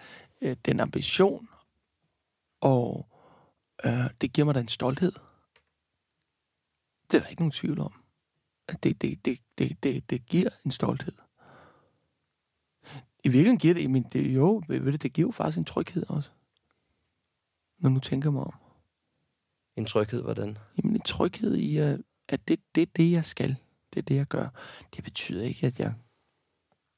øh, 0.41 0.55
den 0.65 0.79
ambition, 0.79 1.47
og 2.61 3.07
øh, 3.85 4.09
det 4.21 4.33
giver 4.33 4.45
mig 4.45 4.55
da 4.55 4.59
en 4.59 4.67
stolthed. 4.67 5.11
Det 7.11 7.17
er 7.17 7.21
der 7.21 7.27
ikke 7.27 7.41
nogen 7.41 7.51
tvivl 7.51 7.79
om 7.79 8.00
det, 8.83 9.01
det, 9.01 9.25
det, 9.25 9.39
det, 9.57 9.83
det, 9.83 10.09
det 10.09 10.25
giver 10.25 10.49
en 10.65 10.71
stolthed. 10.71 11.13
I 13.23 13.29
virkeligheden 13.29 13.57
giver 13.57 13.73
det, 13.73 13.89
men 13.89 14.03
det, 14.03 14.35
jo, 14.35 14.63
ved 14.67 14.91
det, 14.91 15.01
det 15.01 15.13
giver 15.13 15.27
jo 15.27 15.31
faktisk 15.31 15.57
en 15.57 15.65
tryghed 15.65 16.03
også. 16.09 16.29
Når 17.79 17.89
nu 17.89 17.99
tænker 17.99 18.31
mig 18.31 18.43
om. 18.43 18.53
En 19.75 19.85
tryghed, 19.85 20.21
hvordan? 20.21 20.57
Jamen 20.77 20.95
en 20.95 21.01
tryghed 21.01 21.55
i, 21.55 21.77
at 21.77 22.47
det, 22.47 22.59
det 22.75 22.81
er 22.81 22.91
det, 22.95 23.11
jeg 23.11 23.25
skal. 23.25 23.55
Det 23.93 23.99
er 23.99 24.03
det, 24.03 24.15
jeg 24.15 24.25
gør. 24.25 24.47
Det 24.95 25.03
betyder 25.03 25.43
ikke, 25.43 25.67
at 25.67 25.79
jeg 25.79 25.93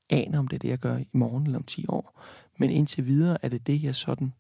aner, 0.10 0.40
om 0.40 0.48
det 0.48 0.56
er 0.56 0.60
det, 0.60 0.70
jeg 0.70 0.80
gør 0.80 0.98
i 0.98 1.08
morgen 1.12 1.46
eller 1.46 1.60
om 1.60 1.64
10 1.64 1.86
år. 1.88 2.22
Men 2.58 2.70
indtil 2.70 3.06
videre 3.06 3.38
er 3.46 3.50
det 3.50 3.68
det, 3.68 3.84
jeg 3.84 3.96
sådan, 3.96 4.34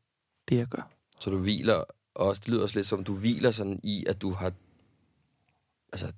det 0.49 0.57
jeg 0.57 0.67
gør. 0.67 0.89
Så 1.19 1.29
du 1.29 1.37
hviler 1.37 1.83
også, 2.15 2.39
det 2.39 2.47
lyder 2.49 2.63
også 2.63 2.77
lidt 2.77 2.87
som, 2.87 3.03
du 3.03 3.15
hviler 3.15 3.51
sådan 3.51 3.79
i, 3.83 4.05
at 4.07 4.21
du 4.21 4.29
har 4.31 4.53
altså, 5.93 6.13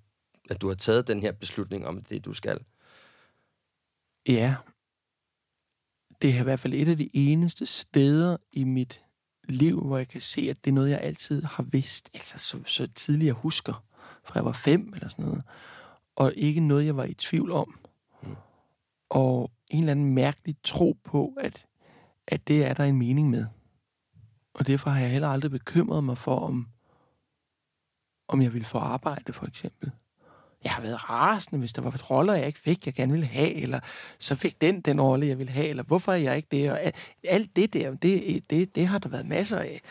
at 0.50 0.62
du 0.62 0.68
har 0.68 0.76
taget 0.76 1.08
den 1.08 1.22
her 1.22 1.32
beslutning 1.32 1.88
om 1.88 2.02
det, 2.02 2.26
du 2.26 2.34
skal? 2.34 2.60
Ja. 4.28 4.56
Det 6.22 6.30
er 6.30 6.40
i 6.40 6.44
hvert 6.44 6.60
fald 6.60 6.74
et 6.74 6.88
af 6.88 6.98
de 6.98 7.10
eneste 7.14 7.66
steder 7.66 8.38
i 8.52 8.64
mit 8.64 9.04
liv, 9.44 9.82
hvor 9.82 9.98
jeg 9.98 10.08
kan 10.08 10.22
se, 10.22 10.42
at 10.50 10.66
det 10.66 10.72
er 10.72 10.76
noget, 10.76 10.90
jeg 10.90 11.00
altid 11.02 11.44
har 11.44 11.64
vidst. 11.64 12.10
Altså 12.14 12.38
så, 12.38 12.64
så 12.66 12.88
tidligt 12.88 13.26
jeg 13.26 13.34
husker, 13.34 13.86
fra 14.24 14.36
jeg 14.36 14.46
var 14.46 14.52
fem 14.52 14.94
eller 14.94 15.08
sådan 15.08 15.26
noget. 15.26 15.44
Og 16.16 16.34
ikke 16.36 16.60
noget, 16.60 16.86
jeg 16.86 16.98
var 16.98 17.04
i 17.04 17.14
tvivl 17.14 17.52
om. 17.52 17.80
Mm. 18.22 18.36
Og 19.10 19.52
en 19.68 19.80
eller 19.80 19.92
anden 19.92 20.14
mærkelig 20.14 20.56
tro 20.64 20.98
på, 21.04 21.34
at, 21.40 21.66
at 22.28 22.48
det 22.48 22.66
er 22.66 22.74
der 22.74 22.84
en 22.84 22.98
mening 22.98 23.30
med. 23.30 23.46
Og 24.54 24.68
derfor 24.68 24.90
har 24.90 25.00
jeg 25.00 25.12
heller 25.12 25.28
aldrig 25.28 25.52
bekymret 25.52 26.04
mig 26.04 26.18
for, 26.18 26.40
om, 26.40 26.70
om 28.28 28.42
jeg 28.42 28.54
ville 28.54 28.66
få 28.66 28.78
arbejde, 28.78 29.34
for 29.34 29.46
eksempel 29.46 29.92
jeg 30.66 30.74
har 30.74 30.82
været 30.82 31.10
rasende, 31.10 31.60
hvis 31.60 31.74
der 31.74 31.82
var 31.82 32.12
roller, 32.12 32.34
jeg 32.34 32.48
ikke 32.48 32.60
fik, 32.60 32.86
jeg 32.86 32.94
gerne 32.94 33.12
ville 33.12 33.26
have, 33.26 33.54
eller 33.54 33.80
så 34.20 34.36
fik 34.36 34.62
den 34.62 34.82
den 34.82 35.02
rolle, 35.02 35.28
jeg 35.28 35.38
ville 35.38 35.52
have, 35.52 35.68
eller 35.68 35.84
hvorfor 35.84 36.12
er 36.12 36.18
jeg 36.18 36.38
ikke 36.38 36.48
det? 36.52 36.72
Og 36.72 36.80
alt 37.24 37.56
det 37.56 37.74
der, 37.74 37.96
det, 37.96 38.44
det, 38.50 38.76
det 38.76 38.88
har 38.88 39.00
der 39.00 39.10
været 39.10 39.28
masser 39.28 39.60
af. 39.60 39.82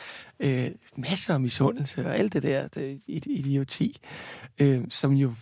Øh, 0.40 0.70
masser 0.96 1.34
af 1.34 1.40
misundelse 1.40 2.06
og 2.06 2.16
alt 2.16 2.32
det 2.32 2.42
der 2.42 2.68
det, 2.68 3.02
idioti, 3.06 3.96
øh, 4.60 4.84
som 4.88 5.12
jo 5.12 5.34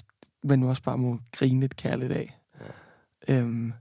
man 0.45 0.63
også 0.63 0.83
bare 0.83 0.99
må 0.99 1.19
grine 1.33 1.61
lidt 1.61 1.77
kærligt 1.77 2.13
af. 2.13 2.39
Ja. 3.29 3.35
Øhm, 3.35 3.73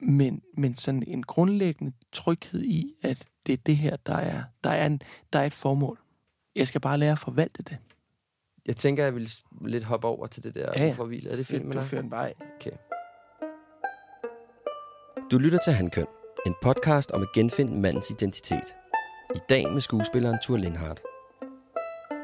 men, 0.00 0.42
men 0.56 0.76
sådan 0.76 1.02
en 1.06 1.22
grundlæggende 1.22 1.92
tryghed 2.12 2.64
i, 2.64 2.94
at 3.02 3.26
det 3.46 3.52
er 3.52 3.56
det 3.66 3.76
her, 3.76 3.96
der 3.96 4.14
er, 4.14 4.42
der 4.64 4.70
er, 4.70 4.86
en, 4.86 5.02
der 5.32 5.38
er 5.38 5.44
et 5.44 5.54
formål. 5.54 5.98
Jeg 6.56 6.68
skal 6.68 6.80
bare 6.80 6.98
lære 6.98 7.12
at 7.12 7.18
forvalte 7.18 7.62
det. 7.62 7.78
Jeg 8.68 8.76
tænker, 8.76 9.04
jeg 9.04 9.14
vil 9.14 9.30
lidt 9.60 9.84
hoppe 9.84 10.06
over 10.06 10.26
til 10.26 10.44
det 10.44 10.54
der 10.54 10.60
ja, 10.76 10.84
ja. 10.84 10.94
Er 11.32 11.36
det 11.36 11.46
dig? 11.48 11.74
Du 11.74 11.80
fører 11.80 12.02
en 12.02 12.10
vej. 12.10 12.34
Okay. 12.60 12.70
Du 15.30 15.38
lytter 15.38 15.58
til 15.64 15.72
Handkøn, 15.72 16.06
en 16.46 16.54
podcast 16.62 17.10
om 17.10 17.22
at 17.22 17.28
genfinde 17.34 17.80
mandens 17.80 18.10
identitet. 18.10 18.74
I 19.34 19.38
dag 19.48 19.72
med 19.72 19.80
skuespilleren 19.80 20.38
Tur 20.42 20.56
Lindhardt. 20.56 21.02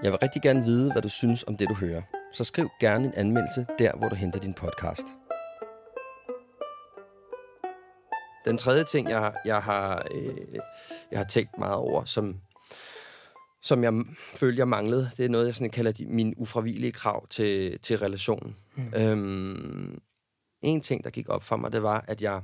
Jeg 0.02 0.12
vil 0.12 0.18
rigtig 0.18 0.42
gerne 0.42 0.64
vide, 0.64 0.92
hvad 0.92 1.02
du 1.02 1.09
synes 1.09 1.44
om 1.48 1.57
det, 1.57 1.68
du 1.68 1.74
hører. 1.74 2.02
Så 2.33 2.44
skriv 2.44 2.68
gerne 2.80 3.07
en 3.07 3.14
anmeldelse 3.14 3.66
der, 3.78 3.92
hvor 3.96 4.09
du 4.09 4.14
henter 4.14 4.40
din 4.40 4.54
podcast. 4.54 5.07
Den 8.44 8.59
tredje 8.59 8.85
ting, 8.85 9.11
jeg, 9.11 9.35
jeg, 9.44 9.62
har, 9.62 10.07
øh, 10.14 10.54
jeg 11.11 11.18
har 11.18 11.26
tænkt 11.26 11.59
meget 11.59 11.76
over, 11.76 12.04
som 12.04 12.40
som 13.64 13.85
jeg 13.85 13.92
følte, 14.35 14.59
jeg 14.59 14.68
manglede. 14.68 15.11
Det 15.16 15.24
er 15.24 15.29
noget, 15.29 15.46
jeg 15.46 15.55
sådan 15.55 15.70
kalder 15.70 15.92
de, 15.92 16.07
mine 16.07 16.38
ufravillige 16.38 16.92
krav 16.92 17.27
til, 17.29 17.79
til 17.79 17.98
relationen. 17.98 18.57
Mm. 18.77 18.94
Øhm, 18.94 20.00
en 20.62 20.81
ting, 20.81 21.05
der 21.05 21.11
gik 21.11 21.29
op 21.29 21.44
for 21.44 21.57
mig, 21.57 21.72
det 21.72 21.83
var, 21.83 22.05
at 22.09 22.22
jeg, 22.22 22.42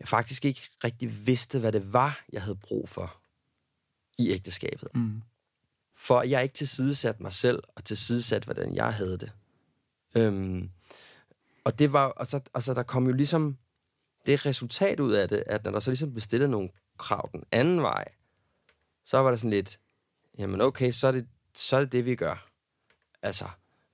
jeg 0.00 0.08
faktisk 0.08 0.44
ikke 0.44 0.60
rigtig 0.84 1.26
vidste, 1.26 1.58
hvad 1.58 1.72
det 1.72 1.92
var, 1.92 2.24
jeg 2.32 2.42
havde 2.42 2.56
brug 2.56 2.88
for 2.88 3.16
i 4.18 4.30
ægteskabet. 4.30 4.88
Mm. 4.94 5.22
For 5.96 6.22
jeg 6.22 6.42
ikke 6.42 6.54
tilsidesat 6.54 7.20
mig 7.20 7.32
selv, 7.32 7.62
og 7.76 7.84
tilsidesat, 7.84 8.44
hvordan 8.44 8.74
jeg 8.74 8.94
havde 8.94 9.18
det. 9.18 9.32
Øhm, 10.16 10.70
og 11.64 11.78
det 11.78 11.92
var, 11.92 12.06
og 12.06 12.26
så, 12.26 12.40
og 12.52 12.62
så 12.62 12.74
der 12.74 12.82
kom 12.82 13.06
jo 13.06 13.12
ligesom 13.12 13.56
det 14.26 14.46
resultat 14.46 15.00
ud 15.00 15.12
af 15.12 15.28
det, 15.28 15.42
at 15.46 15.64
når 15.64 15.70
der 15.70 15.80
så 15.80 15.90
ligesom 15.90 16.14
bestillede 16.14 16.50
nogle 16.50 16.68
krav 16.98 17.30
den 17.32 17.44
anden 17.52 17.82
vej, 17.82 18.04
så 19.04 19.18
var 19.18 19.30
der 19.30 19.36
sådan 19.36 19.50
lidt, 19.50 19.78
jamen 20.38 20.60
okay, 20.60 20.90
så 20.90 21.06
er 21.06 21.12
det 21.12 21.26
så 21.56 21.76
er 21.76 21.80
det, 21.80 21.92
det, 21.92 22.06
vi 22.06 22.14
gør. 22.14 22.48
Altså, 23.22 23.44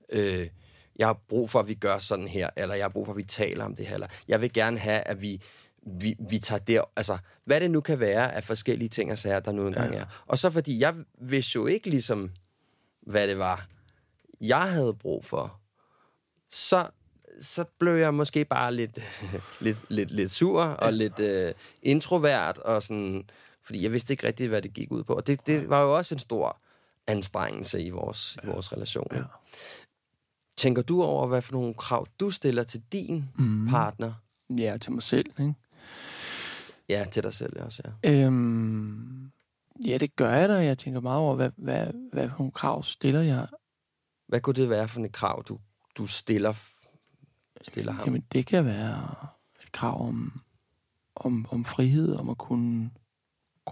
øh, 0.08 0.48
jeg 0.96 1.06
har 1.06 1.20
brug 1.28 1.50
for, 1.50 1.60
at 1.60 1.68
vi 1.68 1.74
gør 1.74 1.98
sådan 1.98 2.28
her, 2.28 2.50
eller 2.56 2.74
jeg 2.74 2.84
har 2.84 2.88
brug 2.88 3.06
for, 3.06 3.12
at 3.12 3.16
vi 3.16 3.24
taler 3.24 3.64
om 3.64 3.76
det 3.76 3.86
her, 3.86 3.94
eller 3.94 4.06
jeg 4.28 4.40
vil 4.40 4.52
gerne 4.52 4.78
have, 4.78 5.00
at 5.00 5.22
vi, 5.22 5.42
vi, 5.86 6.16
vi 6.30 6.38
tager 6.38 6.58
der, 6.58 6.82
altså, 6.96 7.18
hvad 7.44 7.60
det 7.60 7.70
nu 7.70 7.80
kan 7.80 8.00
være 8.00 8.34
af 8.34 8.44
forskellige 8.44 8.88
ting 8.88 9.12
og 9.12 9.18
sager, 9.18 9.40
der 9.40 9.52
nu 9.52 9.66
engang 9.66 9.92
ja. 9.92 9.98
er. 9.98 10.04
Og 10.26 10.38
så 10.38 10.50
fordi 10.50 10.80
jeg 10.80 10.94
vidste 11.20 11.56
jo 11.56 11.66
ikke 11.66 11.90
ligesom, 11.90 12.30
hvad 13.00 13.28
det 13.28 13.38
var, 13.38 13.68
jeg 14.40 14.72
havde 14.72 14.94
brug 14.94 15.24
for, 15.24 15.60
så, 16.50 16.88
så 17.40 17.64
blev 17.78 17.92
jeg 17.92 18.14
måske 18.14 18.44
bare 18.44 18.74
lidt, 18.74 18.98
lidt, 19.60 19.84
lidt, 19.88 20.10
lidt 20.10 20.32
sur 20.32 20.62
og 20.62 20.92
lidt 20.92 21.18
øh, 21.18 21.54
introvert 21.82 22.58
og 22.58 22.82
sådan 22.82 23.24
fordi 23.64 23.82
jeg 23.82 23.92
vidste 23.92 24.12
ikke 24.12 24.26
rigtigt, 24.26 24.48
hvad 24.48 24.62
det 24.62 24.72
gik 24.72 24.92
ud 24.92 25.04
på. 25.04 25.14
Og 25.14 25.26
det, 25.26 25.46
det 25.46 25.68
var 25.68 25.80
jo 25.82 25.96
også 25.96 26.14
en 26.14 26.18
stor 26.18 26.60
anstrengelse 27.06 27.82
i 27.82 27.90
vores, 27.90 28.38
ja. 28.42 28.48
i 28.48 28.52
vores 28.52 28.72
relation. 28.72 29.06
Ja. 29.12 29.22
Tænker 30.56 30.82
du 30.82 31.02
over, 31.02 31.26
hvad 31.26 31.42
for 31.42 31.52
nogle 31.52 31.74
krav 31.74 32.06
du 32.20 32.30
stiller 32.30 32.62
til 32.62 32.82
din 32.92 33.24
mm. 33.38 33.68
partner? 33.68 34.12
Ja, 34.50 34.76
til 34.80 34.92
mig 34.92 35.02
selv, 35.02 35.26
ikke? 35.40 35.54
Ja, 36.88 37.04
til 37.12 37.22
dig 37.22 37.34
selv 37.34 37.62
også, 37.62 37.82
ja. 38.04 38.24
Øhm, 38.26 39.30
ja, 39.86 39.98
det 39.98 40.16
gør 40.16 40.30
jeg 40.30 40.48
da. 40.48 40.54
Jeg 40.54 40.78
tænker 40.78 41.00
meget 41.00 41.18
over, 41.18 41.34
hvad, 41.34 41.50
hvad, 41.56 41.86
hvad 42.12 42.28
for 42.28 42.38
nogle 42.38 42.52
krav 42.52 42.82
stiller 42.82 43.20
jeg. 43.20 43.46
Hvad 44.28 44.40
kunne 44.40 44.54
det 44.54 44.68
være 44.68 44.88
for 44.88 45.00
et 45.00 45.12
krav, 45.12 45.42
du, 45.48 45.58
du 45.96 46.06
stiller, 46.06 46.54
stiller 47.62 47.92
ham? 47.92 48.04
Jamen, 48.04 48.24
det 48.32 48.46
kan 48.46 48.64
være 48.64 49.14
et 49.62 49.72
krav 49.72 50.08
om, 50.08 50.42
om, 51.14 51.46
om 51.50 51.64
frihed, 51.64 52.14
om 52.14 52.28
at 52.28 52.38
kunne, 52.38 52.90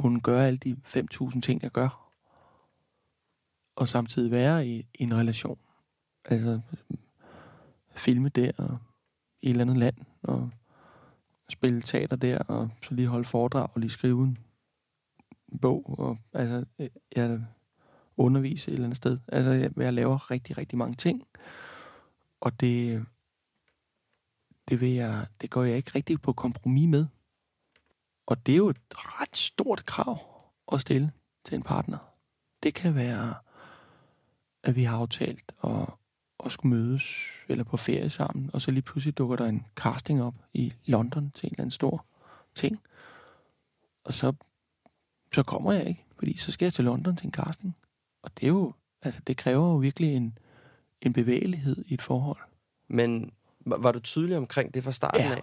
kunne 0.01 0.21
gøre 0.21 0.47
alle 0.47 0.57
de 0.57 0.77
5.000 0.85 1.41
ting, 1.41 1.63
jeg 1.63 1.71
gør. 1.71 2.11
Og 3.77 3.89
samtidig 3.89 4.31
være 4.31 4.67
i, 4.67 4.87
i 4.95 5.03
en 5.03 5.15
relation. 5.15 5.59
Altså, 6.25 6.61
filme 7.95 8.29
der, 8.29 8.53
og 8.59 8.79
i 9.43 9.47
et 9.47 9.51
eller 9.51 9.65
andet 9.65 9.77
land, 9.77 9.97
og 10.23 10.51
spille 11.49 11.83
teater 11.83 12.17
der, 12.17 12.39
og 12.39 12.71
så 12.83 12.95
lige 12.95 13.09
holde 13.09 13.25
foredrag 13.25 13.69
og 13.75 13.81
lige 13.81 13.91
skrive 13.91 14.25
en 14.25 14.39
bog. 15.61 15.99
Og, 15.99 16.19
altså, 16.33 16.65
jeg 17.17 17.45
undervise 18.17 18.71
et 18.71 18.75
eller 18.75 18.85
andet 18.85 18.97
sted. 18.97 19.19
Altså, 19.29 19.51
jeg, 19.51 19.71
jeg 19.77 19.93
laver 19.93 20.31
rigtig, 20.31 20.59
rigtig 20.59 20.79
mange 20.79 20.95
ting. 20.95 21.27
Og 22.41 22.61
det, 22.61 23.07
det, 24.69 24.81
vil 24.81 24.91
jeg, 24.91 25.27
det 25.41 25.51
går 25.51 25.65
jeg 25.65 25.77
ikke 25.77 25.93
rigtig 25.95 26.23
på 26.23 26.33
kompromis 26.33 26.89
med. 26.89 27.07
Og 28.27 28.47
det 28.47 28.53
er 28.53 28.57
jo 28.57 28.69
et 28.69 28.81
ret 28.91 29.37
stort 29.37 29.87
krav 29.87 30.19
at 30.73 30.81
stille 30.81 31.13
til 31.45 31.55
en 31.55 31.63
partner. 31.63 31.99
Det 32.63 32.75
kan 32.75 32.95
være, 32.95 33.35
at 34.63 34.77
vi 34.77 34.85
har 34.85 34.97
aftalt 34.97 35.53
at, 35.65 35.87
at 36.45 36.53
skulle 36.53 36.77
mødes 36.77 37.05
eller 37.49 37.65
på 37.65 37.77
ferie 37.77 38.11
sammen, 38.11 38.51
og 38.53 38.63
så 38.63 38.71
lige 38.71 38.83
pludselig 38.83 39.19
dukker 39.19 39.37
der 39.37 39.47
en 39.47 39.67
casting 39.77 40.23
op 40.23 40.35
i 40.53 40.73
London 40.85 41.31
til 41.31 41.47
en 41.47 41.53
eller 41.53 41.63
anden 41.63 41.71
stor 41.71 42.05
ting. 42.55 42.83
Og 44.05 44.15
så, 44.15 44.33
så 45.35 45.43
kommer 45.43 45.73
jeg 45.73 45.87
ikke, 45.87 46.07
fordi 46.17 46.37
så 46.37 46.53
skal 46.53 46.67
jeg 46.67 46.73
til 46.73 46.85
London 46.85 47.17
til 47.17 47.27
en 47.27 47.33
casting. 47.33 47.77
Og 48.23 48.31
det 48.37 48.43
er 48.43 48.49
jo, 48.49 48.73
altså 49.03 49.21
det 49.27 49.37
kræver 49.37 49.67
jo 49.67 49.77
virkelig 49.77 50.17
en, 50.17 50.39
en 51.03 51.13
bevægelighed 51.13 51.85
i 51.87 51.95
et 51.95 52.03
forhold. 52.03 52.41
Men 52.89 53.33
var 53.67 53.93
du 53.93 54.01
tydelig 54.01 54.37
omkring 54.37 54.75
det 54.75 54.85
fra 54.85 54.93
starten 54.93 55.21
ja, 55.21 55.35
af? 55.35 55.43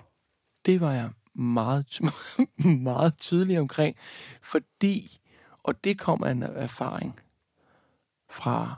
det 0.66 0.82
var 0.82 0.94
jeg 0.94 1.10
meget, 1.38 2.00
meget 2.90 3.18
tydelig 3.18 3.60
omkring, 3.60 3.96
fordi, 4.42 5.20
og 5.64 5.84
det 5.84 6.00
kom 6.00 6.24
af 6.24 6.32
en 6.32 6.44
erfaring 6.44 7.20
fra 8.30 8.76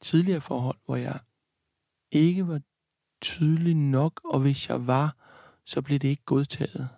tidligere 0.00 0.40
forhold, 0.40 0.76
hvor 0.84 0.96
jeg 0.96 1.18
ikke 2.10 2.48
var 2.48 2.60
tydelig 3.20 3.74
nok, 3.74 4.20
og 4.24 4.40
hvis 4.40 4.68
jeg 4.68 4.86
var, 4.86 5.16
så 5.64 5.82
blev 5.82 5.98
det 5.98 6.08
ikke 6.08 6.24
godtaget. 6.24 6.88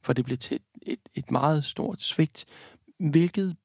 For 0.00 0.12
det 0.12 0.24
blev 0.24 0.38
til 0.38 0.54
et, 0.56 0.62
et, 0.82 1.08
et 1.14 1.30
meget 1.30 1.64
stort 1.64 2.02
svigt, 2.02 2.46
hvilket 2.98 3.56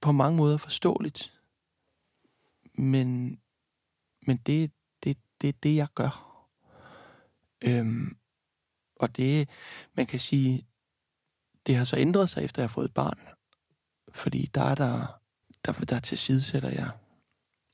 på 0.00 0.12
mange 0.12 0.36
måder 0.36 0.54
er 0.54 0.58
forståeligt. 0.58 1.40
Men, 2.74 3.40
men 4.26 4.36
det, 4.36 4.70
det, 5.04 5.18
det 5.40 5.48
er 5.48 5.58
det, 5.62 5.76
jeg 5.76 5.88
gør. 5.94 6.44
Øhm, 7.60 8.17
og 8.98 9.16
det, 9.16 9.48
man 9.94 10.06
kan 10.06 10.20
sige, 10.20 10.66
det 11.66 11.76
har 11.76 11.84
så 11.84 11.96
ændret 11.96 12.30
sig, 12.30 12.44
efter 12.44 12.62
jeg 12.62 12.68
har 12.68 12.74
fået 12.74 12.84
et 12.84 12.94
barn. 12.94 13.18
Fordi 14.12 14.50
der 14.54 14.62
er 14.62 14.74
der, 14.74 15.20
der, 15.64 15.72
der 15.72 15.98
tilsidesætter 15.98 16.68
jeg 16.68 16.90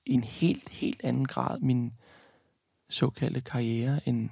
i 0.07 0.13
en 0.13 0.25
helt, 0.25 0.69
helt 0.69 1.05
anden 1.05 1.27
grad 1.27 1.61
min 1.61 1.93
såkaldte 2.89 3.41
karriere, 3.41 4.09
end, 4.09 4.31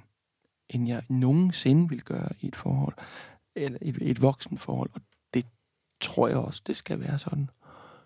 end 0.69 0.87
jeg 0.87 1.03
nogensinde 1.09 1.89
vil 1.89 2.03
gøre 2.03 2.29
i 2.39 2.47
et 2.47 2.55
forhold, 2.55 2.95
eller 3.55 3.79
et, 3.81 3.97
et 4.01 4.21
voksen 4.21 4.57
forhold. 4.57 4.89
Og 4.93 5.01
det 5.33 5.45
tror 6.01 6.27
jeg 6.27 6.37
også, 6.37 6.61
det 6.67 6.77
skal 6.77 6.99
være 6.99 7.19
sådan. 7.19 7.49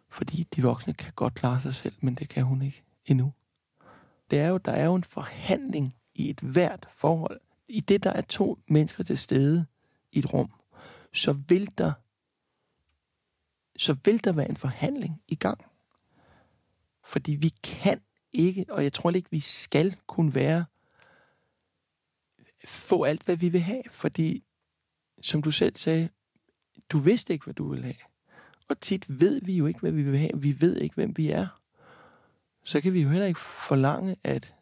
Fordi 0.10 0.44
de 0.44 0.62
voksne 0.62 0.94
kan 0.94 1.14
godt 1.16 1.34
klare 1.34 1.62
sig 1.62 1.76
selv, 1.76 1.94
men 2.00 2.16
det 2.16 2.30
kan 2.30 2.44
hun 2.44 2.62
ikke 2.62 2.84
endnu. 3.06 3.34
Det 4.32 4.40
er 4.40 4.48
jo, 4.48 4.58
der 4.58 4.72
er 4.72 4.86
jo 4.86 4.96
en 4.96 5.04
forhandling 5.04 5.96
i 6.16 6.30
et 6.30 6.40
hvert 6.40 6.90
forhold. 6.96 7.42
I 7.68 7.80
det, 7.80 8.04
der 8.04 8.12
er 8.12 8.22
to 8.22 8.60
mennesker 8.68 9.04
til 9.04 9.18
stede 9.18 9.66
i 10.12 10.20
et 10.20 10.34
rum, 10.34 10.52
så 11.14 11.34
vil 11.34 11.70
der, 11.78 11.94
så 13.78 13.96
vil 14.04 14.24
der 14.24 14.32
være 14.32 14.50
en 14.50 14.58
forhandling 14.58 15.22
i 15.28 15.36
gang. 15.36 15.66
Fordi 17.04 17.36
vi 17.36 17.54
kan 17.64 18.02
ikke, 18.34 18.66
og 18.70 18.84
jeg 18.84 18.94
tror 18.94 19.12
ikke, 19.12 19.32
vi 19.32 19.40
skal 19.40 19.96
kunne 20.08 20.36
være, 20.36 20.66
få 22.66 23.04
alt, 23.04 23.24
hvad 23.24 23.38
vi 23.38 23.50
vil 23.50 23.62
have. 23.62 23.84
Fordi, 23.92 24.44
som 25.22 25.42
du 25.42 25.52
selv 25.52 25.76
sagde, 25.76 26.10
du 26.90 27.00
vidste 27.00 27.34
ikke, 27.34 27.44
hvad 27.44 27.54
du 27.54 27.70
ville 27.70 27.84
have. 27.84 27.96
Og 28.70 28.82
tit 28.82 29.20
ved 29.20 29.42
vi 29.42 29.58
jo 29.58 29.66
ikke, 29.66 29.80
hvad 29.80 29.92
vi 29.92 30.04
vil 30.04 30.20
have. 30.20 30.42
Vi 30.42 30.62
ved 30.62 30.78
ikke, 30.78 30.96
hvem 30.96 31.18
vi 31.18 31.30
er. 31.30 31.48
Så 32.64 32.82
kan 32.82 32.94
vi 32.94 33.02
jo 33.02 33.10
heller 33.10 33.28
ikke 33.28 33.40
forlange 33.40 34.16
at 34.24 34.54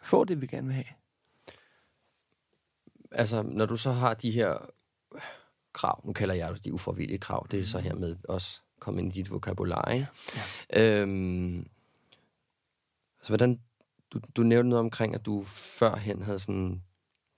få 0.00 0.24
det, 0.24 0.40
vi 0.40 0.46
gerne 0.46 0.66
vil 0.66 0.76
have. 0.76 0.99
Altså, 3.10 3.42
når 3.42 3.66
du 3.66 3.76
så 3.76 3.92
har 3.92 4.14
de 4.14 4.30
her 4.30 4.58
krav, 5.72 6.02
nu 6.06 6.12
kalder 6.12 6.34
jeg 6.34 6.54
det 6.54 6.64
de 6.64 6.72
ufravillige 6.72 7.18
krav, 7.18 7.46
det 7.50 7.60
er 7.60 7.64
så 7.64 7.78
her 7.78 7.94
med 7.94 8.16
også 8.28 8.60
komme 8.80 9.00
ind 9.00 9.12
i 9.12 9.14
dit 9.14 9.30
vokabular. 9.30 9.92
Ja. 9.92 10.06
Øhm, 10.76 11.68
så 13.22 13.28
hvordan, 13.28 13.60
du, 14.12 14.20
du 14.36 14.42
nævnte 14.42 14.68
noget 14.68 14.80
omkring, 14.80 15.14
at 15.14 15.26
du 15.26 15.42
førhen 15.46 16.22
havde 16.22 16.38
sådan, 16.38 16.82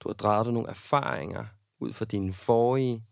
du 0.00 0.08
har 0.08 0.14
drejet 0.14 0.54
nogle 0.54 0.68
erfaringer 0.68 1.44
ud 1.80 1.92
fra 1.92 2.04
dine 2.04 2.32
forrige 2.32 3.04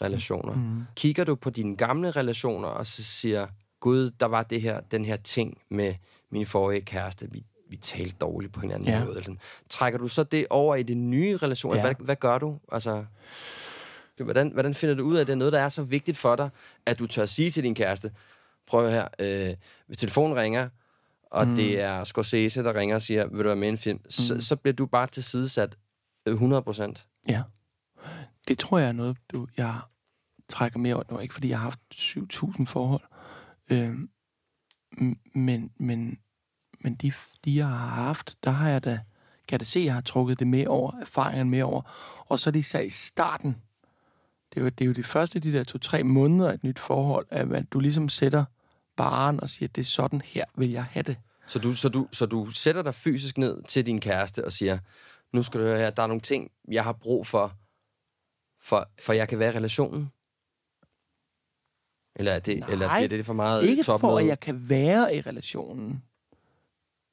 relationer. 0.00 0.54
Mm. 0.54 0.82
Kigger 0.96 1.24
du 1.24 1.34
på 1.34 1.50
dine 1.50 1.76
gamle 1.76 2.10
relationer, 2.10 2.68
og 2.68 2.86
så 2.86 3.04
siger, 3.04 3.46
gud, 3.80 4.10
der 4.10 4.26
var 4.26 4.42
det 4.42 4.62
her, 4.62 4.80
den 4.80 5.04
her 5.04 5.16
ting 5.16 5.62
med 5.70 5.94
min 6.30 6.46
forrige 6.46 6.80
kæreste, 6.80 7.32
vi, 7.32 7.44
vi 7.68 7.76
talte 7.76 8.16
dårligt 8.20 8.52
på 8.52 8.60
hinanden. 8.60 8.88
Ja. 8.88 9.04
Måde, 9.04 9.18
eller 9.18 9.34
Trækker 9.68 9.98
du 9.98 10.08
så 10.08 10.22
det 10.22 10.46
over 10.50 10.76
i 10.76 10.82
det 10.82 10.96
nye 10.96 11.36
relation? 11.36 11.74
Ja. 11.74 11.80
Hvad, 11.80 11.94
hvad 11.98 12.16
gør 12.16 12.38
du? 12.38 12.58
Altså, 12.72 13.04
hvordan, 14.18 14.52
hvordan 14.52 14.74
finder 14.74 14.94
du 14.94 15.04
ud 15.04 15.16
af, 15.16 15.20
at 15.20 15.26
det 15.26 15.32
er 15.32 15.36
noget, 15.36 15.52
der 15.52 15.60
er 15.60 15.68
så 15.68 15.82
vigtigt 15.82 16.16
for 16.16 16.36
dig, 16.36 16.50
at 16.86 16.98
du 16.98 17.06
tør 17.06 17.26
sige 17.26 17.50
til 17.50 17.62
din 17.62 17.74
kæreste, 17.74 18.10
prøv 18.66 18.90
her, 18.90 19.08
øh, 19.18 19.54
hvis 19.86 19.98
telefonen 19.98 20.36
ringer, 20.36 20.68
og 21.30 21.48
mm. 21.48 21.56
det 21.56 21.80
er 21.80 22.04
Scorsese, 22.04 22.62
der 22.62 22.74
ringer 22.74 22.94
og 22.94 23.02
siger, 23.02 23.26
vil 23.26 23.38
du 23.38 23.48
være 23.48 23.56
med 23.56 23.68
i 23.68 23.70
en 23.70 23.78
film, 23.78 23.98
mm. 24.04 24.10
så, 24.10 24.40
så 24.40 24.56
bliver 24.56 24.74
du 24.74 24.86
bare 24.86 25.06
tilsidesat 25.06 25.76
100 26.26 26.62
procent. 26.62 27.06
Ja. 27.28 27.42
Det 28.48 28.58
tror 28.58 28.78
jeg 28.78 28.88
er 28.88 28.92
noget, 28.92 29.16
du, 29.32 29.46
jeg 29.56 29.80
trækker 30.48 30.78
mere 30.78 30.94
over. 30.94 31.20
Ikke 31.20 31.34
fordi 31.34 31.48
jeg 31.48 31.58
har 31.58 31.64
haft 31.64 31.80
7.000 31.94 32.64
forhold. 32.64 33.02
Øh, 33.70 33.94
men, 35.34 35.70
men, 35.78 36.18
men 36.84 36.94
de, 36.94 37.12
de, 37.44 37.56
jeg 37.56 37.66
har 37.66 37.86
haft, 37.86 38.36
der 38.44 38.50
har 38.50 38.68
jeg 38.68 38.84
da, 38.84 39.00
kan 39.48 39.58
da 39.58 39.64
se, 39.64 39.78
at 39.78 39.84
jeg 39.84 39.94
har 39.94 40.00
trukket 40.00 40.38
det 40.38 40.46
med 40.46 40.66
over, 40.66 40.92
erfaringen 41.00 41.50
med 41.50 41.62
over. 41.62 41.82
Og 42.26 42.38
så 42.38 42.50
er 42.50 42.52
det 42.52 42.64
så 42.64 42.78
i 42.78 42.90
starten, 42.90 43.56
det 44.54 44.60
er 44.60 44.64
jo, 44.64 44.68
det 44.68 44.80
er 44.80 44.86
jo 44.86 44.92
de 44.92 45.04
første 45.04 45.38
de 45.40 45.52
der 45.52 45.64
to-tre 45.64 46.02
måneder 46.02 46.48
af 46.50 46.54
et 46.54 46.64
nyt 46.64 46.78
forhold, 46.78 47.26
at 47.30 47.72
du 47.72 47.80
ligesom 47.80 48.08
sætter 48.08 48.44
baren 48.96 49.40
og 49.40 49.50
siger, 49.50 49.68
det 49.68 49.80
er 49.80 49.84
sådan 49.84 50.20
her 50.24 50.44
vil 50.56 50.70
jeg 50.70 50.84
have 50.84 51.02
det. 51.02 51.16
Så 51.46 51.58
du, 51.58 51.72
så, 51.72 51.88
du, 51.88 52.08
så 52.12 52.26
du 52.26 52.50
sætter 52.50 52.82
dig 52.82 52.94
fysisk 52.94 53.38
ned 53.38 53.62
til 53.62 53.86
din 53.86 54.00
kæreste 54.00 54.44
og 54.44 54.52
siger, 54.52 54.78
nu 55.32 55.42
skal 55.42 55.60
du 55.60 55.66
høre 55.66 55.78
her, 55.78 55.90
der 55.90 56.02
er 56.02 56.06
nogle 56.06 56.20
ting, 56.20 56.50
jeg 56.68 56.84
har 56.84 56.92
brug 56.92 57.26
for, 57.26 57.52
for, 58.62 58.88
for 59.00 59.12
jeg 59.12 59.28
kan 59.28 59.38
være 59.38 59.52
i 59.52 59.56
relationen? 59.56 60.10
Eller, 62.16 62.32
er 62.32 62.38
det, 62.38 62.58
Nej, 62.58 62.68
eller 62.70 62.88
bliver 62.88 63.08
det 63.08 63.26
for 63.26 63.32
meget 63.32 63.64
ikke 63.64 63.82
topmøde? 63.82 64.12
for, 64.12 64.18
at 64.18 64.26
jeg 64.26 64.40
kan 64.40 64.68
være 64.68 65.16
i 65.16 65.20
relationen. 65.20 66.02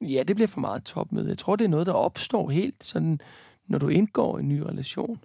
Ja, 0.02 0.22
det 0.22 0.36
bliver 0.36 0.48
for 0.48 0.60
meget 0.60 0.84
topmøde. 0.84 1.28
Jeg 1.28 1.38
tror, 1.38 1.56
det 1.56 1.64
er 1.64 1.68
noget, 1.68 1.86
der 1.86 1.92
opstår 1.92 2.50
helt 2.50 2.84
sådan, 2.84 3.20
når 3.66 3.78
du 3.78 3.88
indgår 3.88 4.38
i 4.38 4.40
en 4.40 4.48
ny 4.48 4.58
relation. 4.58 5.24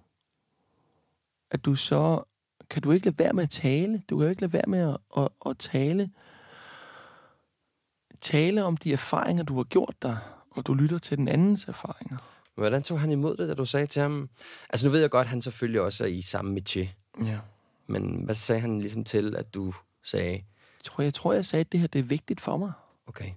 At 1.51 1.65
du 1.65 1.75
så 1.75 2.23
kan 2.69 2.81
du 2.81 2.91
ikke 2.91 3.05
lade 3.05 3.19
være 3.19 3.33
med 3.33 3.43
at 3.43 3.49
tale. 3.49 4.03
Du 4.09 4.17
kan 4.17 4.23
jo 4.23 4.29
ikke 4.29 4.41
lade 4.41 4.53
være 4.53 4.67
med 4.67 4.79
at, 4.79 4.97
at, 5.17 5.29
at 5.45 5.57
tale 5.57 6.09
tale 8.21 8.63
om 8.63 8.77
de 8.77 8.93
erfaringer, 8.93 9.43
du 9.43 9.55
har 9.55 9.63
gjort 9.63 9.95
dig, 10.01 10.17
og 10.49 10.67
du 10.67 10.73
lytter 10.73 10.97
til 10.97 11.17
den 11.17 11.27
andens 11.27 11.65
erfaringer. 11.67 12.17
Hvordan 12.55 12.83
tog 12.83 12.99
han 12.99 13.11
imod 13.11 13.37
det, 13.37 13.49
da 13.49 13.53
du 13.53 13.65
sagde 13.65 13.87
til 13.87 14.01
ham? 14.01 14.29
Altså 14.69 14.87
nu 14.87 14.91
ved 14.91 14.99
jeg 14.99 15.09
godt, 15.09 15.25
at 15.25 15.29
han 15.29 15.41
selvfølgelig 15.41 15.81
også 15.81 16.03
er 16.03 16.07
i 16.07 16.21
samme 16.21 16.59
métier. 16.59 16.87
Ja. 17.25 17.39
Men 17.87 18.21
hvad 18.25 18.35
sagde 18.35 18.61
han 18.61 18.79
ligesom 18.79 19.03
til, 19.03 19.35
at 19.35 19.53
du 19.53 19.73
sagde? 20.03 20.31
Jeg 20.31 20.83
tror, 20.83 21.03
jeg, 21.03 21.13
tror, 21.13 21.33
jeg 21.33 21.45
sagde, 21.45 21.61
at 21.61 21.71
det 21.71 21.79
her 21.79 21.87
det 21.87 21.99
er 21.99 22.03
vigtigt 22.03 22.41
for 22.41 22.57
mig. 22.57 22.71
Okay. 23.07 23.31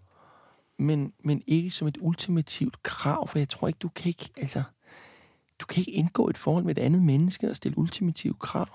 Men, 0.81 1.13
men 1.19 1.43
ikke 1.47 1.71
som 1.71 1.89
et 1.89 1.99
ultimativt 2.01 2.83
krav, 2.83 3.29
for 3.29 3.39
jeg 3.39 3.49
tror 3.49 3.69
ikke, 3.69 3.79
du 3.79 3.89
kan 3.89 4.09
ikke, 4.09 4.31
altså, 4.37 4.63
du 5.59 5.67
kan 5.67 5.81
ikke 5.81 5.91
indgå 5.91 6.29
et 6.29 6.39
forhold 6.39 6.65
med 6.65 6.79
et 6.79 6.83
andet 6.83 7.03
menneske 7.03 7.51
og 7.51 7.57
stille 7.57 7.79
ultimative 7.79 8.35
krav. 8.35 8.67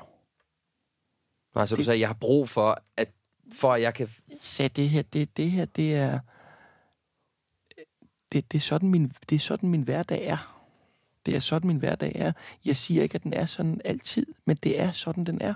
Nej, 1.56 1.66
så 1.66 1.76
det, 1.76 1.80
du 1.80 1.84
sagde, 1.84 2.00
jeg 2.00 2.10
har 2.10 2.14
brug 2.14 2.50
for, 2.50 2.82
at 2.98 3.12
For 3.54 3.74
at 3.74 3.82
jeg 3.82 3.94
kan... 3.94 4.10
sagde, 4.42 4.70
det 4.70 4.90
her, 4.90 5.02
det, 5.02 5.38
det 5.38 5.52
her, 5.52 5.66
det 5.66 5.96
er, 5.96 6.20
det, 8.32 8.52
det, 8.52 8.58
er 8.58 8.62
sådan 8.62 8.90
min, 8.90 9.14
det 9.30 9.36
er 9.36 9.40
sådan 9.40 9.70
min 9.70 9.82
hverdag 9.82 10.26
er. 10.26 10.68
Det 11.26 11.36
er 11.36 11.40
sådan 11.40 11.68
min 11.68 11.78
hverdag 11.78 12.12
er. 12.16 12.32
Jeg 12.66 12.76
siger 12.76 13.04
ikke, 13.04 13.16
at 13.16 13.24
den 13.24 13.34
er 13.34 13.46
sådan 13.46 13.82
altid, 13.86 14.26
men 14.46 14.58
det 14.64 14.80
er 14.80 14.92
sådan, 14.92 15.24
den 15.24 15.42
er. 15.42 15.54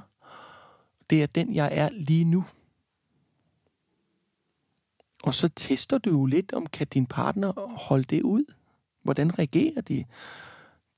Det 1.10 1.24
er 1.24 1.28
den, 1.28 1.56
jeg 1.56 1.70
er 1.72 1.90
lige 1.90 2.26
nu. 2.26 2.46
Og 5.24 5.34
så 5.34 5.50
tester 5.56 5.98
du 5.98 6.10
jo 6.10 6.26
lidt, 6.26 6.54
om 6.54 6.68
kan 6.68 6.88
din 6.88 7.06
partner 7.06 7.70
holde 7.78 8.04
det 8.04 8.22
ud? 8.22 8.46
Hvordan 9.04 9.40
reagerer 9.40 9.82
de? 9.82 10.06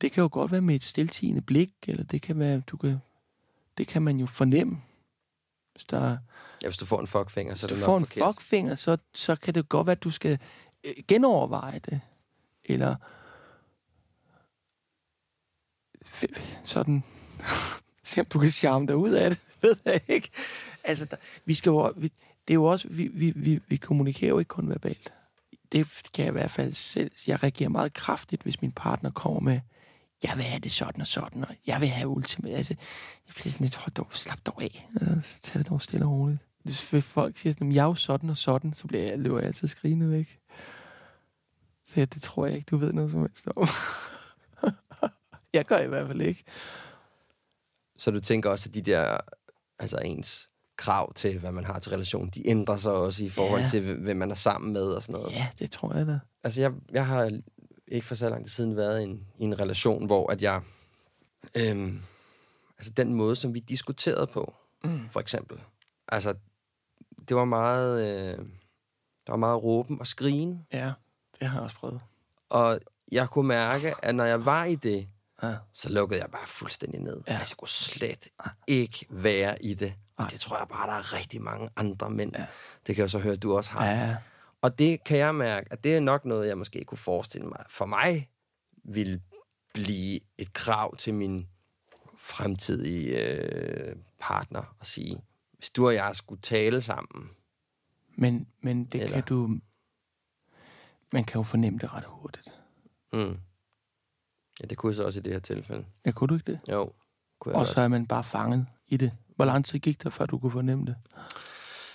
Det 0.02 0.12
kan 0.12 0.22
jo 0.22 0.30
godt 0.32 0.52
være 0.52 0.62
med 0.62 0.76
et 0.76 0.84
stiltigende 0.84 1.42
blik, 1.42 1.74
eller 1.88 2.04
det 2.04 2.22
kan 2.22 2.40
være, 2.40 2.60
du 2.68 2.78
kan, 2.78 3.02
det 3.78 3.88
kan 3.88 4.02
man 4.02 4.18
jo 4.18 4.26
fornemme. 4.26 4.82
Hvis 5.74 5.86
der, 5.86 6.18
Ja, 6.62 6.68
hvis 6.68 6.78
du 6.78 6.86
får 6.86 7.00
en 7.00 7.08
fuckfinger, 7.08 7.56
så 7.56 7.68
er 7.68 7.70
hvis 7.70 7.78
det 7.78 7.86
du 7.86 7.92
nok 7.92 8.08
får 8.10 8.24
en 8.24 8.34
fuckfinger, 8.34 8.76
så, 8.76 8.98
så 9.14 9.36
kan 9.36 9.54
det 9.54 9.70
godt 9.70 9.88
være, 9.88 9.96
at 9.96 10.04
du 10.04 10.12
skal 10.12 10.40
øh, 10.84 10.94
genoverveje 11.08 11.80
det. 11.80 12.02
Eller 12.66 12.96
sådan, 16.64 17.04
se 18.04 18.20
om 18.20 18.26
du 18.26 18.40
kan 18.40 18.52
charme 18.52 18.88
dig 18.88 18.96
ud 18.96 19.12
af 19.12 19.30
det, 19.30 19.40
ved 19.62 19.76
jeg 19.86 20.02
ikke. 20.08 20.30
Altså, 20.84 21.06
der, 21.06 21.18
vi 21.46 21.54
skal 21.54 21.70
jo, 21.70 21.94
vi, 21.98 22.12
det 22.52 22.56
er 22.56 22.60
jo 22.60 22.66
også, 22.66 22.88
vi, 22.92 23.08
vi, 23.08 23.34
vi, 23.36 23.60
vi 23.68 23.76
kommunikerer 23.76 24.30
jo 24.30 24.40
ikke 24.40 24.50
kun 24.50 24.70
verbalt. 24.70 25.14
Det 25.72 25.88
kan 26.14 26.26
jeg 26.26 26.32
i 26.32 26.32
hvert 26.32 26.52
fald 26.52 26.74
selv. 26.74 27.12
Jeg 27.28 27.44
reagerer 27.44 27.70
meget 27.70 27.94
kraftigt, 27.94 28.44
hvis 28.44 28.62
min 28.62 28.72
partner 28.72 29.12
kommer 29.12 29.40
med, 29.40 29.60
jeg 30.24 30.34
vil 30.36 30.44
have 30.44 30.60
det 30.60 30.72
sådan 30.72 31.02
og 31.02 31.08
sådan, 31.08 31.44
og 31.46 31.56
jeg 31.68 31.82
vil 31.82 31.90
have 31.90 32.08
ultimat. 32.08 32.58
Altså, 32.58 32.76
jeg 33.28 33.34
bliver 33.36 33.52
sådan 33.52 33.66
lidt, 33.66 33.76
hold 33.76 33.94
dog, 33.94 34.08
slap 34.14 34.40
dog 34.46 34.62
af. 34.62 34.88
Altså, 35.02 35.42
tag 35.42 35.60
det 35.60 35.70
dog 35.70 35.82
stille 35.82 36.06
og 36.06 36.12
roligt. 36.12 36.40
Hvis 36.64 36.84
folk 37.02 37.38
siger, 37.38 37.54
at 37.62 37.76
jeg 37.76 37.82
er 37.82 37.88
jo 37.88 37.96
sådan 37.96 38.30
og 38.30 38.38
sådan, 38.38 38.74
så 38.74 38.88
bliver 38.88 39.04
jeg, 39.04 39.20
løber 39.20 39.38
jeg 39.38 39.48
altid 39.48 39.68
skrigende 39.68 40.10
væk. 40.10 40.40
Så 41.88 41.94
ja, 41.96 42.06
det 42.06 42.22
tror 42.22 42.46
jeg 42.46 42.56
ikke, 42.56 42.66
du 42.66 42.78
ved 42.78 42.94
noget 42.94 43.12
som 43.12 43.22
helst 43.22 43.48
om. 43.56 43.68
jeg 45.54 45.66
gør 45.66 45.80
i 45.80 45.88
hvert 45.88 46.08
fald 46.08 46.22
ikke. 46.22 46.44
Så 47.98 48.12
du 48.12 48.20
tænker 48.20 48.50
også, 48.50 48.70
at 48.70 48.76
de 48.76 48.82
der, 48.82 49.18
altså 49.80 49.98
ens 49.98 50.51
krav 50.78 51.14
til, 51.14 51.40
hvad 51.40 51.52
man 51.52 51.66
har 51.66 51.80
til 51.80 51.92
relation, 51.92 52.30
de 52.30 52.48
ændrer 52.50 52.78
sig 52.78 52.92
også 52.92 53.24
i 53.24 53.30
forhold 53.30 53.62
Ja. 53.62 53.68
til, 53.68 53.96
hvem 53.96 54.18
man 54.18 54.32
er 54.32 54.36
sammen 54.36 54.74
med 54.74 54.84
og 54.84 55.04
sådan 55.04 55.14
noget. 55.22 55.34
Ja, 55.36 55.48
det 55.60 55.72
tror 55.72 55.94
jeg 55.94 56.08
da. 56.08 56.20
Altså, 56.44 56.62
jeg, 56.62 56.72
jeg 56.92 57.06
har 57.08 57.40
ikke 57.88 58.08
for 58.08 58.16
så 58.16 58.30
lang 58.30 58.46
tid 58.46 58.50
siden 58.52 58.76
været 58.76 59.00
i 59.02 59.04
en, 59.04 59.28
i 59.40 59.44
en 59.44 59.60
relation, 59.60 60.06
hvor 60.06 60.32
at 60.32 60.42
jeg... 60.42 60.62
Øhm, 61.58 62.02
altså, 62.78 62.92
den 62.92 63.14
måde, 63.14 63.36
som 63.36 63.54
vi 63.54 63.60
diskuterede 63.60 64.28
på, 64.28 64.54
mm. 64.84 65.10
for 65.10 65.20
eksempel. 65.20 65.58
Altså, 66.08 66.34
det 67.28 67.36
var 67.36 67.46
meget... 67.46 68.02
Øh, 68.02 68.38
der 69.28 69.32
var 69.34 69.38
meget 69.38 69.64
råben 69.64 70.00
og 70.00 70.08
skrigen. 70.08 70.66
Ja, 70.74 70.92
det 71.40 71.48
har 71.48 71.56
jeg 71.58 71.64
også 71.64 71.76
prøvet. 71.76 72.02
Og 72.50 72.80
jeg 73.12 73.30
kunne 73.30 73.48
mærke, 73.48 73.94
at 74.06 74.16
når 74.16 74.26
jeg 74.26 74.46
var 74.46 74.66
i 74.66 74.76
det, 74.76 75.08
Ja. 75.44 75.56
så 75.74 75.90
lukkede 75.90 76.22
jeg 76.22 76.30
bare 76.32 76.48
fuldstændig 76.48 77.00
ned. 77.02 77.22
Ja. 77.28 77.34
Altså, 77.34 77.52
jeg 77.54 77.58
kunne 77.58 77.68
slet 77.68 78.28
ikke 78.68 79.06
være 79.10 79.64
i 79.66 79.74
det. 79.74 79.94
Og 80.22 80.26
Nej. 80.26 80.30
det 80.30 80.40
tror 80.40 80.58
jeg 80.58 80.68
bare, 80.68 80.88
der 80.88 80.94
er 80.94 81.14
rigtig 81.14 81.42
mange 81.42 81.70
andre 81.76 82.10
mænd. 82.10 82.36
Ja. 82.36 82.46
Det 82.88 82.96
kan 82.96 83.02
jeg 83.02 83.10
så 83.10 83.20
høre, 83.20 83.34
at 83.34 83.44
du 83.44 83.58
også 83.58 83.72
har. 83.72 83.86
Ja, 83.86 84.16
Og 84.62 84.80
det 84.80 85.04
kan 85.04 85.18
jeg 85.18 85.36
mærke, 85.36 85.68
at 85.74 85.84
det 85.84 85.96
er 85.96 86.00
nok 86.00 86.26
noget, 86.26 86.48
jeg 86.48 86.58
måske 86.58 86.84
kunne 86.84 86.98
forestille 86.98 87.48
mig. 87.48 87.64
For 87.70 87.86
mig 87.86 88.30
vil 88.84 89.22
blive 89.74 90.20
et 90.38 90.54
krav 90.54 90.96
til 90.96 91.14
min 91.14 91.48
fremtidige 92.18 93.26
øh, 93.36 93.96
partner 94.20 94.76
at 94.82 94.88
sige, 94.88 95.22
hvis 95.58 95.70
du 95.70 95.88
og 95.88 95.94
jeg 95.94 96.16
skulle 96.16 96.42
tale 96.42 96.82
sammen, 96.82 97.30
men, 98.16 98.48
men 98.62 98.86
det 98.86 99.02
Eller- 99.04 99.16
kan 99.18 99.24
du... 99.24 99.58
Man 101.14 101.24
kan 101.24 101.40
jo 101.40 101.44
fornemme 101.44 101.80
det 101.80 101.94
ret 101.94 102.04
hurtigt. 102.08 102.48
mm. 103.14 103.38
ja, 104.62 104.66
det 104.70 104.78
kunne 104.78 104.90
jeg 104.90 104.96
så 104.96 105.04
også 105.06 105.20
i 105.20 105.24
det 105.24 105.34
her 105.34 105.40
tilfælde. 105.40 105.86
Ja, 106.06 106.12
kunne 106.12 106.28
du 106.28 106.34
ikke 106.34 106.52
det? 106.52 106.60
Jo, 106.70 106.94
kunne 107.42 107.52
jeg 107.52 107.60
Og 107.60 107.66
godt. 107.66 107.74
så 107.74 107.82
er 107.82 107.88
man 107.88 108.06
bare 108.08 108.24
fanget 108.24 108.66
i 108.88 108.98
det. 108.98 109.12
Hvor 109.36 109.46
lang 109.46 109.66
tid 109.66 109.80
gik 109.80 110.04
der, 110.04 110.10
før 110.10 110.26
du 110.26 110.38
kunne 110.38 110.52
fornemme 110.52 110.86
det? 110.86 110.96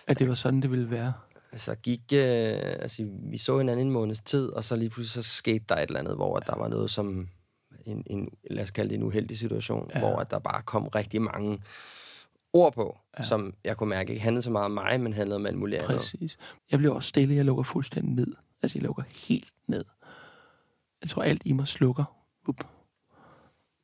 At 0.07 0.19
det 0.19 0.29
var 0.29 0.35
sådan, 0.35 0.63
det 0.63 0.71
ville 0.71 0.91
være? 0.91 1.13
Altså, 1.53 1.75
gik, 1.75 2.01
øh, 2.13 2.59
altså, 2.63 3.07
vi 3.31 3.39
så 3.39 3.59
hinanden 3.59 3.87
en 3.87 3.93
måneds 3.93 4.21
tid, 4.21 4.49
og 4.49 4.65
så 4.65 4.77
lige 4.77 4.91
pludselig 4.91 5.25
så 5.25 5.31
skete 5.37 5.65
der 5.69 5.75
et 5.77 5.83
eller 5.83 6.01
andet, 6.01 6.15
hvor 6.15 6.37
at 6.37 6.47
der 6.47 6.57
var 6.59 6.69
noget 6.69 6.91
som, 6.91 7.29
en, 7.85 8.03
en, 8.07 8.29
lad 8.51 8.63
os 8.65 8.71
kalde 8.71 8.89
det 8.89 8.95
en 8.97 9.03
uheldig 9.03 9.39
situation, 9.39 9.91
Ja. 9.95 9.99
hvor 9.99 10.17
at 10.17 10.31
der 10.31 10.39
bare 10.39 10.63
kom 10.63 10.87
rigtig 10.89 11.23
mange 11.23 11.59
ord 12.53 12.73
på, 12.75 12.99
ja. 13.19 13.25
som 13.25 13.55
jeg 13.65 13.77
kunne 13.77 13.89
mærke 13.89 14.11
ikke 14.13 14.23
handlede 14.23 14.43
så 14.43 14.51
meget 14.51 14.65
om 14.65 14.71
mig, 14.71 15.01
men 15.01 15.13
handlede 15.13 15.37
om 15.37 15.47
alt 15.47 15.59
muligt 15.59 15.83
andet. 15.83 15.97
Præcis. 15.97 16.39
Jeg 16.71 16.79
bliver 16.79 16.95
også 16.95 17.09
stille. 17.09 17.35
Jeg 17.35 17.45
lukker 17.45 17.63
fuldstændig 17.65 18.15
ned. 18.15 18.35
Altså, 18.63 18.79
jeg 18.79 18.83
lukker 18.85 19.03
helt 19.29 19.53
ned. 19.67 19.85
Jeg 21.03 21.11
tror, 21.11 21.23
alt 21.23 21.43
i 21.45 21.53
mig 21.53 21.69
slukker. 21.69 22.05
Up. 22.49 22.65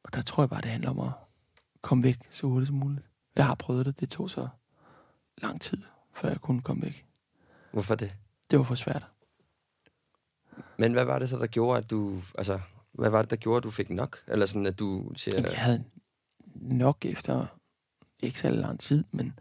Og 0.05 0.15
der 0.15 0.23
tror 0.23 0.43
jeg 0.43 0.51
bare, 0.51 0.61
det 0.61 0.71
handler 0.71 0.91
om 0.91 1.01
at 1.01 1.11
komme 1.83 2.05
væk 2.05 2.18
så 2.30 2.47
hurtigt 2.47 2.68
som 2.68 2.76
muligt. 2.76 3.07
Jeg 3.37 3.47
har 3.47 3.55
prøvet 3.55 3.87
det. 3.87 4.01
Det 4.01 4.11
tog 4.11 4.30
så 4.30 4.49
lang 5.43 5.61
tid, 5.61 5.83
før 6.14 6.28
jeg 6.28 6.41
kunne 6.41 6.62
komme 6.62 6.83
væk. 6.83 7.07
Hvorfor 7.72 7.95
det? 7.95 8.12
Det 8.51 8.59
var 8.59 8.64
for 8.64 8.74
svært. 8.74 9.07
Men 10.78 10.93
hvad 10.93 11.05
var 11.05 11.18
det 11.18 11.28
så, 11.28 11.39
der 11.39 11.47
gjorde, 11.47 11.78
at 11.78 11.91
du... 11.91 12.22
Altså, 12.39 12.61
hvad 12.93 13.11
var 13.11 13.22
det, 13.22 13.30
der 13.30 13.37
gjorde, 13.37 13.57
at 13.57 13.62
du 13.64 13.70
fik 13.70 13.91
nok? 13.91 14.22
Eller 14.28 14.47
sådan, 14.47 14.66
at 14.66 14.78
du 14.78 15.12
siger... 15.16 15.35
Jamen, 15.35 15.51
jeg 15.51 15.61
havde 15.61 15.85
nok 16.55 17.05
efter 17.05 17.47
ikke 18.20 18.39
så 18.39 18.51
lang 18.51 18.80
tid, 18.80 19.05
men 19.11 19.39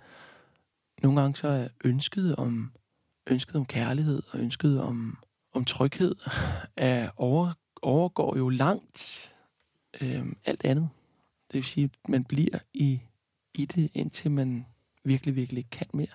nogle 1.03 1.21
gange 1.21 1.35
så 1.35 1.47
er 1.47 1.67
ønsket 1.83 2.35
om, 2.35 2.71
ønsket 3.27 3.55
om 3.55 3.65
kærlighed 3.65 4.23
og 4.31 4.39
ønsket 4.39 4.81
om, 4.81 5.17
om 5.53 5.65
tryghed 5.65 6.15
er 6.77 7.09
over, 7.17 7.53
overgår 7.81 8.37
jo 8.37 8.49
langt 8.49 9.35
øhm, 10.01 10.37
alt 10.45 10.65
andet. 10.65 10.89
Det 11.51 11.57
vil 11.57 11.63
sige, 11.63 11.83
at 12.03 12.09
man 12.09 12.23
bliver 12.23 12.59
i, 12.73 13.01
i 13.53 13.65
det, 13.65 13.91
indtil 13.93 14.31
man 14.31 14.65
virkelig, 15.03 15.35
virkelig 15.35 15.69
kan 15.71 15.87
mere. 15.93 16.07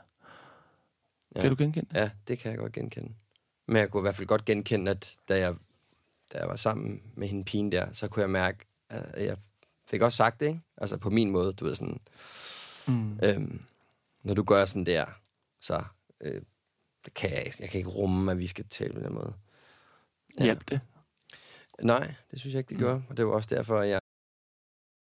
Ja. 1.37 1.41
Kan 1.41 1.51
du 1.51 1.57
genkende 1.59 1.89
det? 1.91 1.97
Ja, 2.01 2.11
det 2.29 2.39
kan 2.39 2.51
jeg 2.51 2.59
godt 2.59 2.73
genkende. 2.73 3.15
Men 3.67 3.77
jeg 3.77 3.91
kunne 3.91 4.01
i 4.01 4.03
hvert 4.03 4.17
fald 4.17 4.27
godt 4.27 4.45
genkende, 4.45 4.91
at 4.91 5.17
da 5.29 5.39
jeg, 5.39 5.55
da 6.33 6.39
jeg 6.39 6.49
var 6.49 6.57
sammen 6.57 7.03
med 7.15 7.29
hende 7.29 7.45
pigen 7.45 7.73
der, 7.73 7.93
så 7.93 8.09
kunne 8.09 8.21
jeg 8.21 8.31
mærke, 8.31 8.59
at 8.89 9.25
jeg 9.27 9.37
fik 9.91 10.03
også 10.03 10.17
sagt 10.17 10.41
det, 10.41 10.47
ikke? 10.47 10.61
Altså 10.77 10.97
på 10.97 11.11
min 11.11 11.31
måde, 11.31 11.53
du 11.53 11.65
ved 11.65 11.75
sådan, 11.75 12.01
Mm. 12.89 13.19
øhm, 13.23 13.63
når 14.23 14.35
du 14.35 14.43
gør 14.43 14.65
sådan 14.65 14.87
der, 14.87 15.05
så 15.61 15.85
øh, 16.21 16.43
kan 17.15 17.31
jeg, 17.31 17.43
ikke- 17.47 17.57
jeg 17.61 17.69
kan 17.69 17.79
ikke 17.79 17.91
rumme, 17.91 18.31
at 18.33 18.39
vi 18.39 18.47
skal 18.47 18.65
tale 18.69 18.93
på 18.95 19.01
den 19.01 19.13
måde. 19.15 19.35
Ja. 20.39 20.45
Hjælp 20.45 20.69
det. 20.69 20.81
Nej, 21.83 22.15
det 22.31 22.41
synes 22.41 22.55
jeg 22.55 22.59
ikke, 22.61 22.69
det 22.69 22.79
gjorde. 22.79 23.03
Og 23.09 23.17
det 23.17 23.27
var 23.27 23.33
også 23.33 23.55
derfor, 23.55 23.81
at 23.81 23.89
jeg 23.89 24.01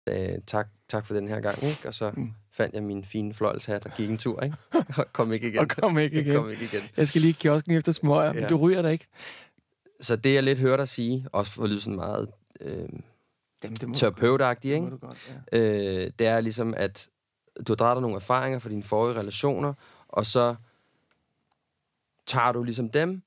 sagde 0.09 0.41
tak, 0.47 0.69
tak 0.89 1.07
for 1.07 1.15
den 1.15 1.29
her 1.29 1.41
gang, 1.41 1.63
ikke? 1.63 1.89
Og 1.89 1.95
så 1.95 2.11
Mm. 2.11 2.31
fandt 2.53 2.75
jeg 2.75 2.83
min 2.83 3.05
fine 3.05 3.35
fløjlshat 3.35 3.87
og 3.87 3.93
gik 3.97 4.11
en 4.11 4.19
tur, 4.19 4.41
ikke? 4.43 4.57
Og 4.99 5.13
kom 5.13 5.33
ikke 5.33 5.49
igen. 5.49 5.59
Og 5.61 5.69
kom 5.69 5.99
ikke 5.99 6.21
igen. 6.21 6.35
kom 6.37 6.51
ikke 6.51 6.65
igen. 6.65 6.83
Jeg 6.97 7.09
skal 7.09 7.21
lige 7.21 7.31
i 7.31 7.37
kiosken 7.41 7.73
efter 7.73 7.93
smøger, 7.93 8.33
men 8.33 8.43
Ja. 8.43 8.49
du 8.49 8.57
ryger 8.57 8.83
da 8.83 8.89
ikke. 8.89 9.07
Så 10.01 10.17
det, 10.17 10.35
jeg 10.35 10.43
lidt 10.43 10.59
hørte 10.59 10.81
dig 10.81 10.89
sige, 10.89 11.27
også 11.33 11.53
for 11.53 11.63
at 11.65 11.71
lyde 11.71 11.81
sådan 11.81 11.97
meget 11.97 12.29
øh, 12.61 12.89
Jamen, 13.65 13.77
det 13.77 13.89
må 13.89 13.95
terapeutagtigt, 13.95 14.75
ikke? 14.75 14.91
godt, 14.99 15.33
ja. 15.53 15.59
Øh, 15.59 16.11
det 16.19 16.27
er 16.27 16.41
ligesom, 16.41 16.75
at 16.77 17.09
du 17.69 17.73
har 17.73 17.77
draget 17.77 18.03
nogle 18.03 18.17
erfaringer 18.17 18.59
fra 18.59 18.69
dine 18.71 18.83
forrige 18.83 19.19
relationer, 19.19 19.73
og 20.09 20.27
så 20.27 20.55
tager 22.27 22.53
du 22.53 22.63
ligesom 22.63 22.91
dem, 22.91 23.23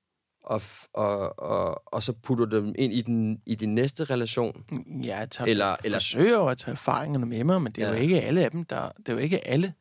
og, 0.47 0.61
og, 0.93 1.39
og, 1.39 1.93
og 1.93 2.03
så 2.03 2.13
putter 2.13 2.45
dem 2.45 2.73
ind 2.77 2.93
i, 2.93 3.01
den, 3.01 3.41
i 3.45 3.55
din 3.55 3.75
næste 3.75 4.03
relation. 4.03 4.65
Ja, 5.03 5.17
jeg 5.17 5.31
tager, 5.31 5.47
Eller- 5.47 5.75
eller, 5.83 5.97
forsøger 5.97 6.37
jo 6.37 6.47
at 6.47 6.57
tage 6.57 6.71
erfaringerne 6.73 7.25
med 7.25 7.43
mig, 7.43 7.61
men 7.61 7.71
det 7.71 7.83
er. 7.83 7.87
Ja. 7.87 7.93
jo 7.93 8.01
ikke 8.01 8.21
alle 8.21 8.43
af 8.43 8.51
dem, 8.51 8.65
der, 8.65 8.91
det 8.97 9.09
er 9.09 9.13
jo 9.13 9.19
ikke 9.19 9.47
alle 9.47 9.73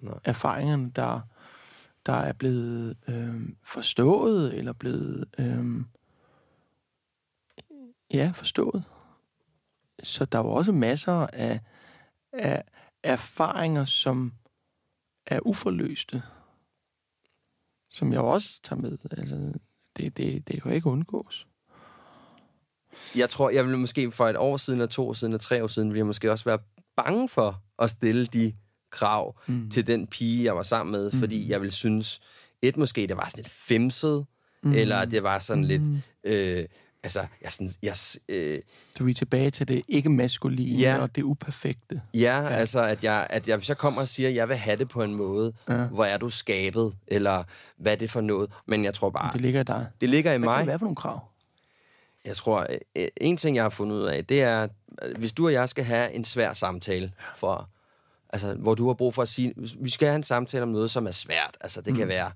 Nej. 0.00 0.18
erfaringerne, 0.24 0.90
der, 0.96 1.20
der 2.06 2.12
er 2.12 2.32
blevet 2.32 2.96
øh, 3.08 3.48
forstået, 3.64 4.54
eller 4.54 4.72
blevet, 4.72 5.24
øh, 5.38 5.84
ja, 8.14 8.32
forstået. 8.34 8.84
Så 10.02 10.24
der 10.24 10.38
er 10.38 10.42
jo 10.42 10.50
også 10.50 10.72
masser 10.72 11.26
af, 11.32 11.60
af 12.32 12.64
erfaringer, 13.02 13.84
som 13.84 14.32
er 15.26 15.40
uforløste, 15.46 16.22
som 17.90 18.12
jeg 18.12 18.20
også 18.20 18.60
tager 18.62 18.80
med. 18.82 18.98
Altså, 19.10 19.52
det, 19.96 20.16
det, 20.16 20.48
det 20.48 20.62
kan 20.62 20.70
jo 20.70 20.74
ikke 20.74 20.86
undgås. 20.86 21.46
Jeg 23.16 23.30
tror, 23.30 23.50
jeg 23.50 23.64
ville 23.64 23.78
måske 23.78 24.12
for 24.12 24.28
et 24.28 24.36
år 24.36 24.56
siden, 24.56 24.80
eller 24.80 24.88
to 24.88 25.08
år 25.08 25.12
siden, 25.12 25.32
eller 25.32 25.38
tre 25.38 25.64
år 25.64 25.66
siden, 25.66 25.88
ville 25.88 25.98
jeg 25.98 26.06
måske 26.06 26.32
også 26.32 26.44
være 26.44 26.58
bange 26.96 27.28
for 27.28 27.62
at 27.78 27.90
stille 27.90 28.26
de 28.26 28.52
krav 28.90 29.40
mm. 29.46 29.70
til 29.70 29.86
den 29.86 30.06
pige, 30.06 30.44
jeg 30.44 30.56
var 30.56 30.62
sammen 30.62 30.92
med, 30.92 31.10
mm. 31.12 31.18
fordi 31.18 31.50
jeg 31.50 31.60
ville 31.60 31.72
synes, 31.72 32.20
et 32.62 32.76
måske, 32.76 33.06
det 33.06 33.16
var 33.16 33.28
sådan 33.28 33.38
lidt 33.38 33.48
femset, 33.48 34.26
mm. 34.62 34.72
eller 34.72 35.04
det 35.04 35.22
var 35.22 35.38
sådan 35.38 35.62
mm. 35.62 35.68
lidt, 35.68 35.82
øh, 36.24 36.64
altså, 37.02 37.26
jeg, 37.42 37.52
sådan, 37.52 37.70
jeg, 37.82 37.94
øh, 38.28 38.60
Så 38.96 39.04
vi 39.04 39.10
er 39.10 39.14
tilbage 39.14 39.50
til 39.50 39.68
det 39.68 39.82
ikke 39.88 40.08
maskuline 40.08 40.78
Ja. 40.78 40.98
og 41.02 41.16
det 41.16 41.22
uperfekte. 41.22 42.02
ja, 42.14 42.20
ja, 42.40 42.48
altså, 42.48 42.82
at 42.84 43.04
jeg, 43.04 43.26
at 43.30 43.48
jeg, 43.48 43.56
hvis 43.56 43.68
jeg 43.68 43.78
kommer 43.78 44.00
og 44.00 44.08
siger, 44.08 44.28
at 44.28 44.34
jeg 44.34 44.48
vil 44.48 44.56
have 44.56 44.76
det 44.76 44.88
på 44.88 45.02
en 45.02 45.14
måde, 45.14 45.52
Ja. 45.68 45.74
hvor 45.84 46.04
er 46.04 46.18
du 46.18 46.30
skabet, 46.30 46.94
eller 47.06 47.44
hvad 47.76 47.92
er 47.92 47.96
det 47.96 48.10
for 48.10 48.20
noget, 48.20 48.50
men 48.66 48.84
jeg 48.84 48.94
tror 48.94 49.10
bare, 49.10 49.32
Det 49.32 49.40
ligger 49.40 49.60
i 49.60 49.64
dig. 49.64 49.86
det 50.00 50.08
ligger 50.08 50.32
i 50.32 50.38
Hvad 50.38 50.48
kan 50.48 50.52
mig. 50.54 50.58
det 50.58 50.66
være 50.66 50.78
for 50.78 50.86
nogle 50.86 50.96
krav? 50.96 51.20
Jeg 52.24 52.36
tror, 52.36 52.66
øh, 52.96 53.08
en 53.20 53.36
ting, 53.36 53.56
jeg 53.56 53.64
har 53.64 53.68
fundet 53.70 53.96
ud 53.96 54.02
af, 54.04 54.24
det 54.26 54.42
er, 54.42 54.62
at 54.62 54.70
hvis 55.18 55.32
du 55.32 55.46
og 55.46 55.52
jeg 55.52 55.68
skal 55.68 55.84
have 55.84 56.12
en 56.12 56.24
svær 56.24 56.52
samtale, 56.52 57.12
for, 57.36 57.68
altså, 58.32 58.54
hvor 58.54 58.74
du 58.74 58.86
har 58.86 58.94
brug 58.94 59.14
for 59.14 59.22
at 59.22 59.28
sige, 59.28 59.54
vi 59.80 59.90
skal 59.90 60.08
have 60.08 60.16
en 60.16 60.22
samtale 60.22 60.62
om 60.62 60.68
noget, 60.68 60.90
som 60.90 61.06
er 61.06 61.10
svært. 61.10 61.56
Altså, 61.60 61.80
det 61.80 61.92
mm. 61.92 61.98
kan 61.98 62.08
være, 62.08 62.30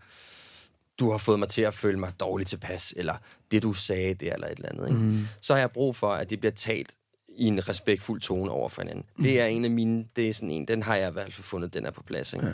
du 0.99 1.11
har 1.11 1.19
fået 1.19 1.39
mig 1.39 1.49
til 1.49 1.63
at 1.63 1.75
føle 1.75 1.99
mig 1.99 2.13
dårligt 2.21 2.49
tilpas, 2.49 2.95
eller 2.97 3.15
det, 3.51 3.63
du 3.63 3.73
sagde 3.73 4.15
der, 4.15 4.33
eller 4.35 4.47
et 4.47 4.57
eller 4.57 4.69
andet. 4.69 4.89
Ikke? 4.89 5.01
Mm. 5.01 5.27
Så 5.41 5.53
har 5.55 5.61
jeg 5.61 5.71
brug 5.71 5.97
for, 5.97 6.13
at 6.13 6.31
det 6.31 6.41
bliver 6.41 6.53
talt 6.53 6.91
i 7.29 7.45
en 7.45 7.69
respektfuld 7.69 8.21
tone 8.21 8.51
over 8.51 8.69
for 8.69 8.83
hinanden. 8.83 9.05
Mm. 9.17 9.23
Det 9.25 9.41
er 9.41 9.47
en 9.47 9.65
af 9.65 9.71
mine, 9.71 10.07
det 10.17 10.29
er 10.29 10.35
sådan 10.35 10.51
en, 10.51 10.69
den 10.69 10.83
har 10.83 10.97
jeg 10.97 11.09
i 11.09 11.13
hvert 11.13 11.33
fald 11.33 11.45
fundet, 11.45 11.75
den 11.75 11.87
er 11.87 11.91
på 11.91 12.03
plads. 12.03 12.33
Ikke? 12.33 12.47
Ja. 12.47 12.53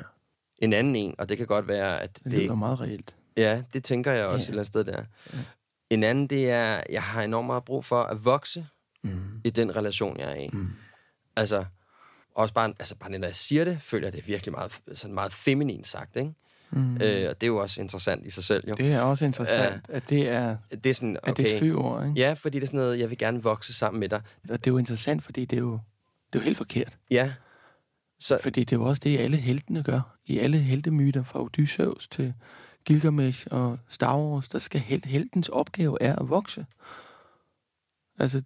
En 0.59 0.73
anden 0.73 0.97
en, 0.97 1.15
og 1.19 1.29
det 1.29 1.37
kan 1.37 1.47
godt 1.47 1.69
være, 1.69 2.01
at 2.01 2.17
Det, 2.17 2.25
det, 2.25 2.33
lyder 2.43 2.55
meget 2.55 2.81
reelt. 2.81 3.15
Ja, 3.37 3.63
det 3.73 3.85
tænker 3.85 4.13
jeg 4.13 4.25
også 4.27 4.37
Ja. 4.37 4.43
et 4.45 4.49
eller 4.49 4.61
andet 4.61 4.67
sted 4.67 4.85
der. 4.85 5.05
Ja. 5.33 5.39
En 5.91 6.05
anden, 6.05 6.27
det 6.27 6.51
er, 6.51 6.83
jeg 6.91 7.03
har 7.03 7.23
enormt 7.23 7.47
meget 7.47 7.65
brug 7.65 7.85
for 7.85 8.03
at 8.03 8.25
vokse 8.25 8.67
Mm. 9.03 9.21
i 9.45 9.51
den 9.51 9.77
relation, 9.77 10.19
jeg 10.19 10.31
er 10.31 10.35
i. 10.35 10.49
Mm. 10.53 10.69
Altså, 11.37 11.65
også 12.35 12.55
bare, 12.55 12.69
altså 12.69 12.97
bare 12.97 13.11
når 13.11 13.27
jeg 13.27 13.37
siger 13.37 13.65
det, 13.65 13.79
føler 13.83 14.07
jeg 14.07 14.13
det 14.13 14.19
er 14.19 14.25
virkelig 14.27 14.53
meget, 14.53 14.81
sådan 14.95 15.15
meget 15.15 15.33
feminin 15.33 15.85
sagt, 15.85 16.17
ikke? 16.17 16.33
Mm. 16.73 16.95
Øh, 16.95 17.01
og 17.01 17.41
det 17.41 17.43
er 17.43 17.47
jo 17.47 17.57
også 17.57 17.81
interessant 17.81 18.27
i 18.27 18.31
sig 18.31 18.45
selv, 18.45 18.69
jo. 18.69 18.75
Det, 18.75 18.93
er 18.93 19.01
også 19.01 19.25
interessant, 19.25 19.83
at 19.89 20.03
det 20.09 20.29
er, 20.29 20.57
det 20.71 20.87
er 20.87 20.95
sådan, 20.95 21.17
at 21.23 21.37
det 21.37 21.43
er 21.47 21.47
okay. 21.47 21.55
et 21.55 21.61
fyord, 21.61 22.07
ikke? 22.07 22.21
Ja, 22.21 22.33
fordi 22.33 22.59
det 22.59 22.63
er 22.63 22.67
sådan 22.67 22.81
noget, 22.81 22.99
jeg 22.99 23.11
vil 23.11 23.19
gerne 23.19 23.43
vokse 23.43 23.75
sammen 23.75 24.01
med 24.01 24.09
dig. 24.09 24.21
Og 24.51 24.59
det 24.59 24.67
er 24.67 24.71
jo 24.71 24.79
interessant, 24.79 25.25
fordi 25.25 25.45
det 25.45 25.57
er 25.57 25.61
jo, 25.61 25.73
det 26.33 26.39
er 26.39 26.39
jo 26.39 26.45
helt 26.45 26.57
forkert. 26.57 26.97
Ja. 27.11 27.33
Så, 28.21 28.39
Fordi 28.43 28.65
det 28.65 28.77
er 28.77 28.81
jo 28.81 28.85
også 28.87 29.01
det, 29.05 29.19
alle 29.19 29.37
heltene 29.37 29.83
gør. 29.83 30.17
I 30.27 30.39
alle 30.39 30.59
heltemyter, 30.59 31.25
fra 31.25 31.43
Odysseus 31.43 32.09
til 32.09 32.35
Gilgamesh 32.85 33.47
og 33.51 33.79
Star 33.89 34.19
Wars, 34.19 34.49
der 34.49 34.59
skal 34.59 34.81
hel- 34.81 35.05
heltens 35.05 35.49
opgave 35.49 36.03
er 36.03 36.17
at 36.17 36.29
vokse. 36.29 36.67
Altså, 38.19 38.43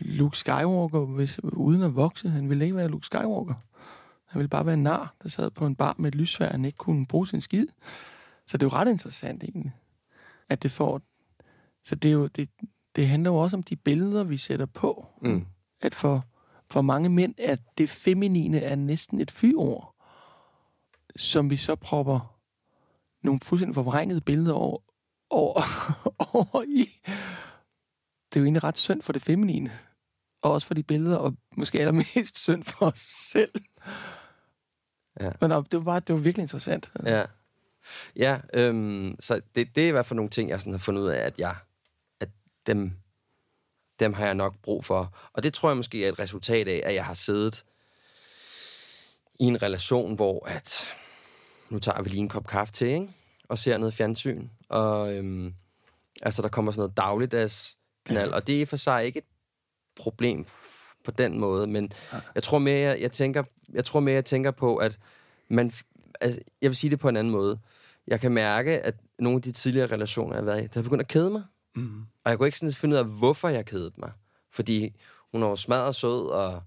Luke 0.00 0.38
Skywalker, 0.38 1.04
hvis, 1.04 1.40
uden 1.42 1.82
at 1.82 1.96
vokse, 1.96 2.28
han 2.28 2.50
ville 2.50 2.64
ikke 2.64 2.76
være 2.76 2.88
Luke 2.88 3.06
Skywalker. 3.06 3.54
Han 4.26 4.38
ville 4.38 4.48
bare 4.48 4.66
være 4.66 4.74
en 4.74 4.82
nar, 4.82 5.14
der 5.22 5.28
sad 5.28 5.50
på 5.50 5.66
en 5.66 5.76
bar 5.76 5.94
med 5.98 6.08
et 6.08 6.14
lysvær, 6.14 6.50
han 6.50 6.64
ikke 6.64 6.78
kunne 6.78 7.06
bruge 7.06 7.26
sin 7.26 7.40
skid. 7.40 7.66
Så 8.46 8.56
det 8.56 8.62
er 8.62 8.66
jo 8.66 8.76
ret 8.78 8.88
interessant 8.90 9.42
egentlig, 9.42 9.72
at 10.48 10.62
det 10.62 10.72
får... 10.72 11.00
Så 11.84 11.94
det, 11.94 12.08
er 12.08 12.12
jo, 12.12 12.26
det, 12.26 12.48
det 12.96 13.08
handler 13.08 13.30
jo 13.30 13.36
også 13.36 13.56
om 13.56 13.62
de 13.62 13.76
billeder, 13.76 14.24
vi 14.24 14.36
sætter 14.36 14.66
på. 14.66 15.06
mm, 15.22 15.46
At 15.80 15.94
for, 15.94 16.24
for 16.70 16.82
mange 16.82 17.08
mænd 17.08 17.34
er 17.38 17.56
det 17.78 17.90
feminine 17.90 18.58
er 18.58 18.74
næsten 18.74 19.20
et 19.20 19.30
fyord, 19.30 19.94
som 21.16 21.50
vi 21.50 21.56
så 21.56 21.74
propper 21.74 22.38
nogle 23.22 23.40
fuldstændig 23.40 23.74
forvrængede 23.74 24.20
billeder 24.20 24.54
over, 24.54 24.78
over, 25.30 25.60
over 26.34 26.62
i. 26.62 27.00
Det 28.28 28.36
er 28.36 28.40
jo 28.40 28.44
egentlig 28.44 28.64
ret 28.64 28.78
synd 28.78 29.02
for 29.02 29.12
det 29.12 29.22
feminine. 29.22 29.70
Og 30.44 30.52
også 30.52 30.66
for 30.66 30.74
de 30.74 30.82
billeder, 30.82 31.16
og 31.16 31.34
måske 31.56 31.80
allermest 31.80 32.38
synd 32.38 32.64
for 32.64 32.86
os 32.86 32.98
selv. 33.32 33.52
Ja. 35.20 35.30
Men 35.40 35.50
det 35.50 35.72
var 35.72 35.80
bare, 35.80 36.00
det 36.00 36.14
var 36.14 36.20
virkelig 36.20 36.42
interessant. 36.42 36.90
ja. 37.06 37.24
Ja, 38.16 38.38
øhm, 38.54 39.16
så 39.20 39.40
det, 39.54 39.76
det 39.76 39.84
er 39.84 39.88
i 39.88 39.90
hvert 39.90 40.06
fald 40.06 40.16
nogle 40.16 40.30
ting, 40.30 40.50
jeg 40.50 40.60
sådan 40.60 40.72
har 40.72 40.78
fundet 40.78 41.02
ud 41.02 41.08
af, 41.08 41.18
at 41.18 41.38
jeg, 41.38 41.56
at 42.20 42.28
dem, 42.66 42.92
dem 44.00 44.12
har 44.12 44.26
jeg 44.26 44.34
nok 44.34 44.54
brug 44.62 44.84
for. 44.84 45.16
Og 45.32 45.42
det 45.42 45.54
tror 45.54 45.68
jeg 45.68 45.76
måske 45.76 46.04
er 46.04 46.08
et 46.08 46.18
resultat 46.18 46.68
af, 46.68 46.82
at 46.84 46.94
jeg 46.94 47.04
har 47.04 47.14
siddet 47.14 47.64
i 49.40 49.44
en 49.44 49.62
relation, 49.62 50.14
hvor 50.14 50.48
at, 50.48 50.88
nu 51.70 51.78
tager 51.78 52.02
vi 52.02 52.08
lige 52.08 52.20
en 52.20 52.28
kop 52.28 52.46
kaffe 52.46 52.72
til, 52.72 52.88
ikke? 52.88 53.08
og 53.48 53.58
ser 53.58 53.78
noget 53.78 53.94
fjernsyn, 53.94 54.48
og 54.68 55.14
øhm, 55.14 55.54
altså, 56.22 56.42
der 56.42 56.48
kommer 56.48 56.72
sådan 56.72 56.80
noget 56.80 56.96
dagligdags 56.96 57.76
knald, 58.04 58.32
og 58.32 58.46
det 58.46 58.62
er 58.62 58.66
for 58.66 58.76
sig 58.76 59.04
ikke 59.04 59.18
et 59.18 59.33
problem 59.96 60.46
på 61.04 61.10
den 61.10 61.38
måde, 61.40 61.66
men 61.66 61.92
jeg 62.34 62.42
tror 62.42 62.58
mere, 62.58 62.78
jeg, 62.88 63.00
jeg 63.00 63.12
tænker, 63.12 63.42
jeg 63.72 63.84
tror 63.84 64.00
mere, 64.00 64.14
jeg 64.14 64.24
tænker 64.24 64.50
på, 64.50 64.76
at 64.76 64.98
man, 65.48 65.72
altså, 66.20 66.40
jeg 66.62 66.70
vil 66.70 66.76
sige 66.76 66.90
det 66.90 66.98
på 66.98 67.08
en 67.08 67.16
anden 67.16 67.30
måde. 67.30 67.58
Jeg 68.06 68.20
kan 68.20 68.32
mærke, 68.32 68.80
at 68.80 68.94
nogle 69.18 69.36
af 69.36 69.42
de 69.42 69.52
tidligere 69.52 69.86
relationer, 69.86 70.34
jeg 70.34 70.40
har 70.40 70.44
været 70.44 70.60
i, 70.60 70.62
det 70.62 70.74
har 70.74 70.82
begyndt 70.82 71.00
at 71.00 71.08
kede 71.08 71.30
mig. 71.30 71.42
Mm. 71.76 72.00
Og 72.24 72.30
jeg 72.30 72.38
kunne 72.38 72.48
ikke 72.48 72.58
sådan 72.58 72.72
finde 72.72 72.94
ud 72.94 72.98
af, 72.98 73.04
hvorfor 73.06 73.48
jeg 73.48 73.66
kedede 73.66 73.92
mig. 73.98 74.12
Fordi 74.50 74.94
hun 75.32 75.42
var 75.42 75.54
smadret 75.56 75.94
sød, 75.94 76.28
og 76.28 76.62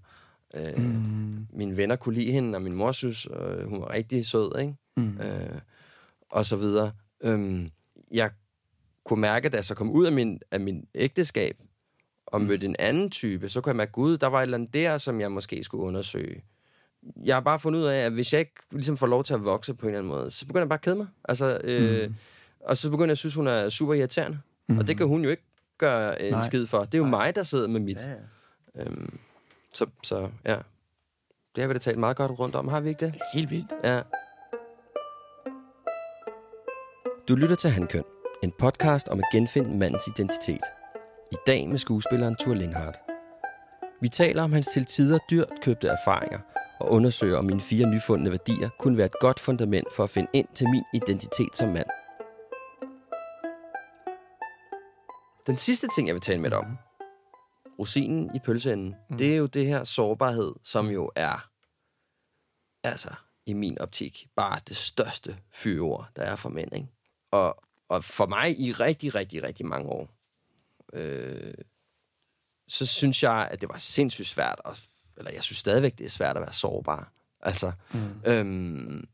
øh, 0.54 0.76
Mm. 0.78 1.46
mine 1.52 1.76
venner 1.76 1.96
kunne 1.96 2.14
lide 2.14 2.32
hende, 2.32 2.56
og 2.56 2.62
min 2.62 2.74
mor 2.74 2.92
synes, 2.92 3.28
øh, 3.40 3.68
hun 3.68 3.80
var 3.80 3.90
rigtig 3.92 4.26
sød, 4.26 4.58
ikke? 4.60 4.74
Mm. 4.96 5.18
Øh, 5.20 5.58
og 6.30 6.44
så 6.46 6.56
videre. 6.56 6.92
Øhm, 7.20 7.70
jeg 8.12 8.30
kunne 9.04 9.20
mærke, 9.20 9.48
da 9.48 9.56
jeg 9.56 9.64
så 9.64 9.74
kom 9.74 9.90
ud 9.90 10.06
af 10.06 10.12
min, 10.12 10.40
af 10.50 10.60
min 10.60 10.84
ægteskab, 10.94 11.56
og 12.32 12.42
mødte 12.42 12.66
en 12.66 12.76
anden 12.78 13.10
type, 13.10 13.48
så 13.48 13.60
kunne 13.60 13.70
jeg 13.70 13.76
mærke, 13.76 13.92
gud, 13.92 14.18
der 14.18 14.26
var 14.26 14.38
et 14.38 14.42
eller 14.42 14.58
andet 14.58 14.74
der, 14.74 14.98
som 14.98 15.20
jeg 15.20 15.32
måske 15.32 15.64
skulle 15.64 15.84
undersøge. 15.84 16.42
Jeg 17.24 17.36
har 17.36 17.40
bare 17.40 17.58
fundet 17.58 17.80
ud 17.80 17.84
af, 17.84 17.98
at 17.98 18.12
hvis 18.12 18.32
jeg 18.32 18.40
ikke 18.40 18.54
ligesom 18.70 18.96
får 18.96 19.06
lov 19.06 19.24
til 19.24 19.34
at 19.34 19.44
vokse 19.44 19.74
på 19.74 19.86
en 19.86 19.88
eller 19.88 19.98
anden 19.98 20.12
måde, 20.12 20.30
så 20.30 20.46
begynder 20.46 20.62
jeg 20.62 20.68
bare 20.68 20.76
at 20.76 20.82
kede 20.82 20.96
mig. 20.96 21.06
Altså, 21.24 21.60
øh, 21.64 22.08
mm. 22.08 22.14
Og 22.60 22.76
så 22.76 22.90
begynder 22.90 23.06
jeg 23.06 23.12
at 23.12 23.18
synes, 23.18 23.34
hun 23.34 23.46
er 23.46 23.68
super 23.68 23.94
irriterende. 23.94 24.38
Mm. 24.68 24.78
Og 24.78 24.86
det 24.86 24.96
kan 24.96 25.06
hun 25.06 25.24
jo 25.24 25.30
ikke 25.30 25.42
gøre 25.78 26.22
en 26.22 26.32
Nej. 26.32 26.46
skid 26.46 26.66
for. 26.66 26.84
Det 26.84 26.94
er 26.94 26.98
jo 26.98 27.04
Nej. 27.04 27.10
mig, 27.10 27.34
der 27.34 27.42
sidder 27.42 27.68
med 27.68 27.80
mit. 27.80 27.98
Ja, 27.98 28.08
ja. 28.08 28.82
Øhm, 28.82 29.18
så, 29.72 29.86
så 30.02 30.28
ja, 30.44 30.56
det 31.54 31.62
har 31.62 31.68
vi 31.68 31.72
da 31.74 31.78
talt 31.78 31.98
meget 31.98 32.16
godt 32.16 32.38
rundt 32.38 32.54
om, 32.54 32.68
har 32.68 32.80
vi 32.80 32.88
ikke 32.88 33.06
det? 33.06 33.14
Helt 33.34 33.50
vildt. 33.50 33.72
Ja. 33.84 34.00
Du 37.28 37.34
lytter 37.34 37.56
til 37.56 37.70
Handkøn, 37.70 38.04
en 38.42 38.52
podcast 38.58 39.08
om 39.08 39.18
at 39.18 39.24
genfinde 39.32 39.78
mandens 39.78 40.06
identitet. 40.06 40.77
I 41.32 41.36
dag 41.46 41.68
med 41.68 41.78
skuespilleren 41.78 42.36
Thor 42.36 42.54
Lindhardt. 42.54 42.98
Vi 44.00 44.08
taler 44.08 44.42
om 44.42 44.52
hans 44.52 44.66
til 44.66 44.84
tider 44.84 45.18
dyrt 45.30 45.48
købte 45.62 45.88
erfaringer 45.88 46.38
og 46.80 46.90
undersøger, 46.90 47.38
om 47.38 47.44
mine 47.44 47.60
fire 47.60 47.90
nyfundne 47.90 48.30
værdier 48.30 48.68
kunne 48.78 48.96
være 48.96 49.06
et 49.06 49.20
godt 49.20 49.40
fundament 49.40 49.88
for 49.96 50.04
at 50.04 50.10
finde 50.10 50.28
ind 50.32 50.48
til 50.54 50.68
min 50.68 50.84
identitet 50.94 51.56
som 51.56 51.68
mand. 51.68 51.86
Den 55.46 55.58
sidste 55.58 55.88
ting, 55.94 56.06
jeg 56.06 56.14
vil 56.14 56.22
tale 56.22 56.40
med 56.40 56.50
dig 56.50 56.58
om, 56.58 56.78
rosinen 57.78 58.30
i 58.34 58.38
pølseenden, 58.38 58.94
mm. 59.10 59.18
det 59.18 59.32
er 59.32 59.36
jo 59.36 59.46
det 59.46 59.66
her 59.66 59.84
sårbarhed, 59.84 60.52
som 60.64 60.86
jo 60.86 61.10
er, 61.16 61.48
altså 62.84 63.14
i 63.46 63.52
min 63.52 63.78
optik, 63.80 64.28
bare 64.36 64.60
det 64.68 64.76
største 64.76 65.38
fyreord, 65.54 66.08
der 66.16 66.22
er 66.22 66.36
for 66.36 66.48
mænd. 66.48 66.74
Ikke? 66.74 66.88
Og, 67.30 67.64
og 67.88 68.04
for 68.04 68.26
mig 68.26 68.60
i 68.60 68.72
rigtig, 68.72 69.14
rigtig, 69.14 69.42
rigtig 69.42 69.66
mange 69.66 69.88
år, 69.88 70.17
øh, 70.92 71.54
så 72.68 72.86
synes 72.86 73.22
jeg, 73.22 73.48
at 73.50 73.60
det 73.60 73.68
var 73.68 73.78
sindssygt 73.78 74.28
svært, 74.28 74.60
at, 74.64 74.80
eller 75.16 75.30
jeg 75.30 75.42
synes 75.42 75.58
stadigvæk, 75.58 75.98
det 75.98 76.04
er 76.04 76.10
svært 76.10 76.36
at 76.36 76.42
være 76.42 76.52
sårbar. 76.52 77.12
Altså, 77.40 77.72
mm. 77.92 78.20
øhm, 78.26 79.08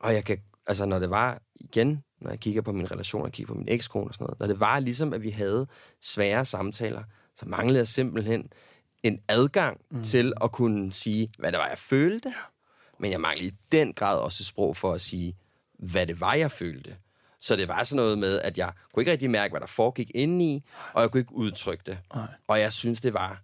og 0.00 0.14
jeg 0.14 0.24
kan, 0.24 0.38
altså 0.66 0.84
når 0.84 0.98
det 0.98 1.10
var 1.10 1.42
igen, 1.54 2.04
når 2.20 2.30
jeg 2.30 2.40
kigger 2.40 2.62
på 2.62 2.72
min 2.72 2.90
relation, 2.90 3.22
og 3.22 3.32
kigger 3.32 3.52
på 3.52 3.58
min 3.58 3.68
ekskone 3.68 4.10
og 4.10 4.14
sådan 4.14 4.24
noget, 4.24 4.40
når 4.40 4.46
det 4.46 4.60
var 4.60 4.80
ligesom, 4.80 5.12
at 5.12 5.22
vi 5.22 5.30
havde 5.30 5.66
svære 6.02 6.44
samtaler, 6.44 7.02
så 7.36 7.46
manglede 7.46 7.78
jeg 7.78 7.88
simpelthen 7.88 8.52
en 9.02 9.20
adgang 9.28 9.80
mm. 9.90 10.04
til 10.04 10.32
at 10.42 10.52
kunne 10.52 10.92
sige, 10.92 11.28
hvad 11.38 11.52
det 11.52 11.58
var, 11.58 11.68
jeg 11.68 11.78
følte. 11.78 12.34
Men 12.98 13.10
jeg 13.10 13.20
manglede 13.20 13.48
i 13.48 13.54
den 13.72 13.92
grad 13.92 14.18
også 14.18 14.42
et 14.42 14.46
sprog 14.46 14.76
for 14.76 14.92
at 14.92 15.00
sige, 15.00 15.36
hvad 15.78 16.06
det 16.06 16.20
var, 16.20 16.34
jeg 16.34 16.50
følte. 16.50 16.96
Så 17.40 17.56
det 17.56 17.68
var 17.68 17.82
sådan 17.82 17.96
noget 17.96 18.18
med, 18.18 18.38
at 18.40 18.58
jeg 18.58 18.72
kunne 18.94 19.00
ikke 19.00 19.12
rigtig 19.12 19.30
mærke, 19.30 19.52
hvad 19.52 19.60
der 19.60 19.66
foregik 19.66 20.10
indeni, 20.14 20.64
og 20.94 21.02
jeg 21.02 21.10
kunne 21.10 21.20
ikke 21.20 21.34
udtrykke 21.34 21.82
det. 21.86 21.98
Nej. 22.14 22.26
Og 22.48 22.60
jeg 22.60 22.72
synes, 22.72 23.00
det 23.00 23.14
var 23.14 23.42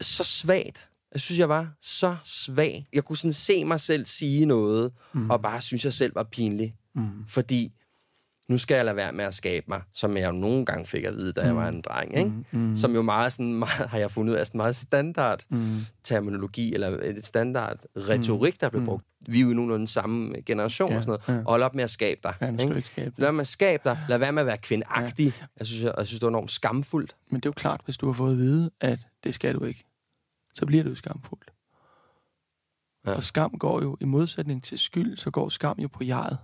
så 0.00 0.24
svagt. 0.24 0.88
Jeg 1.12 1.20
synes, 1.20 1.38
jeg 1.38 1.48
var 1.48 1.68
så 1.82 2.16
svag. 2.24 2.88
Jeg 2.92 3.04
kunne 3.04 3.16
sådan 3.16 3.32
se 3.32 3.64
mig 3.64 3.80
selv 3.80 4.06
sige 4.06 4.46
noget, 4.46 4.92
mm. 5.12 5.30
og 5.30 5.42
bare 5.42 5.60
synes, 5.60 5.84
jeg 5.84 5.92
selv 5.92 6.14
var 6.14 6.22
pinlig. 6.22 6.74
Mm. 6.94 7.08
Fordi 7.28 7.72
nu 8.48 8.58
skal 8.58 8.74
jeg 8.74 8.84
lade 8.84 8.96
være 8.96 9.12
med 9.12 9.24
at 9.24 9.34
skabe 9.34 9.66
mig, 9.68 9.82
som 9.94 10.16
jeg 10.16 10.26
jo 10.26 10.32
nogle 10.32 10.64
gange 10.66 10.86
fik 10.86 11.04
at 11.04 11.16
vide, 11.16 11.32
da 11.32 11.40
jeg 11.40 11.56
var 11.56 11.68
en 11.68 11.80
dreng. 11.80 12.18
Ikke? 12.18 12.30
Mm. 12.52 12.58
Mm. 12.60 12.76
Som 12.76 12.94
jo 12.94 13.02
meget, 13.02 13.32
sådan, 13.32 13.54
meget, 13.64 13.88
har 13.88 13.98
jeg 13.98 14.10
fundet 14.10 14.32
ud 14.32 14.38
af, 14.38 14.46
sådan 14.46 14.58
meget 14.58 14.76
standard 14.76 15.40
Mm. 15.48 15.78
terminologi, 16.02 16.74
eller 16.74 16.88
et 17.02 17.26
standard 17.26 17.78
retorik, 17.96 18.60
der 18.60 18.68
blev 18.68 18.84
brugt. 18.84 19.04
Vi 19.28 19.38
er 19.40 19.42
jo 19.42 19.48
nogenlunde 19.48 19.78
den 19.78 19.86
samme 19.86 20.42
generation 20.46 20.90
Ja, 20.90 20.96
og 20.96 21.04
sådan 21.04 21.20
noget. 21.28 21.38
ja. 21.40 21.44
Og 21.44 21.52
hold 21.52 21.62
op 21.62 21.74
med 21.74 21.84
at 21.84 21.90
skabe 21.90 22.20
dig. 22.22 22.34
Ja, 22.40 22.50
ikke? 22.50 22.66
du 22.68 22.74
ikke 22.74 22.88
skabe. 22.88 23.14
Lad 23.20 23.32
med 23.32 23.40
at 23.40 23.46
skabe 23.46 23.82
dig. 23.84 24.04
Lad 24.08 24.18
være 24.18 24.32
med 24.32 24.42
at 24.42 24.46
være 24.46 24.58
kvindagtig. 24.58 25.32
Jeg, 25.58 25.66
synes, 25.66 25.82
jeg, 25.82 25.94
jeg 25.98 26.06
synes, 26.06 26.20
det 26.20 26.26
var 26.26 26.30
enormt 26.30 26.50
skamfuldt. 26.50 27.16
Men 27.30 27.40
det 27.40 27.46
er 27.46 27.50
jo 27.50 27.52
klart, 27.56 27.80
hvis 27.84 27.96
du 27.96 28.06
har 28.06 28.12
fået 28.12 28.32
at 28.32 28.38
vide, 28.38 28.70
at 28.80 29.06
det 29.24 29.34
skal 29.34 29.54
du 29.54 29.64
ikke, 29.64 29.84
så 30.54 30.66
bliver 30.66 30.82
det 30.82 30.90
jo 30.90 30.94
skamfuldt. 30.94 31.52
Ja. 33.06 33.10
Ja. 33.10 33.16
Og 33.16 33.24
skam 33.24 33.50
går 33.58 33.82
jo, 33.82 33.96
i 34.00 34.04
modsætning 34.04 34.64
til 34.64 34.78
skyld, 34.78 35.16
så 35.16 35.30
går 35.30 35.48
skam 35.48 35.78
jo 35.78 35.88
på 35.88 36.04
jeget. 36.04 36.38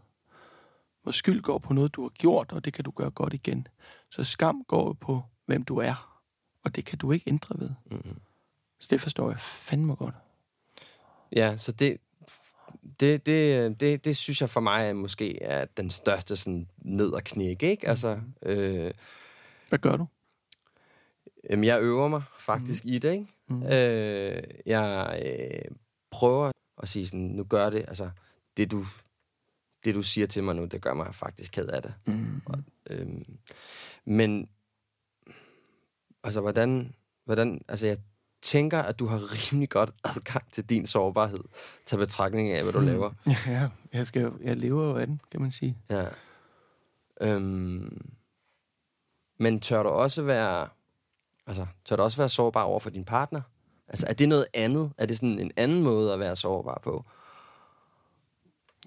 hvor 1.03 1.12
skyld 1.12 1.43
går 1.43 1.59
på 1.59 1.72
noget, 1.72 1.95
du 1.95 2.03
har 2.03 2.09
gjort, 2.09 2.53
og 2.53 2.64
det 2.64 2.72
kan 2.72 2.85
du 2.85 2.91
gøre 2.91 3.11
godt 3.11 3.35
igen. 3.35 3.66
Så 4.11 4.24
skam 4.24 4.64
går 4.68 4.87
jo 4.87 4.93
på, 4.93 5.22
hvem 5.47 5.62
du 5.62 5.76
er, 5.76 6.20
og 6.64 6.76
det 6.76 6.85
kan 6.85 6.99
du 6.99 7.12
ikke 7.12 7.28
ændre 7.31 7.55
ved. 7.59 7.70
Mm-hmm. 7.91 8.20
Så 8.81 8.87
det 8.91 9.01
forstår 9.01 9.31
jeg 9.31 9.41
fandme 9.41 9.95
godt. 9.95 10.14
Ja, 11.37 11.57
så 11.57 11.72
det, 11.72 11.97
det, 13.01 13.27
det, 13.27 13.81
det, 13.81 14.05
det 14.05 14.16
synes 14.16 14.41
jeg 14.41 14.51
for 14.51 14.61
mig 14.61 14.89
er 14.89 14.93
måske 14.93 15.43
er 15.43 15.64
den 15.64 15.91
største 15.91 16.37
sådan 16.37 16.68
ned 16.79 17.11
og 17.11 17.25
knæk, 17.25 17.62
ikke? 17.62 17.89
Altså, 17.89 18.21
øh, 18.43 18.91
Hvad 19.68 19.79
gør 19.79 19.97
du? 19.97 20.07
Jamen, 21.51 21.64
jeg 21.64 21.83
øver 21.83 22.09
mig 22.09 22.23
faktisk 22.39 22.85
mm. 22.85 22.91
i 22.91 22.99
det, 22.99 23.12
ikke? 23.12 23.27
Mm. 23.49 23.62
Øh, 23.62 24.43
jeg 24.66 25.21
øh, 25.27 25.77
prøver 26.11 26.53
at 26.83 26.89
sige 26.89 27.07
sådan, 27.07 27.21
nu 27.21 27.45
gør 27.45 27.71
det, 27.71 27.85
altså, 27.89 28.11
det 28.57 28.71
du, 28.71 28.87
det 29.85 29.95
du 29.95 30.03
siger 30.03 30.27
til 30.27 30.45
mig 30.45 30.57
nu, 30.57 30.64
det 30.64 30.83
gør 30.83 30.95
mig 30.95 31.14
faktisk 31.14 31.53
ked 31.53 31.66
af 31.66 31.83
det. 31.83 31.95
Mm. 32.07 32.43
Og, 32.47 32.59
øhm, 32.91 33.39
men, 34.05 34.49
altså, 36.25 36.41
hvordan, 36.41 36.95
hvordan, 37.25 37.61
altså, 37.68 37.87
jeg 37.87 37.99
tænker, 38.43 38.78
at 38.82 38.99
du 38.99 39.07
har 39.07 39.18
rimelig 39.53 39.68
godt 39.70 39.91
adgang 40.05 40.53
til 40.53 40.64
din 40.70 40.86
sårbarhed, 40.86 41.45
til 41.86 41.97
betragtning 41.97 42.51
af, 42.51 42.62
hvad 42.62 42.72
du 42.72 42.80
Mm. 42.80 42.86
laver. 42.86 43.11
Ja, 43.47 43.68
jeg, 43.93 44.07
skal, 44.07 44.32
jeg 44.43 44.57
lever 44.57 44.84
jo 44.84 44.97
af 44.97 45.07
den, 45.07 45.20
kan 45.30 45.41
man 45.41 45.51
sige. 45.51 45.76
Ja. 45.91 46.07
Øhm, 47.20 48.11
men 49.38 49.61
tør 49.61 49.82
du 49.82 49.88
også 49.88 50.22
være, 50.22 50.68
altså, 51.47 51.66
tør 51.84 51.97
du 51.97 52.03
også 52.03 52.16
være 52.18 52.28
sårbar 52.28 52.62
over 52.62 52.80
for 52.80 52.91
din 52.91 53.05
partner? 53.05 53.41
Altså, 53.88 54.07
er 54.09 54.12
det 54.12 54.28
noget 54.28 54.47
andet? 54.55 54.93
Er 54.99 55.07
det 55.07 55.16
sådan 55.16 55.38
en 55.38 55.51
anden 55.57 55.82
måde 55.82 56.12
at 56.12 56.20
være 56.20 56.36
sårbar 56.36 56.80
på? 56.84 57.05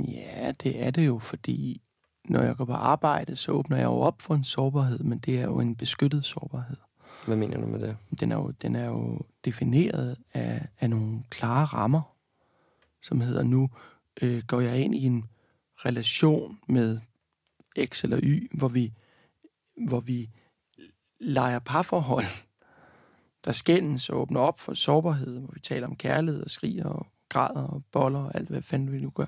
Ja, 0.07 0.51
det 0.63 0.83
er 0.85 0.91
det 0.91 1.07
jo, 1.07 1.19
fordi 1.19 1.81
når 2.25 2.41
jeg 2.41 2.55
går 2.55 2.65
på 2.65 2.73
arbejde, 2.73 3.35
så 3.35 3.51
åbner 3.51 3.77
jeg 3.77 3.85
jo 3.85 3.99
op 3.99 4.21
for 4.21 4.35
en 4.35 4.43
sårbarhed, 4.43 4.99
men 4.99 5.19
det 5.19 5.39
er 5.39 5.43
jo 5.43 5.59
en 5.59 5.75
beskyttet 5.75 6.25
sårbarhed. 6.25 6.77
Hvad 7.25 7.37
mener 7.37 7.57
du 7.57 7.65
med 7.65 7.79
det? 7.79 7.97
Den 8.19 8.31
er 8.31 8.35
jo, 8.35 8.51
den 8.61 8.75
er 8.75 8.85
jo 8.85 9.21
defineret 9.45 10.17
af, 10.33 10.67
af 10.79 10.89
nogle 10.89 11.23
klare 11.29 11.65
rammer, 11.65 12.01
som 13.01 13.21
hedder 13.21 13.43
nu, 13.43 13.69
øh, 14.21 14.43
går 14.47 14.61
jeg 14.61 14.79
ind 14.79 14.95
i 14.95 15.05
en 15.05 15.29
relation 15.85 16.59
med 16.67 16.99
X 17.85 18.03
eller 18.03 18.19
Y, 18.23 18.49
hvor 18.53 18.67
vi, 18.67 18.93
hvor 19.87 19.99
vi 19.99 20.29
leger 21.19 21.59
parforhold, 21.59 22.25
der 23.45 23.51
skændes 23.51 24.09
og 24.09 24.21
åbner 24.21 24.39
op 24.39 24.59
for 24.59 24.73
sårbarhed, 24.73 25.39
hvor 25.39 25.51
vi 25.53 25.59
taler 25.59 25.87
om 25.87 25.95
kærlighed 25.95 26.43
og 26.43 26.49
skriger 26.49 26.85
og 26.85 27.07
græder 27.29 27.63
og 27.63 27.83
boller 27.91 28.19
og 28.19 28.31
alt, 28.35 28.49
hvad 28.49 28.61
fanden 28.61 28.91
vi 28.91 28.99
nu 28.99 29.09
gør. 29.09 29.25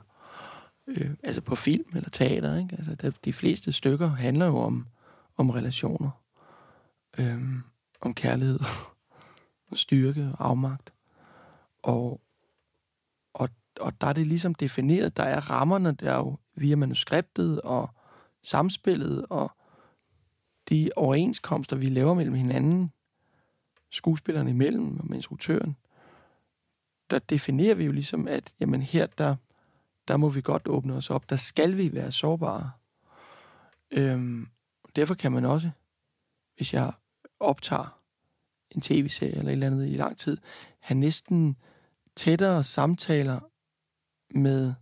Øh, 0.87 1.11
altså 1.23 1.41
på 1.41 1.55
film 1.55 1.91
eller 1.95 2.09
teater, 2.09 2.57
ikke? 2.57 2.75
Altså, 2.75 2.95
der, 2.95 3.11
de 3.25 3.33
fleste 3.33 3.71
stykker 3.71 4.07
handler 4.07 4.45
jo 4.45 4.57
om, 4.57 4.87
om 5.37 5.49
relationer. 5.49 6.09
Øhm, 7.17 7.63
om 8.05 8.13
kærlighed 8.13 8.59
og 9.71 9.77
styrke 9.77 10.31
og 10.37 10.49
afmagt. 10.49 10.93
Og, 11.83 12.21
og, 13.33 13.49
og 13.79 14.01
der 14.01 14.07
er 14.07 14.13
det 14.13 14.27
ligesom 14.27 14.55
defineret, 14.55 15.17
der 15.17 15.23
er 15.23 15.49
rammerne 15.49 15.91
der 15.91 16.11
er 16.11 16.17
jo 16.17 16.37
via 16.55 16.75
manuskriptet 16.75 17.61
og 17.61 17.89
samspillet 18.43 19.25
og 19.29 19.51
de 20.69 20.89
overenskomster, 20.95 21.75
vi 21.75 21.89
laver 21.89 22.13
mellem 22.13 22.35
hinanden, 22.35 22.91
skuespillerne 23.91 24.49
imellem 24.49 24.99
og 24.99 25.05
med 25.07 25.15
instruktøren, 25.15 25.75
der 27.09 27.19
definerer 27.19 27.75
vi 27.75 27.85
jo 27.85 27.91
ligesom, 27.91 28.27
at 28.27 28.53
jamen 28.59 28.81
her, 28.81 29.05
der, 29.05 29.35
der 30.07 30.17
må 30.17 30.29
vi 30.29 30.41
godt 30.41 30.67
åbne 30.67 30.93
os 30.93 31.09
op. 31.09 31.29
Der 31.29 31.35
skal 31.35 31.77
vi 31.77 31.93
være 31.93 32.11
sårbare. 32.11 32.71
Øhm, 33.91 34.47
derfor 34.95 35.13
kan 35.13 35.31
man 35.31 35.45
også, 35.45 35.71
hvis 36.57 36.73
jeg 36.73 36.91
optager 37.39 38.01
en 38.71 38.81
tv-serie 38.81 39.31
eller 39.31 39.49
et 39.49 39.51
eller 39.51 39.67
andet 39.67 39.87
i 39.87 39.97
lang 39.97 40.17
tid, 40.17 40.37
have 40.79 40.99
næsten 40.99 41.55
tættere 42.15 42.63
samtaler 42.63 43.39
med 44.29 44.73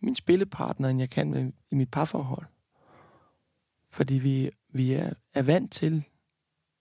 min 0.00 0.14
spillepartner, 0.14 0.88
end 0.88 1.00
jeg 1.00 1.10
kan 1.10 1.30
med, 1.30 1.52
i 1.70 1.74
mit 1.74 1.90
parforhold. 1.90 2.46
Fordi 3.90 4.14
vi, 4.14 4.50
vi 4.68 4.92
er, 4.92 5.10
er 5.34 5.42
vant 5.42 5.72
til, 5.72 6.04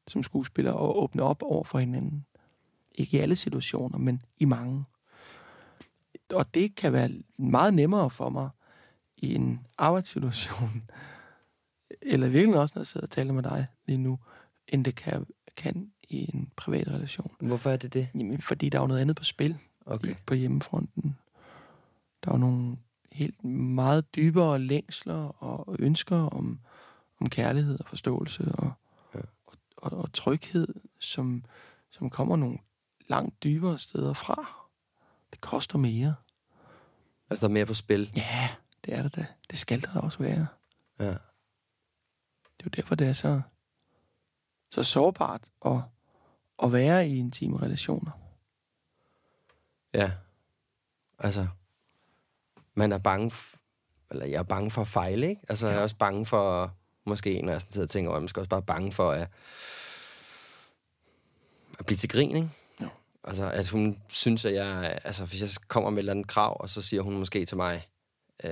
som 0.08 0.24
skuespillere, 0.24 0.74
at 0.74 0.96
åbne 0.96 1.24
op 1.24 1.44
over 1.44 1.64
for 1.64 1.80
hinanden. 1.80 2.26
Ikke 2.92 3.18
i 3.18 3.20
alle 3.20 3.36
situationer, 3.36 3.98
men 3.98 4.22
i 4.38 4.46
mange. 4.46 4.86
Og 6.30 6.54
det 6.54 6.76
kan 6.76 6.94
være 6.94 7.10
meget 7.38 7.74
nemmere 7.74 8.10
for 8.10 8.30
mig 8.30 8.50
i 9.18 9.36
en 9.36 9.68
arbejdssituation, 9.78 10.90
eller 12.02 12.28
virkelig 12.28 12.60
også, 12.60 12.74
når 12.76 12.80
jeg 12.80 12.88
sidder 12.88 13.08
og 13.08 13.12
taler 13.12 13.34
med 13.34 13.44
dig 13.44 13.68
lige 13.86 13.98
nu, 13.98 14.20
end 14.68 14.86
det 14.86 14.96
kan, 14.96 15.26
kan 15.58 15.92
i 16.10 16.36
en 16.36 16.52
privat 16.56 16.88
relation. 16.88 17.36
Hvorfor 17.40 17.70
er 17.70 17.78
det 17.78 17.94
det? 17.94 18.10
Jamen, 18.16 18.42
fordi 18.42 18.70
der 18.70 18.78
er 18.78 18.82
jo 18.84 18.88
noget 18.88 19.02
andet 19.02 19.16
på 19.16 19.24
spil 19.24 19.58
Okay. 19.86 20.12
i, 20.12 20.16
på 20.26 20.34
hjemmefronten. 20.34 21.18
Der 22.24 22.30
er 22.30 22.34
jo 22.34 22.38
nogle 22.40 22.78
helt 23.12 23.44
meget 23.46 24.16
dybere 24.16 24.60
længsler 24.60 25.44
og 25.44 25.76
ønsker 25.80 26.18
om, 26.18 26.60
om 27.20 27.30
kærlighed 27.30 27.80
og 27.80 27.86
forståelse 27.86 28.52
og, 28.58 28.72
Ja. 29.14 29.20
ja. 29.20 29.24
og, 29.46 29.58
og, 29.78 29.92
og 29.98 30.14
tryghed, 30.14 30.68
som, 31.00 31.46
som 31.92 32.10
kommer 32.10 32.36
nogle 32.36 32.58
langt 33.08 33.44
dybere 33.44 33.78
steder 33.80 34.14
fra. 34.14 34.68
Det 35.32 35.42
koster 35.42 35.78
mere. 35.78 36.16
Altså, 37.30 37.46
der 37.48 37.50
er 37.52 37.54
mere 37.54 37.66
på 37.66 37.74
spil. 37.74 38.12
Ja, 38.16 38.50
det 38.86 38.94
er 38.94 39.02
det 39.04 39.16
da. 39.16 39.26
Det 39.50 39.60
skal 39.60 39.82
der 39.82 39.94
da 39.94 40.00
også 40.00 40.18
være. 40.18 40.48
Ja. 41.00 41.06
Det 42.58 42.60
er 42.60 42.66
jo 42.66 42.70
derfor, 42.76 42.96
det 42.96 43.08
er 43.08 43.14
så, 43.14 43.42
så 44.74 44.84
sårbart 44.84 45.42
at, 45.66 45.82
at 46.64 46.74
være 46.74 47.08
i 47.08 47.18
intime 47.18 47.62
relationer. 47.62 48.12
Ja. 49.94 50.12
Altså, 51.20 51.48
man 52.74 52.92
er 52.92 52.98
bange, 52.98 53.32
eller 54.12 54.26
jeg 54.26 54.40
er 54.40 54.44
bange 54.44 54.72
for 54.72 54.82
at 54.82 54.88
fejle, 54.88 55.30
ikke? 55.30 55.42
Altså, 55.50 55.66
ja. 55.66 55.72
jeg 55.72 55.80
er 55.80 55.84
også 55.84 55.96
bange 55.96 56.26
for, 56.26 56.74
måske 57.06 57.42
når 57.42 57.52
jeg 57.52 57.62
sådan 57.62 57.72
sidder 57.72 57.86
og 57.86 57.90
tænker 57.90 58.12
over, 58.12 58.20
man 58.20 58.28
skal 58.28 58.40
også 58.40 58.50
bare 58.50 58.62
bange 58.62 58.92
for 58.92 59.12
at, 59.12 59.28
at 61.80 61.86
blive 61.86 61.98
til 61.98 62.10
grin, 62.10 62.36
ikke? 62.36 62.50
Jo. 62.82 62.90
Altså, 63.24 63.52
at 63.52 63.70
hun 63.70 64.00
synes, 64.08 64.46
at 64.46 64.54
jeg, 64.54 65.00
altså, 65.04 65.26
hvis 65.26 65.42
jeg 65.42 65.50
kommer 65.68 65.90
med 65.90 65.98
et 65.98 66.00
eller 66.00 66.14
andet 66.14 66.28
krav, 66.28 66.58
og 66.60 66.70
så 66.70 66.82
siger 66.82 67.02
hun 67.02 67.18
måske 67.18 67.46
til 67.46 67.58
mig, 67.58 67.88
øh, 68.44 68.52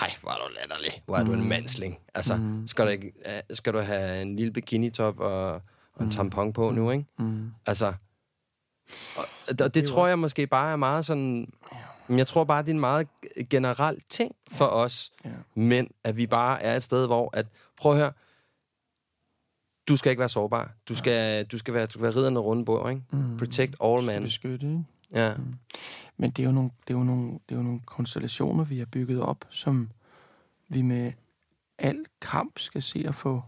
hej, 0.00 0.12
hvor 0.20 0.30
er 0.30 0.48
du 0.48 0.54
latterlig, 0.60 1.02
hvor 1.06 1.16
er 1.16 1.24
du 1.24 1.32
en 1.32 1.48
mandsling. 1.48 1.98
Altså, 2.14 2.36
mm. 2.36 2.68
skal, 2.68 2.84
du 2.84 2.90
ikke, 2.90 3.12
øh, 3.26 3.56
skal 3.56 3.72
du 3.72 3.78
have 3.78 4.22
en 4.22 4.36
lille 4.36 4.52
bikini-top 4.52 5.20
og, 5.20 5.52
og 5.94 6.04
en 6.04 6.10
tampon 6.10 6.52
på 6.52 6.70
nu, 6.70 6.90
ikke? 6.90 7.04
Mm. 7.18 7.50
Altså, 7.66 7.94
og, 9.16 9.24
og 9.48 9.58
det, 9.58 9.74
det 9.74 9.88
tror 9.88 10.06
jeg 10.06 10.18
måske 10.18 10.46
bare 10.46 10.72
er 10.72 10.76
meget 10.76 11.04
sådan... 11.04 11.52
Men 12.08 12.18
jeg 12.18 12.26
tror 12.26 12.44
bare, 12.44 12.62
det 12.62 12.68
er 12.68 12.74
en 12.74 12.80
meget 12.80 13.08
generel 13.50 14.00
ting 14.08 14.34
for 14.52 14.66
os 14.66 15.12
Ja. 15.24 15.30
men 15.54 15.90
at 16.04 16.16
vi 16.16 16.26
bare 16.26 16.62
er 16.62 16.76
et 16.76 16.82
sted, 16.82 17.06
hvor 17.06 17.30
at... 17.32 17.46
Prøv 17.76 17.92
at 17.92 17.98
høre. 17.98 18.12
Du 19.88 19.96
skal 19.96 20.10
ikke 20.10 20.20
være 20.20 20.28
sårbar. 20.28 20.72
Du 20.88 20.94
skal, 20.94 21.44
du 21.46 21.58
skal 21.58 21.74
være, 21.74 21.86
du 21.86 21.90
skal 21.90 22.02
være 22.02 22.16
ridderne 22.16 22.38
runde 22.38 22.64
bord, 22.64 22.90
ikke? 22.90 23.02
Mm. 23.12 23.38
Protect 23.38 23.76
all 23.84 24.02
man. 24.02 24.22
Beskytte, 24.22 24.66
ikke? 24.66 24.84
Ja. 25.14 25.34
Men 26.16 26.30
det 26.30 26.42
er, 26.42 26.46
jo 26.46 26.52
nogle, 26.52 26.70
det, 26.88 26.94
er 26.94 26.98
jo 26.98 27.04
nogle, 27.04 27.32
det 27.32 27.54
er 27.54 27.56
jo 27.56 27.62
nogle 27.62 27.80
konstellationer, 27.86 28.64
vi 28.64 28.78
har 28.78 28.86
bygget 28.86 29.20
op, 29.20 29.44
som 29.50 29.90
vi 30.68 30.82
med 30.82 31.12
al 31.78 32.04
kamp 32.20 32.58
skal 32.58 32.82
se 32.82 33.04
at 33.08 33.14
få 33.14 33.42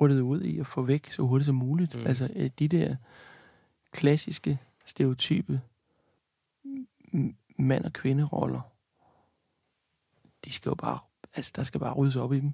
ryddet 0.00 0.20
ud 0.20 0.44
i 0.44 0.58
og 0.58 0.66
få 0.66 0.82
væk 0.82 1.12
så 1.12 1.22
hurtigt 1.22 1.46
som 1.46 1.54
muligt. 1.54 1.94
Mm. 1.94 2.00
Mm. 2.00 2.06
Altså 2.06 2.30
øh, 2.36 2.50
de 2.58 2.68
der 2.68 2.96
klassiske, 3.92 4.58
stereotype 4.84 5.60
mand- 7.56 7.84
og 7.84 7.92
kvinderoller, 7.92 8.60
de 10.44 10.52
skal 10.52 10.70
jo 10.70 10.74
bare, 10.74 10.98
altså 11.34 11.52
der 11.56 11.62
skal 11.62 11.80
bare 11.80 11.94
ryddes 11.94 12.16
op 12.16 12.32
i 12.32 12.40
dem. 12.40 12.52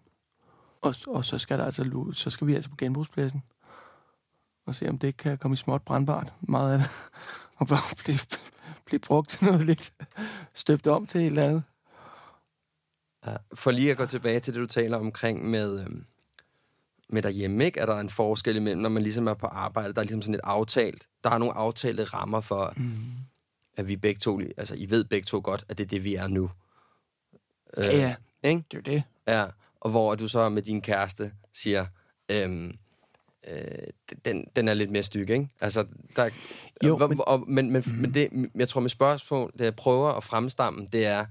Og, 0.81 0.95
og 1.07 1.24
så 1.24 1.39
skal 1.39 1.59
der 1.59 1.64
altså, 1.64 2.11
så 2.12 2.31
skal 2.31 2.47
vi 2.47 2.55
altså 2.55 2.70
på 2.70 2.76
genbrugspladsen 2.76 3.43
og 4.66 4.74
se, 4.74 4.89
om 4.89 4.99
det 4.99 5.16
kan 5.16 5.39
komme 5.39 5.53
i 5.53 5.57
småt 5.57 5.83
brandbart. 5.83 6.33
Meget 6.41 6.72
af 6.72 6.79
det. 6.79 6.89
Og 7.59 7.67
bare 7.69 7.97
blive, 8.05 8.19
blive 8.85 9.01
brugt 9.01 9.31
til 9.31 9.45
noget 9.45 9.67
lidt 9.67 9.93
støbt 10.55 10.87
om 10.87 11.07
til 11.07 11.21
et 11.21 11.27
eller 11.27 11.45
andet. 11.45 11.63
ja. 13.27 13.37
For 13.55 13.71
lige 13.71 13.91
at 13.91 13.97
gå 13.97 14.07
tilbage 14.07 14.41
til 14.41 14.55
det, 14.55 14.61
du 14.61 14.67
taler 14.67 14.97
omkring 14.99 15.51
med, 15.51 15.81
øhm, 15.81 16.05
med 17.09 17.23
derhjemme, 17.23 17.65
ikke? 17.65 17.81
Er 17.81 17.87
der 17.87 17.97
en 18.01 18.11
forskel 18.11 18.57
imellem, 18.57 18.83
når 18.83 18.89
man 18.89 19.03
ligesom 19.03 19.27
er 19.27 19.35
på 19.35 19.47
arbejde? 19.47 19.93
Der 19.95 20.01
er 20.01 20.05
ligesom 20.05 20.23
sådan 20.23 20.35
et 20.35 20.41
aftalt... 20.45 21.09
Der 21.25 21.31
er 21.31 21.39
nogle 21.39 21.55
aftalte 21.55 22.05
rammer 22.05 22.41
for, 22.41 22.73
Mm. 22.77 22.95
at 23.77 23.89
vi 23.89 23.97
begge 23.97 24.19
to... 24.19 24.41
Altså, 24.57 24.75
I 24.75 24.91
ved 24.91 25.05
begge 25.05 25.25
to 25.27 25.41
godt, 25.45 25.65
at 25.69 25.79
det 25.79 25.85
er 25.85 25.89
det, 25.89 26.05
vi 26.05 26.15
er 26.15 26.27
nu. 26.27 26.51
Øh, 27.77 27.85
Ja, 27.85 27.97
ja, 27.97 28.15
Ikke? 28.43 28.65
det 28.71 28.79
er 28.79 28.83
det. 28.83 29.03
Ja, 29.29 29.47
og 29.81 29.91
hvor 29.91 30.15
du 30.15 30.29
så 30.29 30.49
med 30.49 30.63
din 30.63 30.83
kæreste 30.83 31.33
siger, 31.53 31.87
øhm, 32.29 32.79
øh, 33.51 33.65
den, 34.25 34.47
den 34.57 34.69
er 34.69 34.75
lidt 34.75 34.91
mere 34.91 35.03
styg, 35.03 35.31
ikke? 35.31 35.49
Altså, 35.61 35.87
der, 36.17 36.31
Jo, 36.85 36.97
hvor, 36.97 37.07
men- 37.09 37.21
og, 37.27 37.45
men, 37.51 37.71
men, 37.71 37.83
mm. 37.87 37.93
men 37.95 38.15
det, 38.15 38.51
jeg 38.55 38.69
tror, 38.69 38.81
mit 38.81 38.91
spørgsmål, 38.91 39.53
det 39.59 39.65
jeg 39.65 39.77
prøver 39.77 40.13
at 40.13 40.25
fremstamme, 40.25 40.89
det 40.93 41.07
er, 41.07 41.27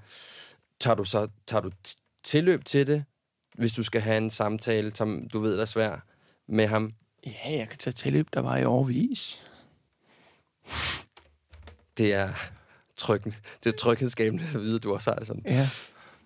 tager 0.80 0.95
du 0.95 1.03
så 1.03 1.28
tager 1.47 1.61
du 1.61 1.72
tilløb 2.24 2.65
til 2.65 2.88
det, 2.88 3.03
hvis 3.55 3.74
du 3.74 3.84
skal 3.84 4.01
have 4.01 4.18
en 4.18 4.30
samtale, 4.30 4.95
som 4.95 5.28
du 5.34 5.39
ved 5.39 5.59
er 5.59 5.65
svær 5.65 6.05
med 6.47 6.68
ham? 6.68 6.93
Ja, 7.26 7.57
jeg 7.57 7.70
kan 7.70 7.78
tage 7.78 7.93
tilløb, 7.93 8.28
der 8.34 8.39
var 8.39 8.57
i 8.57 8.65
overvis. 8.65 9.43
Det 11.97 12.13
er 12.13 12.30
trykken. 12.97 13.36
Det 13.63 13.74
er 13.74 13.78
tryghedsskabende 13.78 14.43
at 14.55 14.61
vide, 14.61 14.76
at 14.76 14.84
du 14.84 14.93
også 14.93 15.11
har 15.11 15.15
det 15.18 15.28
sådan. 15.28 15.43
Ja, 15.45 15.68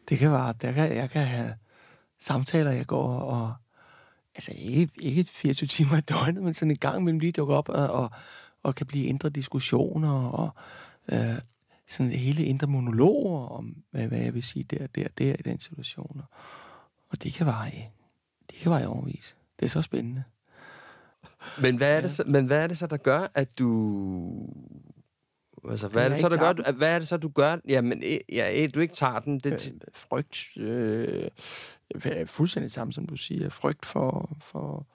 det 0.10 0.18
kan 0.20 0.32
være, 0.32 0.54
der 0.62 0.72
kan, 0.72 0.96
jeg 0.96 1.10
kan 1.10 1.26
have 1.28 1.56
samtaler, 2.20 2.72
jeg 2.72 2.86
går 2.86 3.20
og, 3.20 3.54
altså 4.36 4.52
ikke, 4.56 4.90
ikke 5.00 5.24
24 5.24 5.68
timer 5.68 5.98
i 5.98 6.02
døgnet, 6.02 6.44
men 6.44 6.54
sådan 6.54 6.72
en 6.72 6.78
gang 6.78 6.98
imellem 7.00 7.20
lige 7.20 7.32
dukker 7.32 7.56
op 7.56 7.70
og, 7.70 7.88
og, 7.90 8.12
og 8.64 8.76
kan 8.76 8.86
blive 8.86 9.06
indre 9.06 9.30
diskussioner 9.30 10.12
og 10.12 10.50
øh, 11.12 11.36
sådan 11.88 12.12
hele 12.12 12.46
indre 12.46 12.68
monologer 12.68 13.48
om, 13.48 13.76
hvad, 13.92 14.08
hvad 14.08 14.20
jeg 14.20 14.34
vil 14.34 14.44
sige 14.44 14.64
der, 14.64 14.88
der, 14.88 15.08
der 15.18 15.34
i 15.40 15.42
den 15.46 15.60
situation. 15.60 16.22
Og 17.10 17.24
det 17.24 17.34
kan 17.34 17.46
vare 17.46 17.76
i, 17.76 17.84
det 18.50 18.60
kan 18.60 18.72
vare 18.72 18.88
overvis. 18.88 19.36
Det 19.60 19.66
er 19.66 19.70
så 19.70 19.82
spændende. 19.82 20.24
Men 21.62 21.78
hvad, 21.78 21.98
er 21.98 22.02
det 22.02 22.12
så, 22.12 22.24
men 22.28 22.46
hvad 22.46 22.64
er 22.64 22.68
det 22.68 22.78
så, 22.78 22.88
der 22.88 22.98
gør, 22.98 23.28
at 23.34 23.60
du... 23.60 23.70
Altså, 25.70 25.88
hvad 25.88 26.06
er 26.06 26.10
det 26.10 26.20
så, 26.20 26.30
der 26.30 26.38
gør, 26.38 26.64
at, 26.66 26.76
hvad 26.76 26.96
er 26.96 27.00
det 27.00 27.08
så, 27.08 27.18
du 27.18 27.30
gør? 27.30 27.58
Jamen, 27.68 28.04
ja, 28.32 28.68
du 28.76 28.80
ikke 28.80 28.94
tager 28.94 29.20
den. 29.20 29.40
Det 29.40 29.74
øh, 29.74 29.80
frygt. 29.94 30.58
Øh, 30.58 31.30
fuldstændig 32.28 32.72
samme, 32.72 32.94
som 32.94 33.06
du 33.06 33.16
siger. 33.16 33.50
Frygt 33.50 33.86
for... 33.86 34.38
for 34.42 34.88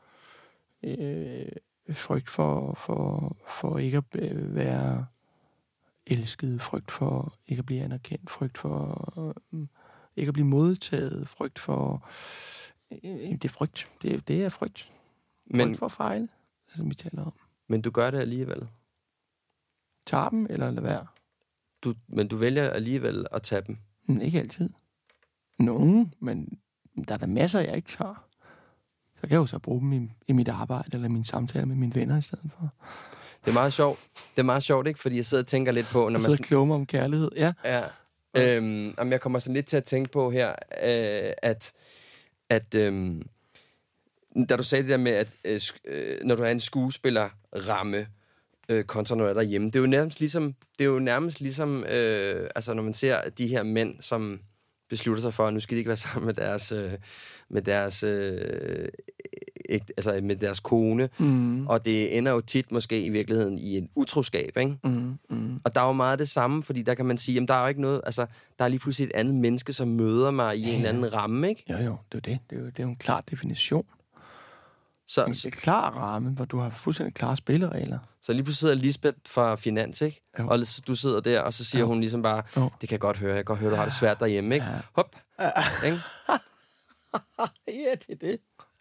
øh, 0.82 1.48
frygt 1.92 2.30
for, 2.30 2.74
for, 2.74 3.36
for 3.60 3.78
ikke 3.78 3.96
at 3.96 4.04
være 4.54 5.06
elsket, 6.06 6.62
frygt 6.62 6.90
for 6.90 7.34
ikke 7.48 7.60
at 7.60 7.66
blive 7.66 7.82
anerkendt, 7.82 8.30
frygt 8.30 8.58
for 8.58 9.12
øh, 9.52 9.66
ikke 10.16 10.28
at 10.30 10.34
blive 10.34 10.46
modtaget, 10.46 11.28
frygt 11.28 11.58
for... 11.58 12.08
Øh, 12.90 13.32
det 13.32 13.44
er 13.44 13.48
frygt. 13.48 13.88
Det, 14.02 14.28
det 14.28 14.44
er 14.44 14.48
frygt. 14.48 14.90
Men, 15.46 15.68
frygt 15.68 15.78
for 15.78 15.88
fejl, 15.88 16.28
som 16.76 16.90
vi 16.90 16.94
taler 16.94 17.24
om. 17.24 17.32
Men 17.68 17.82
du 17.82 17.90
gør 17.90 18.10
det 18.10 18.18
alligevel? 18.18 18.68
Tager 20.06 20.28
dem, 20.28 20.46
eller 20.50 20.70
lade 20.70 20.84
være? 20.84 21.06
Du, 21.84 21.94
men 22.08 22.28
du 22.28 22.36
vælger 22.36 22.70
alligevel 22.70 23.26
at 23.32 23.42
tage 23.42 23.62
dem? 23.66 23.76
Men 24.06 24.22
ikke 24.22 24.38
altid. 24.38 24.70
Nogen, 25.58 26.14
men 26.20 26.58
der 27.08 27.14
er 27.14 27.18
der 27.18 27.26
masser, 27.26 27.60
jeg 27.60 27.76
ikke 27.76 27.88
tager. 27.88 28.26
Så 29.14 29.20
kan 29.20 29.30
jeg 29.30 29.36
jo 29.36 29.46
så 29.46 29.58
bruge 29.58 29.80
dem 29.80 29.92
i, 29.92 30.12
i 30.28 30.32
mit 30.32 30.48
arbejde, 30.48 30.90
eller 30.92 31.08
min 31.08 31.24
samtale 31.24 31.66
med 31.66 31.76
mine 31.76 31.94
venner 31.94 32.18
i 32.18 32.22
stedet 32.22 32.50
for. 32.58 32.70
Det 33.44 33.50
er 33.50 33.54
meget 33.54 33.72
sjovt. 33.72 33.98
Det 34.14 34.38
er 34.38 34.42
meget 34.42 34.62
sjovt, 34.62 34.86
ikke? 34.86 35.00
Fordi 35.00 35.16
jeg 35.16 35.24
sidder 35.24 35.42
og 35.42 35.46
tænker 35.46 35.72
lidt 35.72 35.86
på... 35.86 35.98
Når 35.98 36.10
man 36.10 36.20
sidder 36.20 36.44
kloger 36.44 36.74
om 36.74 36.86
kærlighed, 36.86 37.30
ja. 37.36 37.52
Ja. 37.64 37.82
Øhm, 38.36 38.94
jamen, 38.98 39.12
jeg 39.12 39.20
kommer 39.20 39.38
sådan 39.38 39.54
lidt 39.54 39.66
til 39.66 39.76
at 39.76 39.84
tænke 39.84 40.10
på 40.10 40.30
her, 40.30 40.48
øh, 40.82 41.32
at, 41.42 41.72
at 42.50 42.74
øhm, 42.74 43.28
da 44.48 44.56
du 44.56 44.62
sagde 44.62 44.82
det 44.82 44.90
der 44.90 44.96
med, 44.96 45.12
at 45.12 45.28
øh, 45.44 45.60
øh 45.84 46.24
når 46.24 46.34
du 46.34 46.42
er 46.42 46.50
en 46.50 46.60
skuespiller 46.60 47.28
ramme, 47.68 48.06
øh, 48.68 48.84
kontra 48.84 49.14
når 49.14 49.24
du 49.24 49.30
er 49.30 49.34
derhjemme, 49.34 49.66
det 49.66 49.76
er 49.76 49.80
jo 49.80 49.86
nærmest 49.86 50.20
ligesom, 50.20 50.54
det 50.78 50.84
er 50.84 50.88
jo 50.88 50.98
nærmest 50.98 51.40
ligesom 51.40 51.84
øh, 51.84 52.48
altså 52.54 52.74
når 52.74 52.82
man 52.82 52.94
ser 52.94 53.20
de 53.38 53.46
her 53.46 53.62
mænd, 53.62 53.96
som 54.00 54.40
beslutter 54.88 55.22
sig 55.22 55.34
for, 55.34 55.46
at 55.46 55.54
nu 55.54 55.60
skal 55.60 55.74
de 55.74 55.78
ikke 55.78 55.88
være 55.88 55.96
sammen 56.06 56.26
med 56.26 56.34
deres, 56.34 56.72
øh, 56.72 56.92
med 57.48 57.62
deres 57.62 58.02
øh, 58.02 58.88
ikke, 59.68 59.86
altså 59.96 60.20
med 60.22 60.36
deres 60.36 60.60
kone, 60.60 61.08
mm. 61.18 61.66
og 61.66 61.84
det 61.84 62.18
ender 62.18 62.32
jo 62.32 62.40
tit 62.40 62.72
måske 62.72 63.04
i 63.04 63.08
virkeligheden 63.08 63.58
i 63.58 63.78
en 63.78 63.88
utroskab, 63.94 64.56
ikke? 64.56 64.78
Mm. 64.84 65.18
Mm. 65.30 65.60
Og 65.64 65.74
der 65.74 65.80
er 65.80 65.86
jo 65.86 65.92
meget 65.92 66.18
det 66.18 66.28
samme, 66.28 66.62
fordi 66.62 66.82
der 66.82 66.94
kan 66.94 67.06
man 67.06 67.18
sige, 67.18 67.34
jamen 67.34 67.48
der 67.48 67.54
er 67.54 67.62
jo 67.62 67.68
ikke 67.68 67.80
noget, 67.80 68.00
altså 68.06 68.26
der 68.58 68.64
er 68.64 68.68
lige 68.68 68.80
pludselig 68.80 69.06
et 69.06 69.12
andet 69.14 69.34
menneske, 69.34 69.72
som 69.72 69.88
møder 69.88 70.30
mig 70.30 70.56
i 70.56 70.60
ja, 70.60 70.68
en 70.68 70.74
eller 70.74 70.88
anden 70.88 71.14
ramme, 71.14 71.48
ikke? 71.48 71.64
Jo, 71.70 71.76
jo, 71.76 71.96
det 72.12 72.18
er 72.18 72.22
det. 72.22 72.38
Det 72.50 72.56
er 72.56 72.60
jo, 72.60 72.66
det 72.66 72.78
er 72.78 72.82
jo 72.82 72.88
en 72.88 72.96
klar 72.96 73.20
definition. 73.30 73.86
Så, 75.08 75.24
en, 75.24 75.34
en 75.44 75.50
klar 75.50 75.90
ramme, 75.90 76.30
hvor 76.30 76.44
du 76.44 76.58
har 76.58 76.70
fuldstændig 76.70 77.14
klare 77.14 77.36
spilleregler. 77.36 77.98
Så 78.26 78.32
lige 78.32 78.44
pludselig 78.44 78.60
sidder 78.60 78.74
Lisbeth 78.74 79.16
fra 79.26 79.56
Finans, 79.56 80.00
ikke? 80.00 80.22
Jo. 80.38 80.48
Og 80.48 80.58
du 80.86 80.94
sidder 80.94 81.20
der, 81.20 81.40
og 81.40 81.52
så 81.52 81.64
siger 81.64 81.80
jo. 81.80 81.86
hun 81.86 82.00
ligesom 82.00 82.22
bare, 82.22 82.42
jo. 82.56 82.70
det 82.80 82.88
kan 82.88 82.90
jeg 82.90 83.00
godt 83.00 83.18
høre, 83.18 83.34
jeg 83.34 83.38
kan 83.38 83.44
godt 83.44 83.58
høre, 83.58 83.70
du 83.70 83.76
har 83.76 83.84
det 83.84 83.92
svært 83.92 84.20
derhjemme, 84.20 84.54
ikke? 84.54 84.66
Ja. 84.66 84.72
Hop, 84.92 85.16
ja. 85.40 85.50
ikke? 85.86 85.98
ja, 87.68 87.94
det 88.06 88.08
er 88.08 88.16
det 88.20 88.38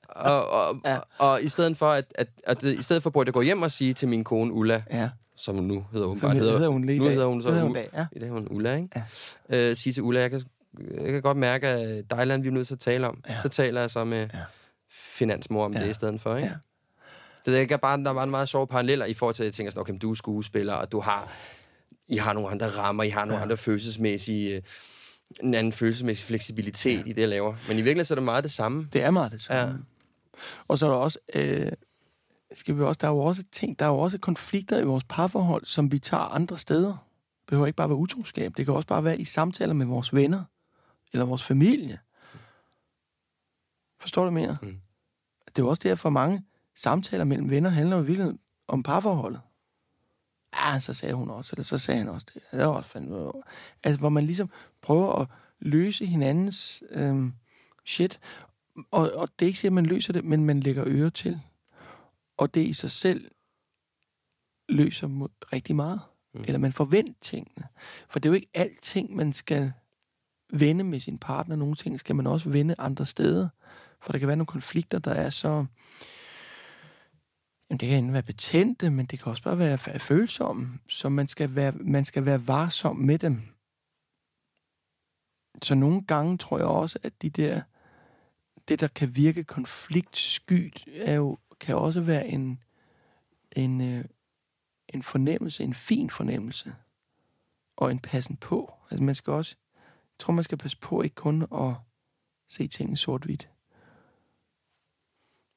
og, 0.09 0.49
og, 0.49 0.81
ja. 0.85 0.97
og, 0.97 1.29
og 1.29 1.43
i 1.43 1.49
stedet 1.49 1.77
for 1.77 1.91
at, 1.91 2.05
at, 2.15 2.27
at, 2.43 2.63
at 2.63 2.79
i 2.79 2.81
stedet 2.81 3.03
for 3.03 3.21
at 3.21 3.33
gå 3.33 3.41
hjem 3.41 3.61
og 3.61 3.71
sige 3.71 3.93
til 3.93 4.07
min 4.07 4.23
kone 4.23 4.53
Ulla, 4.53 4.83
ja. 4.91 5.09
som 5.35 5.55
nu 5.55 5.85
hedder 5.91 6.07
hun 6.07 6.19
bare, 6.19 6.33
hedder, 6.33 6.53
hedder 6.53 6.69
hun 6.69 6.85
lige 6.85 6.99
nu 6.99 7.05
hedder 7.05 7.25
hun 7.25 7.41
så 7.41 7.49
hedder 7.49 7.63
hun 7.63 7.73
dag, 7.73 7.89
ja. 7.93 8.05
i 8.11 8.19
dag 8.19 8.29
hun 8.29 8.47
Ulla, 8.51 8.75
ikke? 8.75 9.03
Ja. 9.49 9.69
Øh, 9.69 9.75
sige 9.75 9.93
til 9.93 10.03
Ulla, 10.03 10.19
jeg 10.19 10.31
kan, 10.31 10.43
jeg 11.01 11.11
kan 11.11 11.21
godt 11.21 11.37
mærke, 11.37 11.67
at 11.67 12.11
Dejland, 12.11 12.41
vi 12.41 12.47
er 12.47 12.53
nødt 12.53 12.67
til 12.67 12.75
at 12.75 12.79
tale 12.79 13.07
om. 13.07 13.23
Ja. 13.29 13.41
Så 13.41 13.49
taler 13.49 13.81
jeg 13.81 13.89
så 13.89 14.03
med 14.03 14.27
ja. 14.33 14.39
finansmor 14.89 15.65
om 15.65 15.73
ja. 15.73 15.83
det 15.83 15.89
i 15.89 15.93
stedet 15.93 16.21
for, 16.21 16.35
ikke? 16.35 16.49
Ja. 16.49 16.55
Det 17.45 17.71
er 17.71 17.77
bare, 17.77 18.03
der 18.03 18.11
var 18.11 18.23
en 18.23 18.29
meget 18.29 18.49
sjov 18.49 18.67
paralleller 18.67 19.05
i 19.05 19.13
forhold 19.13 19.35
til, 19.35 19.43
at 19.43 19.45
jeg 19.45 19.53
tænker 19.53 19.71
sådan, 19.71 19.81
okay, 19.81 19.93
du 20.01 20.11
er 20.11 20.15
skuespiller, 20.15 20.73
og 20.73 20.91
du 20.91 20.99
har, 20.99 21.31
I 22.07 22.17
har 22.17 22.33
nogle 22.33 22.49
andre 22.49 22.67
rammer, 22.67 23.03
I 23.03 23.09
har 23.09 23.25
nogle 23.25 23.35
ja. 23.35 23.41
andre 23.41 23.57
følelsesmæssige 23.57 24.63
en 25.39 25.53
anden 25.53 25.73
følelsesmæssig 25.73 26.27
fleksibilitet 26.27 26.97
ja. 26.97 27.03
i 27.03 27.13
det, 27.13 27.21
jeg 27.21 27.29
laver. 27.29 27.55
Men 27.67 27.77
i 27.77 27.81
virkeligheden 27.81 28.05
så 28.05 28.13
er 28.13 28.15
det 28.15 28.23
meget 28.23 28.43
det 28.43 28.51
samme. 28.51 28.89
Det 28.93 29.03
er 29.03 29.11
meget 29.11 29.31
det 29.31 29.41
samme. 29.41 29.73
Ja. 29.73 29.77
Og 30.67 30.79
så 30.79 30.85
er 30.85 30.89
der 30.89 30.97
også, 30.97 31.19
øh, 31.33 31.71
skal 32.55 32.77
vi 32.77 32.81
også, 32.81 32.97
der 33.01 33.07
er 33.07 33.11
jo 33.11 33.19
også 33.19 33.43
ting, 33.51 33.79
der 33.79 33.85
er 33.85 33.89
jo 33.89 33.99
også 33.99 34.17
konflikter 34.17 34.79
i 34.79 34.83
vores 34.83 35.03
parforhold, 35.09 35.65
som 35.65 35.91
vi 35.91 35.99
tager 35.99 36.23
andre 36.23 36.57
steder. 36.57 36.89
Det 36.89 37.47
behøver 37.47 37.67
ikke 37.67 37.77
bare 37.77 37.89
være 37.89 37.97
utroskab. 37.97 38.57
Det 38.57 38.65
kan 38.65 38.73
også 38.73 38.87
bare 38.87 39.03
være 39.03 39.19
i 39.19 39.23
samtaler 39.23 39.73
med 39.73 39.85
vores 39.85 40.13
venner, 40.13 40.43
eller 41.13 41.25
vores 41.25 41.43
familie. 41.43 41.99
Forstår 43.99 44.25
du 44.25 44.31
mere? 44.31 44.57
Mm. 44.61 44.79
Det 45.45 45.61
er 45.61 45.63
jo 45.63 45.69
også 45.69 45.81
derfor, 45.83 46.09
mange 46.09 46.43
samtaler 46.75 47.23
mellem 47.23 47.49
venner 47.49 47.69
handler 47.69 47.95
jo 47.95 48.01
virkelig 48.01 48.33
om 48.67 48.83
parforholdet. 48.83 49.41
Ja, 50.55 50.79
så 50.79 50.93
sagde 50.93 51.15
hun 51.15 51.29
også, 51.29 51.53
eller 51.53 51.63
så 51.63 51.77
sagde 51.77 51.97
han 51.97 52.09
også 52.09 52.27
det. 52.33 52.41
Det 52.51 52.59
var 52.59 52.65
også 52.65 52.89
fandme... 52.89 53.31
Altså, 53.83 53.99
hvor 53.99 54.09
man 54.09 54.25
ligesom 54.25 54.49
prøver 54.81 55.13
at 55.13 55.27
løse 55.59 56.05
hinandens 56.05 56.83
øhm, 56.91 57.33
shit. 57.85 58.19
Og, 58.91 59.11
og 59.11 59.29
det 59.39 59.45
er 59.45 59.47
ikke 59.47 59.59
sikkert, 59.59 59.71
at 59.71 59.83
man 59.83 59.85
løser 59.85 60.13
det, 60.13 60.25
men 60.25 60.45
man 60.45 60.59
lægger 60.59 60.83
øre 60.87 61.09
til. 61.09 61.41
Og 62.37 62.53
det 62.53 62.67
i 62.67 62.73
sig 62.73 62.91
selv 62.91 63.31
løser 64.69 65.29
rigtig 65.53 65.75
meget. 65.75 65.99
Mm. 66.33 66.41
Eller 66.41 66.57
man 66.57 66.73
forventer 66.73 67.13
tingene. 67.21 67.67
For 68.09 68.19
det 68.19 68.29
er 68.29 68.31
jo 68.31 68.35
ikke 68.35 68.49
alting, 68.53 69.15
man 69.15 69.33
skal 69.33 69.73
vende 70.49 70.83
med 70.83 70.99
sin 70.99 71.17
partner. 71.17 71.55
Nogle 71.55 71.75
ting 71.75 71.99
skal 71.99 72.15
man 72.15 72.27
også 72.27 72.49
vende 72.49 72.75
andre 72.77 73.05
steder. 73.05 73.49
For 74.01 74.11
der 74.11 74.19
kan 74.19 74.27
være 74.27 74.37
nogle 74.37 74.47
konflikter, 74.47 74.99
der 74.99 75.11
er 75.11 75.29
så... 75.29 75.65
Jamen, 77.69 77.79
det 77.79 77.89
kan 77.89 77.97
enten 77.97 78.13
være 78.13 78.23
betændte, 78.23 78.89
men 78.89 79.05
det 79.05 79.19
kan 79.19 79.29
også 79.29 79.43
bare 79.43 79.59
være 79.59 79.99
følsomme. 79.99 80.79
Så 80.87 81.09
man 81.09 81.27
skal 81.27 81.55
være, 81.55 81.71
man 81.71 82.05
skal 82.05 82.25
være 82.25 82.47
varsom 82.47 82.95
med 82.95 83.19
dem. 83.19 83.41
Så 85.61 85.75
nogle 85.75 86.01
gange 86.01 86.37
tror 86.37 86.57
jeg 86.57 86.67
også, 86.67 86.99
at 87.03 87.21
de 87.21 87.29
der 87.29 87.61
det, 88.67 88.79
der 88.79 88.87
kan 88.87 89.15
virke 89.15 89.43
konfliktskyt, 89.43 90.87
er 90.93 91.13
jo, 91.13 91.37
kan 91.59 91.75
også 91.75 92.01
være 92.01 92.27
en, 92.27 92.63
en, 93.51 93.81
øh, 93.81 94.05
en 94.89 95.03
fornemmelse, 95.03 95.63
en 95.63 95.73
fin 95.73 96.09
fornemmelse, 96.09 96.75
og 97.75 97.91
en 97.91 97.99
passen 97.99 98.37
på. 98.37 98.73
Altså 98.91 99.03
man 99.03 99.15
skal 99.15 99.33
også, 99.33 99.55
jeg 99.75 100.19
tror, 100.19 100.33
man 100.33 100.43
skal 100.43 100.57
passe 100.57 100.77
på 100.77 101.01
ikke 101.01 101.15
kun 101.15 101.41
at 101.41 101.73
se 102.49 102.67
tingene 102.67 102.97
sort-hvidt. 102.97 103.49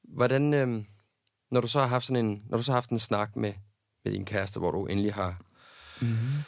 Hvordan, 0.01 0.53
øh, 0.53 0.85
når 1.51 1.61
du 1.61 1.67
så 1.67 1.79
har 1.79 1.87
haft 1.87 2.05
sådan 2.05 2.25
en, 2.25 2.43
når 2.49 2.57
du 2.57 2.63
så 2.63 2.71
har 2.71 2.77
haft 2.77 2.89
en 2.89 2.99
snak 2.99 3.35
med, 3.35 3.53
med 4.05 4.13
din 4.13 4.25
kæreste, 4.25 4.59
hvor 4.59 4.71
du 4.71 4.85
endelig 4.85 5.13
har 5.13 5.41
mm-hmm. 6.01 6.43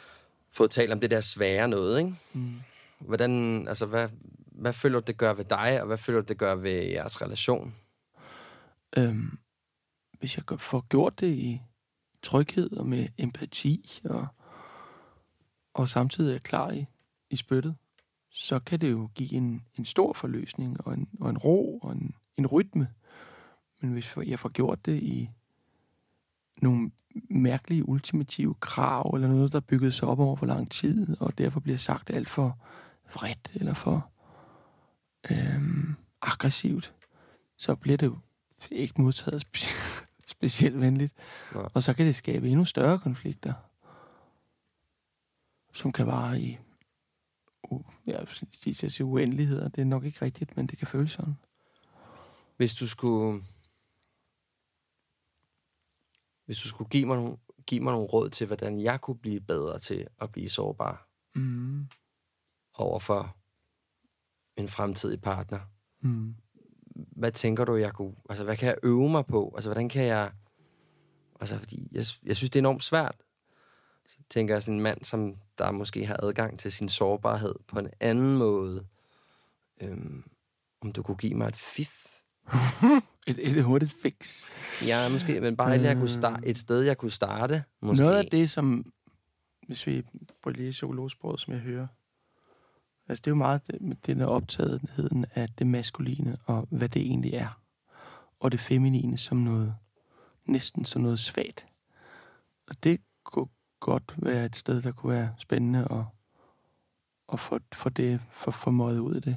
fået 0.50 0.70
talt 0.70 0.92
om 0.92 1.00
det 1.00 1.10
der 1.10 1.20
svære 1.20 1.68
noget, 1.68 1.98
ikke? 1.98 2.14
Mm. 2.32 2.54
Hvordan, 2.98 3.68
altså, 3.68 3.86
hvad, 3.86 4.08
hvad 4.52 4.72
føler 4.72 5.00
du, 5.00 5.04
det 5.06 5.16
gør 5.16 5.32
ved 5.32 5.44
dig, 5.44 5.80
og 5.80 5.86
hvad 5.86 5.98
føler 5.98 6.20
du, 6.20 6.26
det 6.28 6.38
gør 6.38 6.54
ved 6.54 6.82
jeres 6.82 7.22
relation? 7.22 7.74
Øhm, 8.96 9.38
hvis 10.18 10.36
jeg 10.36 10.60
får 10.60 10.86
gjort 10.88 11.20
det 11.20 11.34
i 11.34 11.60
tryghed 12.22 12.72
og 12.72 12.86
med 12.86 13.08
empati, 13.18 14.00
og, 14.04 14.26
og 15.74 15.88
samtidig 15.88 16.34
er 16.34 16.38
klar 16.38 16.70
i, 16.70 16.86
i 17.30 17.36
spyttet, 17.36 17.76
så 18.30 18.58
kan 18.58 18.80
det 18.80 18.90
jo 18.90 19.10
give 19.14 19.32
en, 19.32 19.66
en 19.78 19.84
stor 19.84 20.12
forløsning, 20.12 20.86
og 20.86 20.94
en, 20.94 21.08
og 21.20 21.30
en 21.30 21.38
ro, 21.38 21.78
og 21.78 21.92
en, 21.92 22.14
en 22.36 22.46
rytme. 22.46 22.88
Men 23.82 23.92
hvis 23.92 24.16
jeg 24.26 24.38
får 24.38 24.48
gjort 24.48 24.86
det 24.86 25.02
i 25.02 25.30
nogle 26.62 26.90
mærkelige 27.30 27.88
ultimative 27.88 28.54
krav, 28.54 29.10
eller 29.14 29.28
noget, 29.28 29.52
der 29.52 29.56
er 29.56 29.60
bygget 29.60 29.94
sig 29.94 30.08
op 30.08 30.18
over 30.18 30.36
for 30.36 30.46
lang 30.46 30.70
tid, 30.70 31.20
og 31.20 31.38
derfor 31.38 31.60
bliver 31.60 31.78
sagt 31.78 32.10
alt 32.10 32.28
for 32.28 32.58
vredt, 33.14 33.52
eller 33.54 33.74
for 33.74 34.08
øhm, 35.30 35.94
aggressivt, 36.22 36.94
så 37.56 37.74
bliver 37.74 37.96
det 37.96 38.06
jo 38.06 38.18
ikke 38.70 39.02
modtaget 39.02 39.44
spe- 39.46 40.06
specielt 40.36 40.80
venligt. 40.80 41.12
Ja. 41.54 41.60
Og 41.74 41.82
så 41.82 41.94
kan 41.94 42.06
det 42.06 42.14
skabe 42.14 42.48
endnu 42.48 42.64
større 42.64 42.98
konflikter, 42.98 43.52
som 45.72 45.92
kan 45.92 46.06
vare 46.06 46.40
i 46.40 46.58
uh, 47.62 47.84
jeg 48.06 48.18
vil 48.18 48.74
sige, 48.74 48.90
sige 48.90 49.04
uendeligheder. 49.04 49.68
Det 49.68 49.80
er 49.80 49.84
nok 49.84 50.04
ikke 50.04 50.24
rigtigt, 50.24 50.56
men 50.56 50.66
det 50.66 50.78
kan 50.78 50.86
føles 50.86 51.12
sådan. 51.12 51.36
Hvis 52.56 52.74
du 52.74 52.86
skulle... 52.86 53.42
Hvis 56.46 56.58
du 56.58 56.68
skulle 56.68 56.88
give 56.88 57.06
mig 57.06 57.16
nogle, 57.16 57.36
give 57.66 57.80
mig 57.80 57.92
nogle 57.92 58.06
råd 58.08 58.30
til, 58.30 58.46
hvordan 58.46 58.80
jeg 58.80 59.00
kunne 59.00 59.18
blive 59.18 59.40
bedre 59.40 59.78
til 59.78 60.06
at 60.20 60.32
blive 60.32 60.48
sårbar 60.48 61.08
Mm. 61.34 61.86
over 62.74 62.98
for 62.98 63.36
en 64.56 64.68
fremtidig 64.68 65.20
partner, 65.22 65.60
Mm. 66.00 66.34
hvad 66.94 67.32
tænker 67.32 67.64
du, 67.64 67.76
jeg 67.76 67.92
kunne... 67.92 68.14
Altså, 68.28 68.44
hvad 68.44 68.56
kan 68.56 68.68
jeg 68.68 68.76
øve 68.82 69.10
mig 69.10 69.26
på? 69.26 69.52
Altså, 69.54 69.70
hvordan 69.70 69.88
kan 69.88 70.04
jeg... 70.04 70.32
Altså, 71.40 71.58
fordi 71.58 71.88
jeg, 71.92 72.04
jeg 72.22 72.36
synes, 72.36 72.50
det 72.50 72.56
er 72.56 72.62
enormt 72.62 72.84
svært. 72.84 73.16
Så 74.08 74.18
tænker 74.30 74.54
jeg 74.54 74.62
sådan 74.62 74.74
en 74.74 74.80
mand, 74.82 75.04
som 75.04 75.36
der 75.58 75.70
måske 75.70 76.06
har 76.06 76.16
adgang 76.22 76.58
til 76.58 76.72
sin 76.72 76.88
sårbarhed 76.88 77.54
på 77.68 77.78
en 77.78 77.88
anden 78.00 78.36
måde. 78.36 78.86
Øhm, 79.80 80.24
om 80.80 80.92
du 80.92 81.02
kunne 81.02 81.16
give 81.16 81.34
mig 81.34 81.48
et 81.48 81.56
fif. 81.56 82.06
Et, 83.26 83.48
et 83.48 83.64
hurtigt 83.64 83.92
fix. 83.92 84.48
Ja, 84.86 85.12
måske, 85.12 85.40
men 85.40 85.56
bare 85.56 85.76
et, 85.76 85.82
jeg 85.82 85.96
kunne 85.96 86.08
starte, 86.08 86.46
et 86.46 86.58
sted, 86.58 86.82
jeg 86.82 86.98
kunne 86.98 87.10
starte. 87.10 87.64
Måske. 87.80 88.02
Noget 88.02 88.16
af 88.16 88.26
det, 88.30 88.50
som, 88.50 88.92
hvis 89.66 89.86
vi 89.86 90.02
prøver 90.42 90.56
lige 90.56 90.70
psykologsproget, 90.70 91.40
som 91.40 91.52
jeg 91.52 91.60
hører, 91.60 91.86
altså 93.08 93.22
det 93.22 93.26
er 93.26 93.30
jo 93.30 93.36
meget 93.36 93.66
det, 93.66 94.06
den 94.06 94.20
optagetheden 94.20 95.26
af 95.34 95.48
det 95.58 95.66
maskuline, 95.66 96.36
og 96.46 96.66
hvad 96.70 96.88
det 96.88 97.02
egentlig 97.02 97.34
er. 97.34 97.60
Og 98.40 98.52
det 98.52 98.60
feminine 98.60 99.18
som 99.18 99.36
noget, 99.36 99.74
næsten 100.46 100.84
som 100.84 101.02
noget 101.02 101.18
svagt. 101.18 101.66
Og 102.68 102.84
det 102.84 103.00
kunne 103.24 103.48
godt 103.80 104.14
være 104.16 104.44
et 104.44 104.56
sted, 104.56 104.82
der 104.82 104.92
kunne 104.92 105.12
være 105.12 105.34
spændende 105.38 105.88
at, 105.90 106.04
at 107.32 107.40
få, 107.40 107.58
få 107.72 107.88
det 107.88 108.20
for, 108.30 108.50
formået 108.50 108.98
ud 108.98 109.14
af 109.14 109.22
det. 109.22 109.36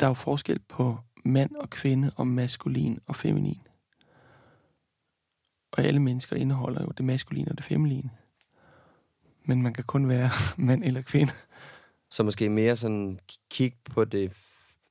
Der 0.00 0.06
er 0.06 0.10
jo 0.10 0.14
forskel 0.14 0.58
på 0.58 0.98
mand 1.28 1.56
og 1.56 1.70
kvinde, 1.70 2.10
og 2.16 2.26
maskulin 2.26 2.98
og 3.06 3.16
feminin. 3.16 3.62
Og 5.72 5.84
alle 5.84 6.00
mennesker 6.00 6.36
indeholder 6.36 6.82
jo 6.82 6.88
det 6.96 7.04
maskuline 7.04 7.50
og 7.50 7.56
det 7.56 7.64
feminine. 7.64 8.10
Men 9.44 9.62
man 9.62 9.72
kan 9.74 9.84
kun 9.84 10.08
være 10.08 10.30
mand 10.66 10.84
eller 10.84 11.02
kvinde. 11.02 11.32
Så 12.10 12.22
måske 12.22 12.48
mere 12.48 12.76
sådan 12.76 13.20
kig 13.50 13.74
på 13.90 14.04
det, 14.04 14.32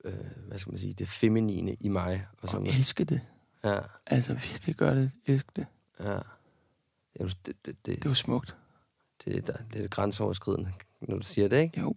øh, 0.04 0.14
hvad 0.48 0.60
skal 0.60 0.72
man 0.72 0.80
sige, 0.80 0.94
det 0.94 1.10
feminine 1.10 1.74
i 1.80 1.88
mig. 1.88 2.28
Og 2.32 2.38
Og 2.42 2.50
sådan, 2.50 2.68
elske 2.68 3.04
det. 3.04 3.22
ja, 3.64 3.80
Altså 4.06 4.34
virkelig 4.34 4.76
gør 4.76 4.94
det. 4.94 5.12
Elske 5.26 5.50
det. 5.56 5.66
ja. 6.00 6.20
Det, 7.20 7.38
det, 7.46 7.46
det, 7.46 7.56
det, 7.66 7.86
Det 7.86 8.06
er 8.06 8.10
jo 8.10 8.14
smukt. 8.14 8.56
det, 9.26 9.48
der, 9.48 9.58
det 9.74 9.84
er 9.84 9.88
grænseoverskridende, 9.88 10.74
når 11.02 11.18
du 11.18 11.24
siger 11.24 11.48
det, 11.48 11.62
ikke? 11.62 11.80
Jo. 11.80 11.96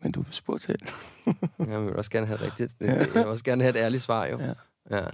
Men 0.00 0.12
du 0.12 0.24
spurgte 0.30 0.66
selv. 0.66 0.80
Jeg 1.70 1.84
vil 1.84 1.96
også 1.96 2.10
gerne 2.10 2.26
have 2.26 2.40
rigtigt. 2.40 2.76
Jeg 2.80 3.06
vil 3.14 3.26
også 3.26 3.44
gerne 3.44 3.62
have 3.62 3.70
et 3.70 3.76
ærligt 3.84 4.02
svar, 4.02 4.26
jo. 4.26 4.38
Ja. 4.40 4.52
Ja. 4.90 5.06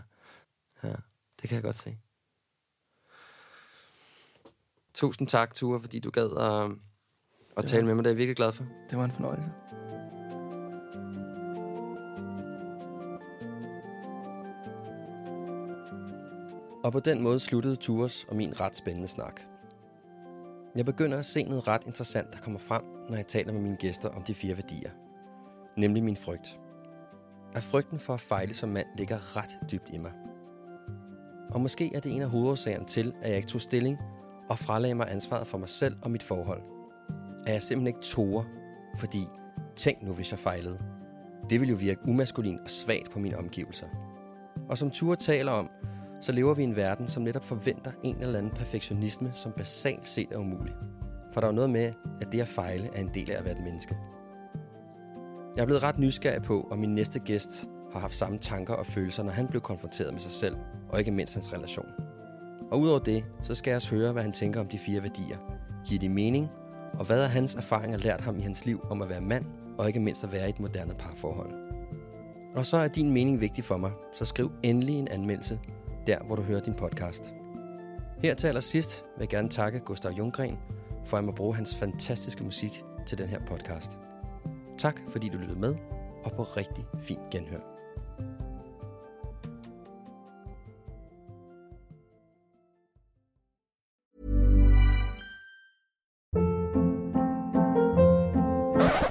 ja. 0.82 0.94
Det 1.40 1.48
kan 1.48 1.54
jeg 1.54 1.62
godt 1.62 1.78
se. 1.78 1.98
Tusind 4.94 5.28
tak, 5.28 5.54
Ture, 5.54 5.80
fordi 5.80 5.98
du 5.98 6.10
gad 6.10 6.24
at, 6.24 6.70
at 6.70 6.76
var- 7.56 7.62
tale 7.62 7.86
med 7.86 7.94
mig. 7.94 8.04
Det 8.04 8.10
er 8.10 8.14
jeg 8.14 8.18
virkelig 8.18 8.36
glad 8.36 8.52
for. 8.52 8.64
Det 8.90 8.98
var 8.98 9.04
en 9.04 9.12
fornøjelse. 9.12 9.50
Og 16.84 16.92
på 16.92 17.00
den 17.00 17.22
måde 17.22 17.40
sluttede 17.40 17.76
Tures 17.76 18.24
og 18.28 18.36
min 18.36 18.60
ret 18.60 18.76
spændende 18.76 19.08
snak. 19.08 19.40
Jeg 20.76 20.84
begynder 20.84 21.18
at 21.18 21.24
se 21.24 21.42
noget 21.42 21.68
ret 21.68 21.82
interessant, 21.86 22.32
der 22.32 22.38
kommer 22.38 22.60
frem, 22.60 22.82
når 23.08 23.16
jeg 23.16 23.26
taler 23.26 23.52
med 23.52 23.60
mine 23.60 23.76
gæster 23.76 24.08
om 24.08 24.22
de 24.22 24.34
fire 24.34 24.56
værdier. 24.56 24.90
Nemlig 25.76 26.04
min 26.04 26.16
frygt. 26.16 26.60
At 27.54 27.62
frygten 27.62 27.98
for 27.98 28.14
at 28.14 28.20
fejle 28.20 28.54
som 28.54 28.68
mand 28.68 28.86
ligger 28.98 29.36
ret 29.36 29.58
dybt 29.70 29.90
i 29.92 29.98
mig. 29.98 30.12
Og 31.50 31.60
måske 31.60 31.94
er 31.94 32.00
det 32.00 32.12
en 32.12 32.22
af 32.22 32.28
hovedårsagerne 32.28 32.86
til, 32.86 33.14
at 33.22 33.28
jeg 33.28 33.36
ikke 33.36 33.48
tog 33.48 33.60
stilling 33.60 33.98
og 34.50 34.58
fralagde 34.58 34.94
mig 34.94 35.06
ansvaret 35.10 35.46
for 35.46 35.58
mig 35.58 35.68
selv 35.68 35.96
og 36.02 36.10
mit 36.10 36.22
forhold. 36.22 36.62
At 37.46 37.52
jeg 37.52 37.62
simpelthen 37.62 37.86
ikke 37.86 38.06
tog, 38.06 38.44
fordi 38.98 39.26
tænk 39.76 40.02
nu, 40.02 40.12
hvis 40.12 40.30
jeg 40.30 40.38
fejlede. 40.38 40.78
Det 41.50 41.60
ville 41.60 41.70
jo 41.70 41.76
virke 41.76 42.08
umaskulin 42.08 42.58
og 42.64 42.70
svagt 42.70 43.10
på 43.10 43.18
mine 43.18 43.38
omgivelser. 43.38 43.86
Og 44.68 44.78
som 44.78 44.90
Ture 44.90 45.16
taler 45.16 45.52
om, 45.52 45.70
så 46.20 46.32
lever 46.32 46.54
vi 46.54 46.62
i 46.62 46.64
en 46.64 46.76
verden, 46.76 47.08
som 47.08 47.22
netop 47.22 47.44
forventer 47.44 47.92
en 48.02 48.16
eller 48.20 48.38
anden 48.38 48.52
perfektionisme, 48.52 49.30
som 49.34 49.52
basalt 49.52 50.06
set 50.06 50.28
er 50.32 50.38
umulig. 50.38 50.74
For 51.32 51.40
der 51.40 51.48
er 51.48 51.52
jo 51.52 51.54
noget 51.54 51.70
med, 51.70 51.92
at 52.20 52.32
det 52.32 52.40
at 52.40 52.48
fejle 52.48 52.88
er 52.94 53.00
en 53.00 53.10
del 53.14 53.30
af 53.30 53.38
at 53.38 53.44
være 53.44 53.54
et 53.54 53.64
menneske. 53.64 53.96
Jeg 55.56 55.62
er 55.62 55.66
blevet 55.66 55.82
ret 55.82 55.98
nysgerrig 55.98 56.42
på, 56.42 56.68
om 56.70 56.78
min 56.78 56.94
næste 56.94 57.18
gæst 57.18 57.68
har 57.92 58.00
haft 58.00 58.14
samme 58.14 58.38
tanker 58.38 58.74
og 58.74 58.86
følelser, 58.86 59.22
når 59.22 59.32
han 59.32 59.48
blev 59.48 59.60
konfronteret 59.60 60.12
med 60.12 60.20
sig 60.20 60.32
selv, 60.32 60.56
og 60.88 60.98
ikke 60.98 61.10
mindst 61.10 61.34
hans 61.34 61.52
relation. 61.52 61.86
Og 62.70 62.80
udover 62.80 62.98
det, 62.98 63.24
så 63.42 63.54
skal 63.54 63.70
jeg 63.70 63.76
også 63.76 63.94
høre, 63.94 64.12
hvad 64.12 64.22
han 64.22 64.32
tænker 64.32 64.60
om 64.60 64.68
de 64.68 64.78
fire 64.78 65.02
værdier. 65.02 65.36
Giver 65.86 66.00
de 66.00 66.08
mening? 66.08 66.48
Og 66.98 67.04
hvad 67.04 67.20
har 67.20 67.28
hans 67.28 67.54
erfaringer 67.54 67.98
lært 67.98 68.20
ham 68.20 68.38
i 68.38 68.42
hans 68.42 68.66
liv 68.66 68.86
om 68.90 69.02
at 69.02 69.08
være 69.08 69.20
mand, 69.20 69.44
og 69.78 69.86
ikke 69.86 70.00
mindst 70.00 70.24
at 70.24 70.32
være 70.32 70.46
i 70.46 70.50
et 70.50 70.60
moderne 70.60 70.94
parforhold? 70.94 71.50
Og 72.54 72.66
så 72.66 72.76
er 72.76 72.88
din 72.88 73.12
mening 73.12 73.40
vigtig 73.40 73.64
for 73.64 73.76
mig, 73.76 73.90
så 74.12 74.24
skriv 74.24 74.52
endelig 74.62 74.94
en 74.98 75.08
anmeldelse 75.08 75.60
der 76.06 76.18
hvor 76.22 76.36
du 76.36 76.42
hører 76.42 76.60
din 76.60 76.74
podcast. 76.74 77.34
Her 78.22 78.34
til 78.34 78.46
allersidst 78.46 79.04
vil 79.16 79.22
jeg 79.22 79.28
gerne 79.28 79.48
takke 79.48 79.80
Gustav 79.80 80.12
Junggren, 80.12 80.58
for 81.04 81.16
at 81.16 81.24
må 81.24 81.32
bruge 81.32 81.54
hans 81.54 81.76
fantastiske 81.76 82.44
musik 82.44 82.84
til 83.06 83.18
den 83.18 83.28
her 83.28 83.40
podcast. 83.46 83.98
Tak 84.78 85.00
fordi 85.08 85.28
du 85.28 85.38
lyttede 85.38 85.60
med, 85.60 85.74
og 86.24 86.32
på 86.32 86.42
rigtig 86.42 86.84
fin 87.00 87.18
genhør. 87.30 87.60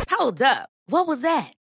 Hold 0.10 0.42
up. 0.42 0.70
What 0.92 1.08
was 1.08 1.20
that? 1.20 1.63